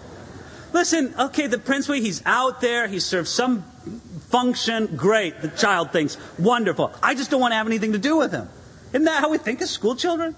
Listen, 0.72 1.14
okay, 1.18 1.46
the 1.46 1.58
principal, 1.58 1.94
he's 1.96 2.22
out 2.24 2.60
there, 2.60 2.88
he 2.88 3.00
serves 3.00 3.30
some 3.30 3.62
function, 4.30 4.96
great. 4.96 5.40
The 5.42 5.48
child 5.48 5.92
thinks, 5.92 6.16
wonderful. 6.38 6.92
I 7.02 7.14
just 7.14 7.30
don't 7.30 7.40
want 7.40 7.52
to 7.52 7.56
have 7.56 7.66
anything 7.66 7.92
to 7.92 7.98
do 7.98 8.16
with 8.16 8.32
him. 8.32 8.48
Isn't 8.90 9.04
that 9.04 9.20
how 9.20 9.30
we 9.30 9.38
think 9.38 9.60
as 9.60 9.70
school 9.70 9.94
children? 9.94 10.34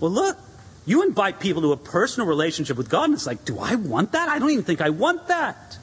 Well, 0.00 0.10
look, 0.10 0.38
you 0.84 1.02
invite 1.02 1.40
people 1.40 1.62
to 1.62 1.72
a 1.72 1.76
personal 1.76 2.26
relationship 2.26 2.76
with 2.76 2.88
God, 2.88 3.04
and 3.04 3.14
it's 3.14 3.26
like, 3.26 3.44
do 3.44 3.58
I 3.58 3.76
want 3.76 4.12
that? 4.12 4.28
I 4.28 4.38
don't 4.38 4.50
even 4.50 4.64
think 4.64 4.80
I 4.80 4.90
want 4.90 5.28
that. 5.28 5.78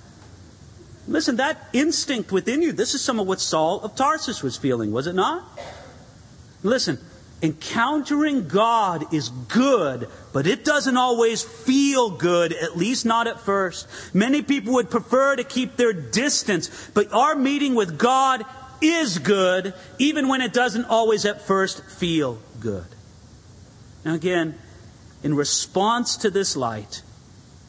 Listen, 1.08 1.38
that 1.38 1.70
instinct 1.74 2.32
within 2.32 2.62
you, 2.62 2.72
this 2.72 2.93
is 2.93 3.02
some 3.02 3.20
of 3.20 3.26
what 3.28 3.39
Saul 3.39 3.82
of 3.82 3.95
Tarsus 3.95 4.43
was 4.43 4.58
feeling, 4.58 4.91
was 4.91 5.08
it 5.08 5.16
not? 5.16 5.43
Listen, 6.62 7.00
encountering 7.41 8.47
God 8.47 9.14
is 9.14 9.30
good, 9.30 10.10
but 10.34 10.45
it 10.45 10.66
doesn't 10.66 10.97
always 10.97 11.41
feel 11.41 12.12
good, 12.12 12.52
at 12.54 12.78
least 12.78 13.06
not 13.06 13.28
at 13.28 13.39
first. 13.39 13.88
Many 14.14 14.41
people 14.41 14.74
would 14.74 14.89
prefer 14.89 15.36
to 15.36 15.43
keep 15.43 15.78
their 15.78 15.93
distance, 15.93 16.91
but 16.93 17.12
our 17.14 17.36
meeting 17.36 17.76
with 17.76 17.97
God 17.97 18.45
is 18.82 19.18
good, 19.18 19.74
even 19.97 20.28
when 20.28 20.41
it 20.41 20.54
doesn't 20.54 20.86
always 20.86 21.26
at 21.26 21.41
first 21.41 21.84
feel 21.86 22.39
good. 22.60 22.86
Now, 24.06 24.14
again, 24.14 24.60
in 25.24 25.36
response 25.36 26.17
to 26.17 26.30
this 26.30 26.55
light, 26.55 27.01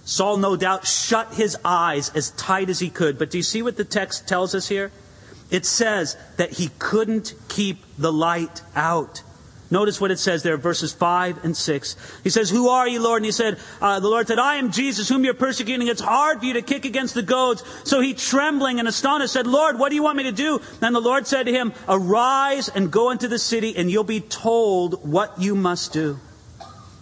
Saul 0.05 0.39
no 0.39 0.57
doubt 0.57 0.87
shut 0.87 1.35
his 1.35 1.57
eyes 1.65 2.11
as 2.15 2.31
tight 2.33 2.69
as 2.69 2.81
he 2.81 2.91
could. 2.91 3.19
But 3.19 3.31
do 3.31 3.39
you 3.39 3.43
see 3.43 3.63
what 3.63 3.77
the 3.77 3.85
text 3.85 4.27
tells 4.27 4.55
us 4.55 4.69
here? 4.69 4.91
It 5.51 5.67
says 5.67 6.17
that 6.37 6.51
he 6.51 6.71
couldn't 6.79 7.35
keep 7.49 7.79
the 7.99 8.13
light 8.13 8.63
out. 8.75 9.23
Notice 9.73 10.01
what 10.01 10.11
it 10.11 10.19
says 10.19 10.43
there, 10.43 10.57
verses 10.57 10.93
5 10.93 11.45
and 11.45 11.57
6. 11.57 12.21
He 12.25 12.31
says, 12.31 12.51
Who 12.51 12.69
are 12.71 12.89
you, 12.89 13.01
Lord? 13.01 13.19
And 13.19 13.27
he 13.27 13.33
said, 13.33 13.57
uh, 13.81 14.01
The 14.01 14.09
Lord 14.09 14.27
said, 14.27 14.41
I 14.41 14.57
am 14.57 14.73
Jesus, 14.73 15.09
whom 15.09 15.25
you're 15.25 15.33
persecuting. 15.33 15.87
It's 15.87 16.01
hard 16.01 16.41
for 16.41 16.45
you 16.47 16.55
to 16.55 16.63
kick 16.63 16.85
against 16.85 17.15
the 17.15 17.23
goads. 17.23 17.63
So 17.85 18.01
he, 18.01 18.15
trembling 18.15 18.81
and 18.81 18.89
astonished, 18.89 19.33
said, 19.33 19.47
Lord, 19.47 19.79
what 19.79 19.91
do 19.91 19.95
you 19.95 20.03
want 20.03 20.17
me 20.17 20.25
to 20.25 20.33
do? 20.33 20.61
And 20.83 20.93
the 20.93 21.01
Lord 21.01 21.29
said 21.29 21.47
to 21.47 21.53
him, 21.53 21.73
Arise 21.89 22.69
and 22.69 22.91
go 22.91 23.11
into 23.11 23.29
the 23.29 23.39
city, 23.39 23.77
and 23.77 23.89
you'll 23.89 24.03
be 24.03 24.21
told 24.21 25.09
what 25.09 25.41
you 25.41 25.55
must 25.55 25.93
do. 25.93 26.19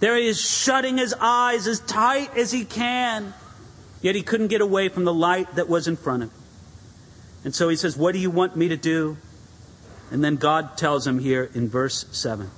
There 0.01 0.17
he 0.17 0.29
is 0.29 0.41
shutting 0.41 0.99
his 0.99 1.15
eyes 1.19 1.67
as 1.67 1.81
tight 1.81 2.37
as 2.37 2.53
he 2.53 2.65
can. 2.65 3.35
Yet 4.01 4.15
he 4.15 4.23
couldn't 4.23 4.49
get 4.49 4.61
away 4.61 4.89
from 4.89 5.05
the 5.05 5.15
light 5.15 5.57
that 5.57 5.69
was 5.69 5.89
in 5.89 5.97
front 5.97 6.23
of 6.23 6.29
him. 6.31 6.39
And 7.45 7.55
so 7.55 7.69
he 7.69 7.77
says, 7.77 7.97
What 7.97 8.13
do 8.13 8.19
you 8.19 8.31
want 8.31 8.57
me 8.57 8.69
to 8.69 8.77
do? 8.77 9.17
And 10.11 10.23
then 10.23 10.37
God 10.37 10.77
tells 10.77 11.07
him 11.07 11.19
here 11.19 11.51
in 11.55 11.69
verse 11.69 12.07
7. 12.13 12.51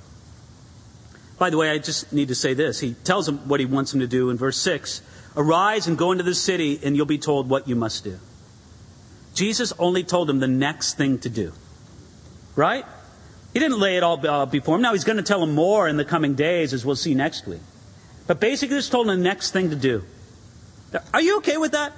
By 1.37 1.49
the 1.49 1.57
way, 1.57 1.71
I 1.71 1.79
just 1.79 2.13
need 2.13 2.27
to 2.27 2.35
say 2.35 2.53
this. 2.53 2.79
He 2.79 2.93
tells 2.93 3.27
him 3.27 3.47
what 3.47 3.59
he 3.59 3.65
wants 3.65 3.93
him 3.93 3.99
to 4.01 4.07
do 4.07 4.29
in 4.29 4.37
verse 4.37 4.57
6 4.57 5.01
Arise 5.35 5.87
and 5.87 5.97
go 5.97 6.11
into 6.11 6.23
the 6.23 6.35
city, 6.35 6.79
and 6.83 6.95
you'll 6.95 7.05
be 7.05 7.17
told 7.17 7.49
what 7.49 7.67
you 7.67 7.75
must 7.75 8.03
do. 8.03 8.19
Jesus 9.33 9.71
only 9.79 10.03
told 10.03 10.29
him 10.29 10.39
the 10.39 10.47
next 10.47 10.97
thing 10.97 11.19
to 11.19 11.29
do. 11.29 11.53
Right? 12.55 12.85
He 13.53 13.59
didn't 13.59 13.79
lay 13.79 13.97
it 13.97 14.03
all 14.03 14.25
uh, 14.25 14.45
before 14.45 14.75
him. 14.75 14.81
Now 14.81 14.93
he's 14.93 15.03
going 15.03 15.17
to 15.17 15.23
tell 15.23 15.43
him 15.43 15.53
more 15.53 15.87
in 15.87 15.97
the 15.97 16.05
coming 16.05 16.35
days, 16.35 16.73
as 16.73 16.85
we'll 16.85 16.95
see 16.95 17.13
next 17.13 17.45
week. 17.45 17.61
But 18.27 18.39
basically, 18.39 18.77
just 18.77 18.91
told 18.91 19.09
him 19.09 19.17
the 19.17 19.23
next 19.23 19.51
thing 19.51 19.71
to 19.71 19.75
do. 19.75 20.03
Are 21.13 21.21
you 21.21 21.37
okay 21.37 21.57
with 21.57 21.73
that? 21.73 21.93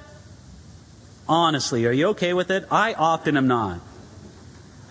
Honestly, 1.28 1.86
are 1.86 1.92
you 1.92 2.08
okay 2.10 2.34
with 2.34 2.52
it? 2.52 2.66
I 2.72 2.94
often 2.94 3.38
am 3.38 3.48
not. 3.48 3.80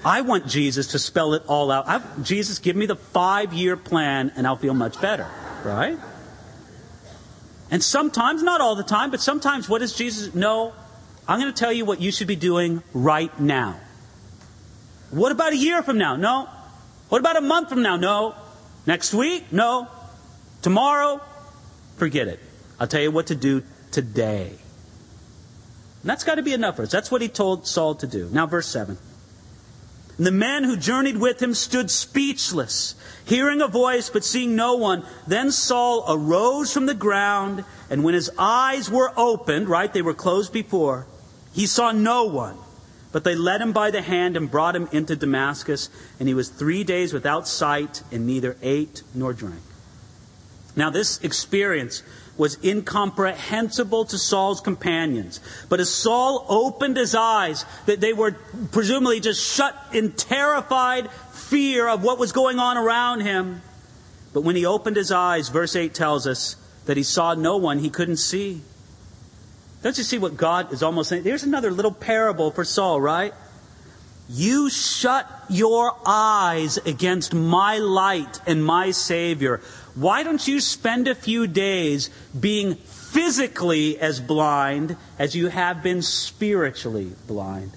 I 0.04 0.22
want 0.22 0.46
Jesus 0.46 0.88
to 0.88 0.98
spell 0.98 1.34
it 1.34 1.42
all 1.46 1.70
out. 1.70 1.86
I, 1.86 2.00
Jesus, 2.22 2.58
give 2.58 2.74
me 2.74 2.86
the 2.86 2.96
five 2.96 3.52
year 3.52 3.76
plan 3.76 4.32
and 4.34 4.46
I'll 4.46 4.56
feel 4.56 4.74
much 4.74 5.00
better, 5.00 5.28
right? 5.64 5.98
And 7.70 7.82
sometimes, 7.82 8.42
not 8.42 8.60
all 8.60 8.74
the 8.74 8.82
time, 8.82 9.10
but 9.10 9.20
sometimes 9.20 9.68
what 9.68 9.78
does 9.78 9.94
Jesus 9.94 10.34
know? 10.34 10.74
I'm 11.28 11.40
going 11.40 11.52
to 11.52 11.58
tell 11.58 11.72
you 11.72 11.84
what 11.84 12.00
you 12.00 12.10
should 12.10 12.26
be 12.26 12.36
doing 12.36 12.82
right 12.92 13.38
now. 13.40 13.78
What 15.12 15.30
about 15.30 15.52
a 15.52 15.56
year 15.56 15.82
from 15.82 15.98
now? 15.98 16.16
No. 16.16 16.48
What 17.10 17.20
about 17.20 17.36
a 17.36 17.42
month 17.42 17.68
from 17.68 17.82
now? 17.82 17.96
No. 17.96 18.34
Next 18.86 19.12
week? 19.12 19.52
No. 19.52 19.86
Tomorrow? 20.62 21.20
Forget 21.98 22.28
it. 22.28 22.40
I'll 22.80 22.86
tell 22.86 23.02
you 23.02 23.10
what 23.10 23.26
to 23.26 23.34
do 23.34 23.62
today. 23.90 24.46
And 24.48 26.10
that's 26.10 26.24
got 26.24 26.36
to 26.36 26.42
be 26.42 26.54
enough 26.54 26.76
for 26.76 26.82
us. 26.82 26.90
That's 26.90 27.10
what 27.10 27.20
he 27.20 27.28
told 27.28 27.66
Saul 27.66 27.94
to 27.96 28.06
do. 28.06 28.28
Now, 28.32 28.46
verse 28.46 28.66
7. 28.68 28.96
And 30.16 30.26
the 30.26 30.32
men 30.32 30.64
who 30.64 30.76
journeyed 30.76 31.18
with 31.18 31.42
him 31.42 31.52
stood 31.52 31.90
speechless, 31.90 32.94
hearing 33.26 33.60
a 33.60 33.68
voice 33.68 34.08
but 34.08 34.24
seeing 34.24 34.56
no 34.56 34.76
one. 34.76 35.04
Then 35.26 35.50
Saul 35.50 36.04
arose 36.08 36.72
from 36.72 36.86
the 36.86 36.94
ground, 36.94 37.64
and 37.90 38.02
when 38.02 38.14
his 38.14 38.30
eyes 38.38 38.90
were 38.90 39.12
opened, 39.16 39.68
right, 39.68 39.92
they 39.92 40.02
were 40.02 40.14
closed 40.14 40.52
before, 40.52 41.06
he 41.52 41.66
saw 41.66 41.92
no 41.92 42.24
one. 42.24 42.56
But 43.12 43.24
they 43.24 43.34
led 43.34 43.60
him 43.60 43.72
by 43.72 43.90
the 43.90 44.02
hand 44.02 44.36
and 44.36 44.50
brought 44.50 44.74
him 44.74 44.88
into 44.90 45.14
Damascus, 45.14 45.90
and 46.18 46.28
he 46.28 46.34
was 46.34 46.48
three 46.48 46.82
days 46.82 47.12
without 47.12 47.46
sight 47.46 48.02
and 48.10 48.26
neither 48.26 48.56
ate 48.62 49.02
nor 49.14 49.32
drank. 49.32 49.60
Now, 50.74 50.88
this 50.88 51.20
experience 51.22 52.02
was 52.38 52.56
incomprehensible 52.64 54.06
to 54.06 54.18
Saul's 54.18 54.62
companions. 54.62 55.40
But 55.68 55.80
as 55.80 55.92
Saul 55.92 56.46
opened 56.48 56.96
his 56.96 57.14
eyes, 57.14 57.66
that 57.84 58.00
they 58.00 58.14
were 58.14 58.32
presumably 58.70 59.20
just 59.20 59.42
shut 59.44 59.76
in 59.92 60.12
terrified 60.12 61.10
fear 61.32 61.86
of 61.88 62.02
what 62.02 62.18
was 62.18 62.32
going 62.32 62.58
on 62.58 62.78
around 62.78 63.20
him. 63.20 63.60
But 64.32 64.42
when 64.42 64.56
he 64.56 64.64
opened 64.64 64.96
his 64.96 65.12
eyes, 65.12 65.50
verse 65.50 65.76
8 65.76 65.92
tells 65.92 66.26
us 66.26 66.56
that 66.86 66.96
he 66.96 67.02
saw 67.02 67.34
no 67.34 67.58
one 67.58 67.78
he 67.78 67.90
couldn't 67.90 68.16
see. 68.16 68.62
Don't 69.82 69.98
you 69.98 70.04
see 70.04 70.18
what 70.18 70.36
God 70.36 70.72
is 70.72 70.82
almost 70.82 71.08
saying? 71.08 71.24
There's 71.24 71.42
another 71.42 71.70
little 71.70 71.92
parable 71.92 72.50
for 72.50 72.64
Saul, 72.64 73.00
right? 73.00 73.34
You 74.28 74.70
shut 74.70 75.28
your 75.50 75.96
eyes 76.06 76.78
against 76.78 77.34
my 77.34 77.78
light 77.78 78.40
and 78.46 78.64
my 78.64 78.92
Savior. 78.92 79.60
Why 79.94 80.22
don't 80.22 80.46
you 80.46 80.60
spend 80.60 81.08
a 81.08 81.14
few 81.14 81.46
days 81.46 82.08
being 82.38 82.76
physically 82.76 83.98
as 83.98 84.20
blind 84.20 84.96
as 85.18 85.34
you 85.34 85.48
have 85.48 85.82
been 85.82 86.00
spiritually 86.00 87.12
blind? 87.26 87.72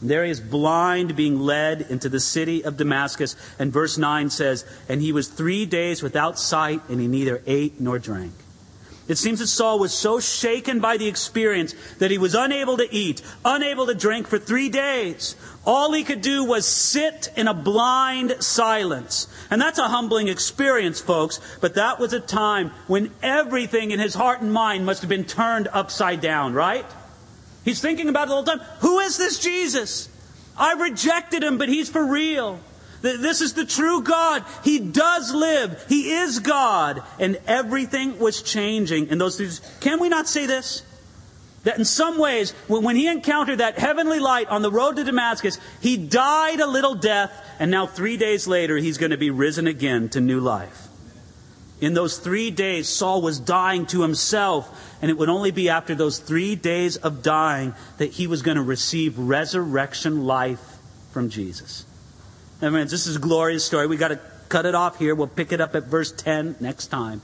And 0.00 0.10
there 0.10 0.24
he 0.24 0.30
is 0.30 0.40
blind, 0.40 1.16
being 1.16 1.40
led 1.40 1.80
into 1.82 2.08
the 2.08 2.20
city 2.20 2.62
of 2.62 2.76
Damascus. 2.76 3.34
And 3.58 3.72
verse 3.72 3.98
9 3.98 4.30
says, 4.30 4.64
And 4.88 5.00
he 5.00 5.10
was 5.10 5.26
three 5.26 5.66
days 5.66 6.02
without 6.02 6.38
sight, 6.38 6.82
and 6.88 7.00
he 7.00 7.08
neither 7.08 7.42
ate 7.46 7.80
nor 7.80 7.98
drank. 7.98 8.34
It 9.08 9.16
seems 9.16 9.38
that 9.38 9.46
Saul 9.46 9.78
was 9.78 9.94
so 9.94 10.20
shaken 10.20 10.80
by 10.80 10.98
the 10.98 11.08
experience 11.08 11.74
that 11.98 12.10
he 12.10 12.18
was 12.18 12.34
unable 12.34 12.76
to 12.76 12.94
eat, 12.94 13.22
unable 13.42 13.86
to 13.86 13.94
drink 13.94 14.28
for 14.28 14.38
three 14.38 14.68
days. 14.68 15.34
All 15.64 15.92
he 15.92 16.04
could 16.04 16.20
do 16.20 16.44
was 16.44 16.66
sit 16.66 17.32
in 17.34 17.48
a 17.48 17.54
blind 17.54 18.42
silence. 18.42 19.26
And 19.50 19.60
that's 19.60 19.78
a 19.78 19.88
humbling 19.88 20.28
experience, 20.28 21.00
folks, 21.00 21.40
but 21.62 21.74
that 21.76 21.98
was 21.98 22.12
a 22.12 22.20
time 22.20 22.70
when 22.86 23.10
everything 23.22 23.92
in 23.92 23.98
his 23.98 24.14
heart 24.14 24.42
and 24.42 24.52
mind 24.52 24.84
must 24.84 25.00
have 25.00 25.08
been 25.08 25.24
turned 25.24 25.68
upside 25.72 26.20
down, 26.20 26.52
right? 26.52 26.84
He's 27.64 27.80
thinking 27.80 28.10
about 28.10 28.28
it 28.28 28.32
all 28.32 28.42
the 28.42 28.56
time. 28.56 28.66
Who 28.80 28.98
is 28.98 29.16
this 29.16 29.38
Jesus? 29.38 30.10
I 30.56 30.74
rejected 30.74 31.42
him, 31.42 31.56
but 31.56 31.70
he's 31.70 31.88
for 31.88 32.04
real. 32.04 32.60
This 33.00 33.40
is 33.40 33.54
the 33.54 33.64
true 33.64 34.02
God. 34.02 34.44
He 34.64 34.78
does 34.78 35.32
live. 35.32 35.84
He 35.88 36.10
is 36.10 36.40
God. 36.40 37.02
And 37.18 37.38
everything 37.46 38.18
was 38.18 38.42
changing 38.42 39.08
in 39.08 39.18
those 39.18 39.38
things. 39.38 39.60
Can 39.80 40.00
we 40.00 40.08
not 40.08 40.26
say 40.26 40.46
this? 40.46 40.82
That 41.64 41.78
in 41.78 41.84
some 41.84 42.18
ways, 42.18 42.52
when 42.68 42.96
he 42.96 43.08
encountered 43.08 43.58
that 43.58 43.78
heavenly 43.78 44.20
light 44.20 44.48
on 44.48 44.62
the 44.62 44.70
road 44.70 44.96
to 44.96 45.04
Damascus, 45.04 45.58
he 45.80 45.96
died 45.96 46.60
a 46.60 46.66
little 46.66 46.94
death, 46.94 47.32
and 47.58 47.70
now 47.70 47.86
three 47.86 48.16
days 48.16 48.46
later, 48.46 48.76
he's 48.76 48.98
going 48.98 49.10
to 49.10 49.18
be 49.18 49.30
risen 49.30 49.66
again 49.66 50.08
to 50.10 50.20
new 50.20 50.40
life. 50.40 50.86
In 51.80 51.94
those 51.94 52.18
three 52.18 52.50
days, 52.50 52.88
Saul 52.88 53.22
was 53.22 53.38
dying 53.38 53.86
to 53.86 54.02
himself, 54.02 54.96
and 55.02 55.10
it 55.10 55.18
would 55.18 55.28
only 55.28 55.50
be 55.50 55.68
after 55.68 55.94
those 55.94 56.18
three 56.18 56.56
days 56.56 56.96
of 56.96 57.22
dying 57.22 57.74
that 57.98 58.12
he 58.12 58.26
was 58.26 58.42
going 58.42 58.56
to 58.56 58.62
receive 58.62 59.18
resurrection 59.18 60.24
life 60.24 60.78
from 61.12 61.28
Jesus. 61.28 61.84
And 62.60 62.72
friends, 62.72 62.90
this 62.90 63.06
is 63.06 63.16
a 63.16 63.20
glorious 63.20 63.64
story. 63.64 63.86
We 63.86 63.96
got 63.96 64.08
to 64.08 64.20
cut 64.48 64.66
it 64.66 64.74
off 64.74 64.98
here. 64.98 65.14
We'll 65.14 65.28
pick 65.28 65.52
it 65.52 65.60
up 65.60 65.76
at 65.76 65.84
verse 65.84 66.10
10 66.10 66.56
next 66.60 66.88
time. 66.88 67.22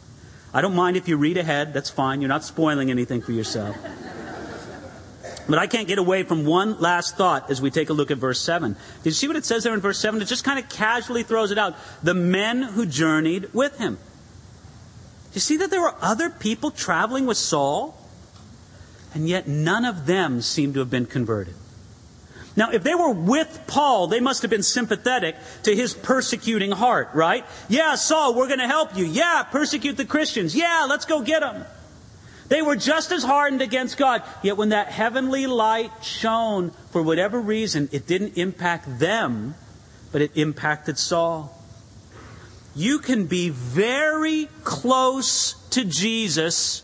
I 0.53 0.61
don't 0.61 0.77
mind 0.77 0.97
if 0.97 1.09
you 1.09 1.17
read 1.17 1.37
ahead. 1.37 1.75
That's 1.75 1.91
fine. 1.91 2.21
You're 2.21 2.29
not 2.29 2.45
spoiling 2.45 2.91
anything 2.91 3.21
for 3.21 3.33
yourself. 3.33 3.77
But 5.49 5.59
I 5.59 5.67
can't 5.67 5.89
get 5.89 5.99
away 5.99 6.23
from 6.23 6.47
one 6.47 6.81
last 6.81 7.17
thought 7.17 7.51
as 7.51 7.61
we 7.61 7.71
take 7.71 7.91
a 7.91 7.93
look 7.93 8.11
at 8.11 8.19
verse 8.19 8.41
7. 8.41 8.75
Did 9.03 9.05
you 9.05 9.11
see 9.11 9.27
what 9.27 9.37
it 9.37 9.45
says 9.45 9.65
there 9.65 9.75
in 9.75 9.81
verse 9.81 9.99
7? 9.99 10.23
It 10.23 10.27
just 10.27 10.45
kind 10.45 10.59
of 10.59 10.69
casually 10.71 11.23
throws 11.23 11.51
it 11.51 11.59
out. 11.59 11.75
The 12.03 12.15
men 12.15 12.63
who 12.63 12.87
journeyed 12.87 13.53
with 13.53 13.77
him. 13.79 13.99
You 15.35 15.41
see 15.41 15.57
that 15.59 15.71
there 15.71 15.83
were 15.83 15.95
other 16.01 16.31
people 16.31 16.71
traveling 16.71 17.27
with 17.27 17.37
Saul? 17.37 17.99
And 19.13 19.29
yet 19.29 19.47
none 19.47 19.85
of 19.85 20.07
them 20.07 20.41
seem 20.41 20.73
to 20.75 20.79
have 20.79 20.91
been 20.91 21.07
converted. 21.07 21.55
Now, 22.57 22.71
if 22.71 22.85
they 22.85 22.95
were 22.95 23.11
with 23.11 23.65
Paul, 23.67 24.07
they 24.07 24.21
must 24.21 24.43
have 24.43 24.51
been 24.51 24.63
sympathetic 24.63 25.37
to 25.65 25.75
his 25.75 25.93
persecuting 25.93 26.71
heart, 26.71 27.11
right? 27.13 27.45
Yeah, 27.69 27.97
Saul, 27.97 28.35
we're 28.35 28.47
going 28.47 28.61
to 28.61 28.69
help 28.69 28.97
you. 28.97 29.05
Yeah, 29.05 29.43
persecute 29.43 29.97
the 29.97 30.05
Christians. 30.05 30.55
Yeah, 30.55 30.87
let's 30.89 31.05
go 31.05 31.21
get 31.21 31.41
them. 31.41 31.65
They 32.49 32.63
were 32.63 32.77
just 32.77 33.11
as 33.11 33.25
hardened 33.25 33.63
against 33.63 33.97
God. 33.97 34.23
Yet 34.43 34.57
when 34.57 34.69
that 34.69 34.89
heavenly 34.89 35.47
light 35.47 35.91
shone, 36.03 36.71
for 36.91 37.03
whatever 37.03 37.41
reason, 37.41 37.89
it 37.91 38.07
didn't 38.07 38.37
impact 38.37 39.01
them, 39.01 39.55
but 40.13 40.23
it 40.23 40.37
impacted 40.37 40.99
Saul. 40.99 41.59
You 42.77 42.99
can 42.99 43.27
be 43.27 43.49
very 43.49 44.49
close 44.63 45.55
to 45.71 45.85
Jesus 45.85 46.83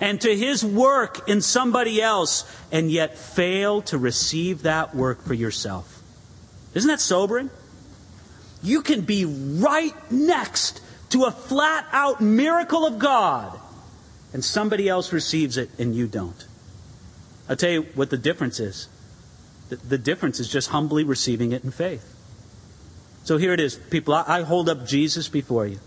and 0.00 0.20
to 0.20 0.36
his 0.36 0.64
work 0.64 1.28
in 1.28 1.40
somebody 1.40 2.02
else 2.02 2.44
and 2.70 2.90
yet 2.90 3.16
fail 3.16 3.82
to 3.82 3.98
receive 3.98 4.62
that 4.62 4.94
work 4.94 5.22
for 5.22 5.34
yourself. 5.34 6.02
Isn't 6.74 6.88
that 6.88 7.00
sobering? 7.00 7.50
You 8.62 8.82
can 8.82 9.02
be 9.02 9.24
right 9.24 9.94
next 10.10 10.82
to 11.10 11.24
a 11.24 11.30
flat 11.30 11.86
out 11.92 12.20
miracle 12.20 12.86
of 12.86 12.98
God 12.98 13.58
and 14.32 14.44
somebody 14.44 14.88
else 14.88 15.12
receives 15.12 15.56
it 15.56 15.70
and 15.78 15.94
you 15.94 16.06
don't. 16.06 16.46
I'll 17.48 17.56
tell 17.56 17.70
you 17.70 17.82
what 17.94 18.10
the 18.10 18.18
difference 18.18 18.60
is. 18.60 18.88
The, 19.68 19.98
difference 19.98 20.38
is 20.38 20.48
just 20.48 20.68
humbly 20.68 21.02
receiving 21.02 21.52
it 21.52 21.64
in 21.64 21.70
faith. 21.70 22.14
So 23.24 23.36
here 23.36 23.52
it 23.52 23.58
is, 23.58 23.74
people. 23.74 24.14
I 24.14 24.42
hold 24.42 24.68
up 24.68 24.86
Jesus 24.86 25.28
before 25.28 25.66
you. 25.66 25.80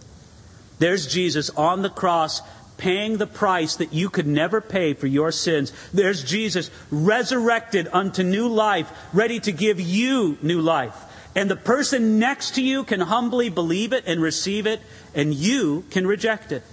There's 0.79 1.07
Jesus 1.07 1.49
on 1.51 1.81
the 1.81 1.89
cross 1.89 2.41
paying 2.79 3.17
the 3.17 3.27
price 3.27 3.75
that 3.75 3.93
you 3.93 4.09
could 4.09 4.25
never 4.25 4.61
pay 4.61 4.95
for 4.95 5.05
your 5.05 5.31
sins. 5.31 5.71
There's 5.93 6.23
Jesus 6.23 6.71
resurrected 6.89 7.87
unto 7.93 8.23
new 8.23 8.47
life, 8.47 8.91
ready 9.13 9.39
to 9.41 9.51
give 9.51 9.79
you 9.79 10.39
new 10.41 10.61
life. 10.61 10.95
And 11.35 11.51
the 11.51 11.55
person 11.55 12.17
next 12.17 12.55
to 12.55 12.63
you 12.63 12.83
can 12.83 13.01
humbly 13.01 13.49
believe 13.49 13.93
it 13.93 14.05
and 14.07 14.21
receive 14.21 14.65
it, 14.65 14.81
and 15.13 15.33
you 15.33 15.83
can 15.91 16.07
reject 16.07 16.51
it. 16.51 16.63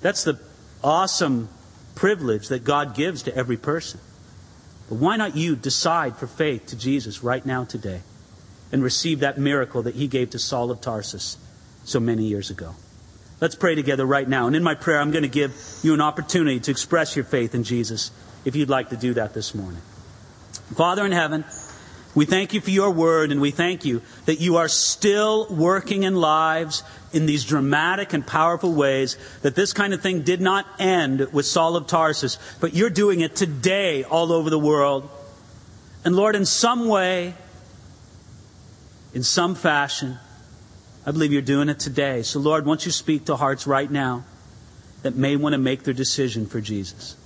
That's 0.00 0.22
the 0.22 0.38
awesome 0.82 1.48
privilege 1.94 2.48
that 2.48 2.62
God 2.62 2.94
gives 2.94 3.24
to 3.24 3.34
every 3.34 3.56
person. 3.56 3.98
But 4.88 4.96
why 4.96 5.16
not 5.16 5.36
you 5.36 5.56
decide 5.56 6.16
for 6.16 6.26
faith 6.26 6.66
to 6.66 6.76
Jesus 6.76 7.24
right 7.24 7.44
now, 7.44 7.64
today, 7.64 8.02
and 8.70 8.82
receive 8.82 9.20
that 9.20 9.38
miracle 9.38 9.82
that 9.82 9.94
He 9.94 10.06
gave 10.06 10.30
to 10.30 10.38
Saul 10.38 10.70
of 10.70 10.80
Tarsus 10.80 11.38
so 11.84 11.98
many 11.98 12.24
years 12.24 12.50
ago? 12.50 12.74
Let's 13.40 13.54
pray 13.54 13.74
together 13.74 14.06
right 14.06 14.28
now. 14.28 14.46
And 14.46 14.54
in 14.54 14.62
my 14.62 14.74
prayer, 14.74 15.00
I'm 15.00 15.10
going 15.10 15.22
to 15.22 15.28
give 15.28 15.54
you 15.82 15.92
an 15.92 16.00
opportunity 16.00 16.60
to 16.60 16.70
express 16.70 17.16
your 17.16 17.24
faith 17.24 17.54
in 17.54 17.64
Jesus 17.64 18.10
if 18.44 18.54
you'd 18.54 18.70
like 18.70 18.90
to 18.90 18.96
do 18.96 19.14
that 19.14 19.34
this 19.34 19.54
morning. 19.54 19.80
Father 20.74 21.04
in 21.04 21.12
heaven, 21.12 21.44
we 22.14 22.26
thank 22.26 22.54
you 22.54 22.60
for 22.60 22.70
your 22.70 22.90
word 22.92 23.32
and 23.32 23.40
we 23.40 23.50
thank 23.50 23.84
you 23.84 24.02
that 24.26 24.40
you 24.40 24.56
are 24.56 24.68
still 24.68 25.46
working 25.48 26.04
in 26.04 26.14
lives 26.14 26.84
in 27.12 27.26
these 27.26 27.44
dramatic 27.44 28.12
and 28.12 28.24
powerful 28.24 28.72
ways, 28.72 29.16
that 29.42 29.56
this 29.56 29.72
kind 29.72 29.92
of 29.92 30.00
thing 30.00 30.22
did 30.22 30.40
not 30.40 30.66
end 30.78 31.32
with 31.32 31.44
Saul 31.44 31.76
of 31.76 31.86
Tarsus, 31.88 32.38
but 32.60 32.72
you're 32.72 32.90
doing 32.90 33.20
it 33.20 33.34
today 33.34 34.04
all 34.04 34.32
over 34.32 34.48
the 34.48 34.58
world. 34.58 35.08
And 36.04 36.14
Lord, 36.14 36.36
in 36.36 36.44
some 36.44 36.86
way, 36.86 37.34
in 39.12 39.22
some 39.22 39.54
fashion, 39.54 40.18
I 41.06 41.10
believe 41.10 41.32
you're 41.32 41.42
doing 41.42 41.68
it 41.68 41.78
today. 41.78 42.22
So, 42.22 42.40
Lord, 42.40 42.64
won't 42.64 42.86
you 42.86 42.92
speak 42.92 43.26
to 43.26 43.36
hearts 43.36 43.66
right 43.66 43.90
now 43.90 44.24
that 45.02 45.14
may 45.14 45.36
want 45.36 45.52
to 45.52 45.58
make 45.58 45.82
their 45.82 45.94
decision 45.94 46.46
for 46.46 46.60
Jesus? 46.60 47.16